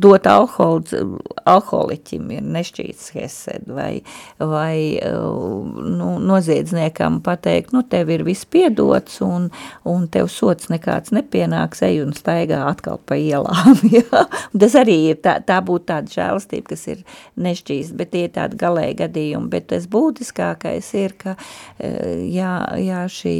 dot 0.01 0.27
alkoholu 0.31 1.19
alkoholiķim 1.49 2.29
ir 2.37 2.45
nešķīts 2.45 3.13
hesed, 3.17 3.69
vai, 3.73 4.03
vai 4.41 4.99
nu, 5.01 6.11
noziedzniekam 6.23 7.21
pateikt, 7.25 7.73
nu, 7.77 7.83
tev 7.89 8.13
ir 8.13 8.25
viss 8.27 8.49
piedots, 8.49 9.21
un, 9.25 9.49
un 9.89 10.07
tev 10.13 10.31
sots 10.33 10.71
nekāds 10.73 11.13
nepienāks, 11.17 11.83
ej 11.87 12.03
un 12.05 12.15
staigā 12.17 12.61
atkal 12.69 13.01
pa 13.09 13.19
ielām, 13.19 13.81
ja? 13.97 14.25
Tas 14.53 14.77
arī 14.79 14.99
ir, 15.13 15.21
tā, 15.25 15.39
tā 15.45 15.61
būtu 15.65 15.89
tāda 15.93 16.15
žēlastība, 16.15 16.73
kas 16.75 16.87
ir 16.93 17.05
nešķīst, 17.41 17.97
bet 17.99 18.13
tie 18.15 18.27
ir 18.29 18.35
tādi 18.37 18.61
galēji 18.61 18.99
gadījumi, 19.03 19.53
bet 19.53 19.71
tas 19.73 19.89
būtiskākais 19.91 20.93
ir, 21.01 21.17
ka, 21.21 21.37
ja, 21.79 22.55
ja 22.83 23.05
šī, 23.13 23.37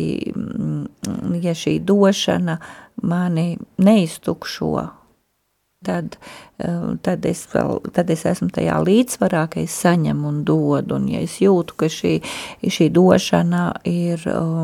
ja 1.45 1.57
šī 1.57 1.79
došana, 1.89 2.59
mani 2.99 3.53
neiztukšo 3.79 4.89
tad, 5.85 6.17
eh, 6.59 6.95
tad, 7.03 7.27
es 7.29 7.45
vēl, 7.53 7.79
tad 7.95 8.11
es 8.11 8.25
esmu 8.29 8.51
tajā 8.55 8.79
līdzsvarā, 8.85 9.45
ka 9.53 9.61
es 9.63 9.77
saņemu 9.85 10.29
un 10.29 10.41
dodu, 10.47 10.99
un 10.99 11.07
ja 11.13 11.23
es 11.25 11.39
jūtu, 11.43 11.77
ka 11.79 11.91
šī, 11.93 12.19
šī 12.77 12.91
došana 12.95 13.65
ir 13.89 14.25
eh, 14.27 14.59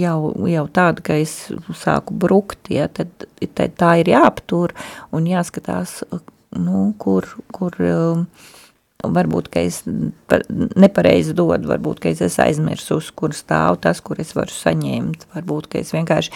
jau, 0.00 0.20
jau 0.54 0.66
tāda, 0.80 1.04
ka 1.06 1.18
es 1.20 1.34
sāku 1.82 2.16
brukt, 2.26 2.70
ja, 2.72 2.88
tad, 2.88 3.12
tad 3.54 3.76
tā 3.80 3.96
ir 4.02 4.12
jāaptur 4.14 4.76
un 5.16 5.26
jāskatās, 5.30 6.00
nu, 6.58 6.90
kur, 6.98 7.28
kur 7.54 7.76
varbūt, 9.00 9.48
ka 9.50 9.62
es 9.64 9.80
nepareizi 9.86 11.32
dodu, 11.34 11.70
varbūt, 11.70 12.02
ka 12.04 12.12
es 12.12 12.20
esmu 12.26 12.44
aizmirsus, 12.44 13.10
kur 13.16 13.34
stāv 13.34 13.80
tas, 13.82 14.02
kur 14.04 14.20
es 14.20 14.34
varu 14.36 14.52
saņemt, 14.52 15.26
varbūt, 15.34 15.70
ka 15.72 15.80
es 15.80 15.94
vienkārši 15.96 16.34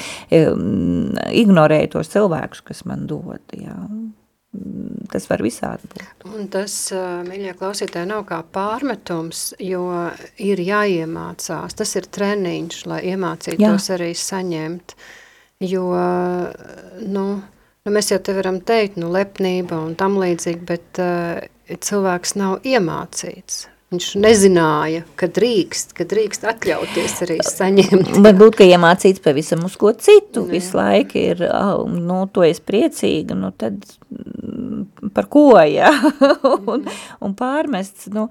ignorēju 1.44 1.94
tos 1.96 2.12
cilvēkus, 2.14 2.64
kas 2.64 2.84
man 2.88 3.08
dod, 3.10 3.42
jā. 3.52 3.78
Tas 5.10 5.26
var 5.30 5.42
visādi 5.44 5.88
būt. 5.90 6.26
Un 6.30 6.46
tas, 6.52 6.74
mīļie 7.26 7.54
klausītāji, 7.58 8.08
nav 8.10 8.24
kā 8.28 8.38
pārmetums, 8.54 9.48
jo 9.62 9.88
ir 10.42 10.62
jāiemācās. 10.62 11.74
Tas 11.78 11.94
ir 11.98 12.08
treniņš, 12.14 12.84
lai 12.90 13.00
iemācītos 13.12 13.90
Jā. 13.90 13.98
arī 13.98 14.12
saņemt. 14.18 14.96
Jo, 15.64 15.84
nu, 17.02 17.26
nu, 17.40 17.92
mēs 17.94 18.10
jau 18.12 18.20
te 18.22 18.34
varam 18.36 18.58
teikt, 18.66 18.98
nu, 19.00 19.10
lepnība 19.14 19.78
un 19.86 19.94
tam 19.98 20.18
līdzīgi, 20.20 20.64
bet 20.66 21.02
uh, 21.02 21.44
cilvēks 21.72 22.34
nav 22.40 22.66
iemācīts. 22.66 23.64
Viņš 23.94 24.06
nezināja, 24.18 25.04
ka 25.14 25.28
drīkst, 25.30 25.92
ka 25.94 26.06
drīkst 26.08 26.46
atļauties 26.50 27.14
arī 27.26 27.36
saņemt. 27.46 28.16
Varbūt, 28.26 28.56
ka 28.58 28.66
iemācīts 28.66 29.22
pavisam 29.22 29.62
uz 29.68 29.76
ko 29.78 29.92
citu, 29.94 30.42
ne. 30.48 30.56
visu 30.56 30.78
laiku 30.80 31.20
ir, 31.20 31.44
nu, 31.94 32.24
to 32.34 32.42
es 32.48 32.58
priecīga, 32.64 33.36
nu, 33.38 33.52
tad 33.54 33.84
par 35.14 35.28
ko, 35.32 35.46
jā, 35.68 35.90
un, 36.74 36.86
un 37.24 37.34
pārmests, 37.38 38.08
nu, 38.14 38.26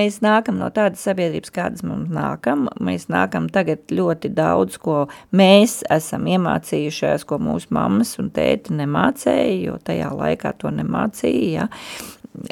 mēs 0.00 0.20
nākam 0.24 0.60
no 0.60 0.70
tādas 0.74 1.04
sabiedrības, 1.06 1.54
kādas 1.54 1.84
mums 1.86 2.12
nākam, 2.14 2.68
mēs 2.82 3.08
nākam 3.12 3.48
tagad 3.52 3.92
ļoti 3.94 4.32
daudz, 4.36 4.78
ko 4.82 5.04
mēs 5.36 5.80
esam 5.90 6.28
iemācījušies, 6.30 7.26
ko 7.28 7.40
mūsu 7.42 7.72
mammas 7.76 8.16
un 8.22 8.32
tēti 8.34 8.76
nemācēja, 8.78 9.58
jo 9.66 9.76
tajā 9.84 10.14
laikā 10.16 10.54
to 10.60 10.72
nemācīja, 10.74 11.68
jā, 11.68 11.68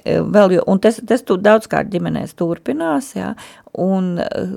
vēl, 0.05 0.59
jo, 0.59 0.65
un 0.67 0.81
tas, 0.83 1.01
tas 1.07 1.23
tu 1.27 1.39
daudzkārt 1.41 1.91
ģimenēs 1.93 2.35
turpinās, 2.39 3.13
jā, 3.17 3.33
un 3.79 4.17
eh, 4.23 4.55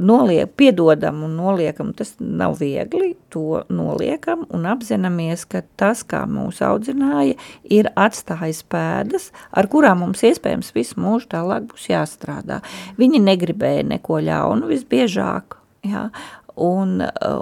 noliek, 0.00 0.50
piedodam 0.56 1.22
un 1.26 1.36
noliekam, 1.38 1.92
tas 1.96 2.14
nav 2.18 2.58
viegli, 2.60 3.12
to 3.32 3.62
noliekam 3.72 4.46
un 4.54 4.66
apzināmies, 4.70 5.44
ka 5.50 5.62
tas, 5.80 6.02
kā 6.06 6.24
mūs 6.30 6.60
audzināja, 6.64 7.36
ir 7.64 7.90
atstājis 8.00 8.62
pēdas, 8.70 9.30
ar 9.52 9.70
kurām 9.72 10.04
mums 10.04 10.24
iespējams 10.26 10.72
visu 10.76 11.00
mūžu 11.00 11.30
tālāk 11.36 11.68
būs 11.70 11.90
jāstrādā. 11.92 12.60
Viņi 13.00 13.22
negribēja 13.24 13.86
neko 13.94 14.20
ļaunu 14.26 14.70
visbiežāk, 14.72 15.58
jā, 15.86 16.08
un, 16.56 17.00
eh, 17.04 17.40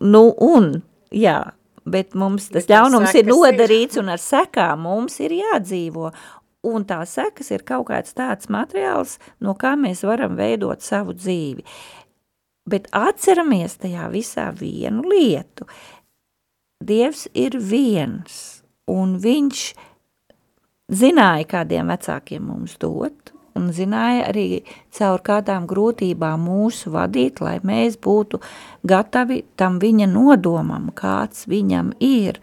nu, 0.00 0.24
un, 0.54 0.72
jā, 1.14 1.40
bet 1.88 2.14
mums 2.18 2.48
tas 2.52 2.68
ļaunums 2.68 3.14
ir 3.18 3.28
nodarīts 3.30 4.00
un 4.00 4.12
ar 4.12 4.22
sekām 4.22 4.84
mums 4.86 5.18
ir 5.24 5.38
jādzīvo. 5.38 6.12
Un 6.66 6.82
tā 6.88 6.98
sekas 7.06 7.52
ir 7.54 7.62
kaut 7.62 7.86
kāds 7.92 8.16
tāds 8.18 8.50
materiāls, 8.50 9.18
no 9.38 9.54
kā 9.54 9.76
mēs 9.78 10.02
varam 10.06 10.34
veidot 10.38 10.82
savu 10.82 11.14
dzīvi. 11.14 11.62
Bet 12.68 12.90
atceramies 12.92 13.78
tajā 13.78 14.08
visā 14.12 14.48
vienu 14.52 15.06
lietu. 15.06 15.68
Dievs 16.84 17.28
ir 17.34 17.56
viens, 17.62 18.60
un 18.90 19.16
viņš 19.22 19.62
zināja, 20.90 21.46
kādiem 21.54 21.90
vecākiem 21.94 22.44
mums 22.50 22.76
dot, 22.82 23.32
un 23.58 23.70
zināja 23.74 24.28
arī 24.30 24.62
caur 24.94 25.22
kādām 25.24 25.66
grūtībām 25.70 26.46
mūsu 26.46 26.92
vadīt, 26.94 27.42
lai 27.44 27.58
mēs 27.66 27.98
būtu 28.02 28.40
gatavi 28.88 29.42
tam 29.58 29.78
viņa 29.82 30.08
nodomam, 30.12 30.90
kāds 30.94 31.46
viņam 31.50 31.92
ir. 32.04 32.38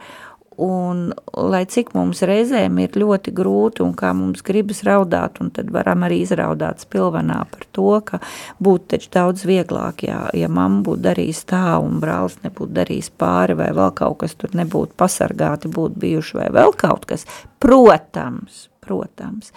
Un 0.61 1.09
lai 1.35 1.65
cik 1.67 1.89
mums 1.97 2.21
reizēm 2.23 2.77
ir 2.79 2.93
ļoti 2.95 3.33
grūti 3.35 3.83
un 3.83 3.91
kā 3.97 4.13
mums 4.15 4.43
gribas 4.45 4.83
raudāt, 4.87 5.41
un 5.43 5.49
tad 5.55 5.71
varam 5.75 6.05
arī 6.07 6.21
izraudāt 6.23 6.85
spilvenā 6.85 7.41
par 7.51 7.65
to, 7.75 7.89
ka 8.07 8.21
būtu 8.63 8.93
taču 8.93 9.09
daudz 9.11 9.43
vieglāk, 9.49 10.05
ja, 10.07 10.21
ja 10.31 10.47
mamma 10.47 10.79
būtu 10.85 11.03
darījis 11.09 11.43
tā 11.51 11.65
un 11.83 11.99
brālis 12.03 12.37
nebūtu 12.45 12.71
darījis 12.77 13.11
pāri 13.19 13.57
vai 13.59 13.73
vēl 13.75 13.91
kaut 13.99 14.21
kas 14.23 14.37
tur 14.39 14.55
nebūtu 14.55 14.95
pasargāti, 14.95 15.71
būtu 15.75 15.99
bijuši 16.05 16.39
vai 16.39 16.47
vēl 16.55 16.71
kaut 16.79 17.03
kas. 17.09 17.27
Protams, 17.59 18.69
protams. 18.85 19.51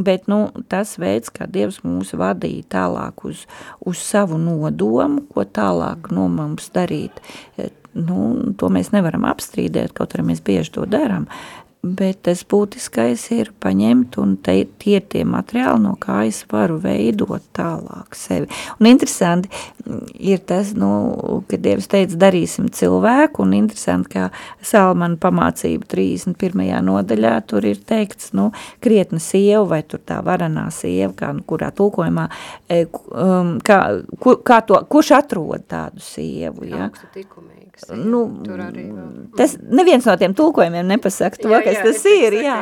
Bet 0.00 0.28
nu, 0.30 0.46
tas 0.70 0.94
veids, 1.02 1.32
kā 1.34 1.44
Dievs 1.50 1.80
mūs 1.84 2.14
vadīja 2.16 2.64
tālāk 2.72 3.24
uz, 3.28 3.42
uz 3.84 4.00
savu 4.00 4.38
nodomu, 4.40 5.26
ko 5.28 5.44
tālāk 5.44 6.08
no 6.14 6.28
mums 6.30 6.70
darīt, 6.72 7.20
nu, 7.94 8.52
to 8.58 8.70
mēs 8.72 8.92
nevaram 8.94 9.26
apstrīdēt, 9.30 9.94
kaut 9.96 10.14
arī 10.14 10.30
mēs 10.30 10.44
bieži 10.44 10.76
to 10.76 10.86
darām 10.90 11.28
bet 11.80 12.18
tas 12.26 12.42
būtiskais 12.44 13.22
ir 13.32 13.50
paņemt 13.62 14.18
un 14.20 14.34
te, 14.44 14.52
tie 14.82 14.98
ir 14.98 15.04
tie 15.08 15.22
materiāli, 15.24 15.80
no 15.86 15.94
kā 16.00 16.18
es 16.28 16.42
varu 16.50 16.76
veidot 16.82 17.46
tālāk 17.56 18.16
sevi. 18.18 18.50
Un 18.76 18.88
interesanti 18.90 19.48
ir 20.20 20.42
tas, 20.44 20.74
nu, 20.76 20.90
ka 21.48 21.56
Dievs 21.60 21.88
teica, 21.90 22.18
darīsim 22.20 22.68
cilvēku, 22.76 23.46
un 23.46 23.56
interesanti, 23.56 24.12
kā 24.12 24.28
Salmana 24.66 25.16
pamācība 25.20 25.88
31. 25.88 26.68
nodaļā, 26.84 27.32
tur 27.48 27.64
ir 27.70 27.80
teikts, 27.88 28.34
nu, 28.36 28.50
krietna 28.84 29.22
sieva, 29.22 29.64
vai 29.72 29.80
tur 29.88 30.04
tā 30.04 30.20
varanā 30.26 30.68
sieva, 30.74 31.14
kā, 31.16 31.32
nu, 31.36 31.46
kurā 31.48 31.72
tulkojumā, 31.76 32.28
e, 32.68 32.84
um, 33.08 33.56
kā, 33.64 33.80
kur, 34.20 34.42
kā 34.44 34.60
to, 34.68 34.84
kurš 34.92 35.14
atrod 35.22 35.64
tādu 35.70 36.04
sievu, 36.04 36.68
ja? 36.68 36.92
Augstu 37.70 37.94
tikumīgs. 37.94 38.10
Nu, 38.10 39.28
tas 39.38 39.54
neviens 39.60 40.06
no 40.08 40.16
tiem 40.20 40.34
tulkojumiem 40.36 40.88
nepasaka 40.90 41.40
to, 41.40 41.50
jā, 41.52 41.60
kas 41.64 41.78
jā, 41.78 41.84
tas 41.86 42.04
ir, 42.10 42.36
jā. 42.44 42.56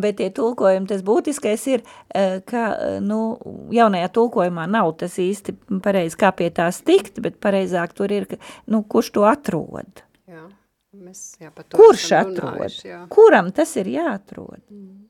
Bet 0.00 0.18
tie 0.18 0.30
tulkojumi, 0.34 0.88
tas 0.90 1.04
būtiskais 1.04 1.66
ir, 1.70 1.84
eh, 2.14 2.40
ka, 2.46 2.64
eh, 2.72 2.98
nu, 3.04 3.38
jaunajā 3.74 4.10
tulkojumā 4.16 4.66
nav 4.70 4.94
tas 4.98 5.18
īsti 5.20 5.56
pareizi, 5.84 6.16
kā 6.16 6.32
pie 6.34 6.50
tās 6.50 6.82
tikt, 6.82 7.20
bet 7.22 7.38
pareizāk 7.40 7.92
tur 7.94 8.12
ir, 8.12 8.26
ka, 8.26 8.40
nu, 8.66 8.82
kurš 8.82 9.12
to 9.12 9.26
atrod. 9.28 10.04
Jā, 10.26 10.48
mēs, 10.96 11.36
jā, 11.40 11.52
to 11.54 11.78
kurš 11.78 12.10
atrod? 12.12 12.58
Runājuši, 12.58 12.86
jā. 12.90 13.00
Kuram 13.12 13.52
tas 13.52 13.76
ir 13.76 13.92
jāatrod? 13.92 14.62
Mm. 14.70 15.04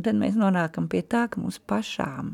Un 0.00 0.04
tad 0.06 0.16
mēs 0.16 0.36
nonākam 0.40 0.86
pie 0.88 1.02
tā, 1.04 1.26
ka 1.28 1.36
mums 1.42 1.58
pašām 1.68 2.30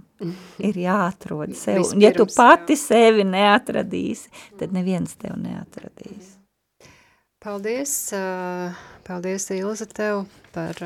ir 0.62 0.76
jāatrod 0.78 1.50
sev. 1.58 1.82
Un 1.90 2.04
ja 2.04 2.12
tu 2.14 2.28
pati 2.30 2.76
jā. 2.76 2.82
sevi 2.84 3.24
neatradīsi, 3.26 4.30
tad 4.60 4.70
neviens 4.76 5.16
tev 5.18 5.34
neatradīs. 5.40 6.36
Paldies, 7.42 7.96
paldies 9.06 9.48
Ilza 9.54 9.86
tev 9.86 10.24
par 10.56 10.78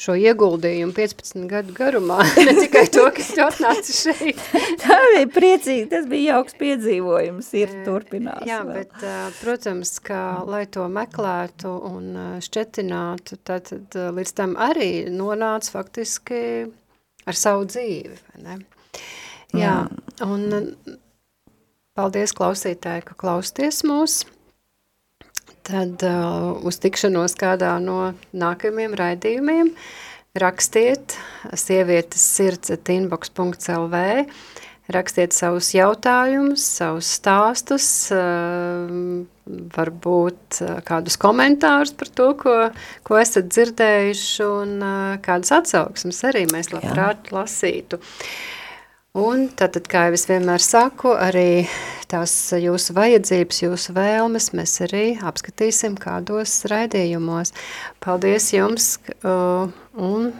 šo 0.00 0.14
ieguldījumu 0.18 0.94
15 0.96 1.46
gadu 1.50 1.74
garumā, 1.76 2.20
ne 2.46 2.54
tikai 2.58 2.84
to, 2.92 3.04
ka 3.14 3.26
tu 3.26 3.42
atnāci 3.44 3.96
šeit. 3.96 4.42
Tā 4.82 4.98
bija 5.12 5.28
priecīgi, 5.34 5.88
tas 5.92 6.06
bija 6.10 6.36
jauks 6.36 6.56
piedzīvojums, 6.60 7.50
ir 7.60 7.74
turpinās. 7.86 8.44
Jā, 8.48 8.62
vēl. 8.66 8.82
bet, 8.82 9.06
protams, 9.42 9.94
ka, 10.04 10.22
lai 10.48 10.64
to 10.70 10.86
meklētu 10.90 11.72
un 11.90 12.10
šķetinātu, 12.44 13.40
tad, 13.46 13.70
tad 13.70 13.98
līdz 14.18 14.36
tam 14.38 14.56
arī 14.60 14.92
nonāca 15.12 15.76
faktiski 15.78 16.42
ar 17.28 17.38
savu 17.38 17.68
dzīvi, 17.70 18.18
vai 18.32 18.44
ne? 18.46 18.60
Jā. 19.52 19.82
un 20.24 20.48
paldies 21.98 22.32
klausītāji, 22.36 23.04
ka 23.10 23.18
klausties 23.18 23.82
mūsu. 23.84 24.30
Tad 25.62 26.02
uh, 26.02 26.56
uz 26.66 26.80
tikšanos 26.82 27.36
kādā 27.38 27.76
no 27.82 28.12
nākamajiem 28.34 28.96
raidījumiem 28.98 29.70
rakstiet 30.38 31.14
sievietes 31.60 32.22
sirds 32.24 32.72
at 32.72 32.88
inbox.lv, 32.90 33.98
rakstiet 34.92 35.36
savus 35.36 35.68
jautājumus, 35.76 36.64
savus 36.80 37.10
stāstus, 37.18 37.86
uh, 38.16 39.22
varbūt 39.76 40.62
uh, 40.64 40.80
kādus 40.88 41.18
komentārus 41.20 41.94
par 41.94 42.10
to, 42.10 42.32
ko, 42.40 42.56
ko 43.06 43.20
esat 43.20 43.52
dzirdējuši 43.52 44.48
un 44.48 44.74
uh, 44.80 44.96
kādas 45.22 45.54
atsauksmes 45.60 46.24
arī 46.32 46.48
mēs 46.50 46.72
labprāt 46.74 47.30
Jā. 47.30 47.38
lasītu. 47.38 48.02
Uh, 48.02 48.61
Un 49.12 49.50
tātad, 49.52 49.84
kā 49.92 50.06
jau 50.08 50.14
es 50.16 50.22
vienmēr 50.24 50.62
saku, 50.64 51.10
arī 51.12 51.66
tās 52.08 52.32
jūsu 52.56 52.94
vajadzības, 52.96 53.58
jūsu 53.60 53.92
vēlmes 53.92 54.46
mēs 54.56 54.72
arī 54.86 55.02
apskatīsim 55.20 55.98
kādos 56.00 56.54
raidījumos. 56.72 57.52
Paldies 58.00 58.46
jums 58.56 58.86
uh, 59.20 59.68
un 60.00 60.30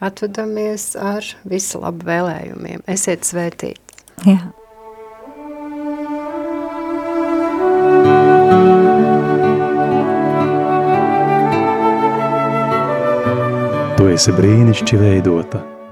atvedamies 0.00 0.94
ar 0.96 1.28
visu 1.44 1.82
labu 1.84 2.08
vēlējumiem. 2.08 2.86
Esiet 2.88 3.28
svētīti! 3.28 4.00
Jā. 4.24 4.40
Tu 14.00 14.10
esi 14.16 14.36
brīnišķīgi 14.40 15.04
veidota 15.04 15.73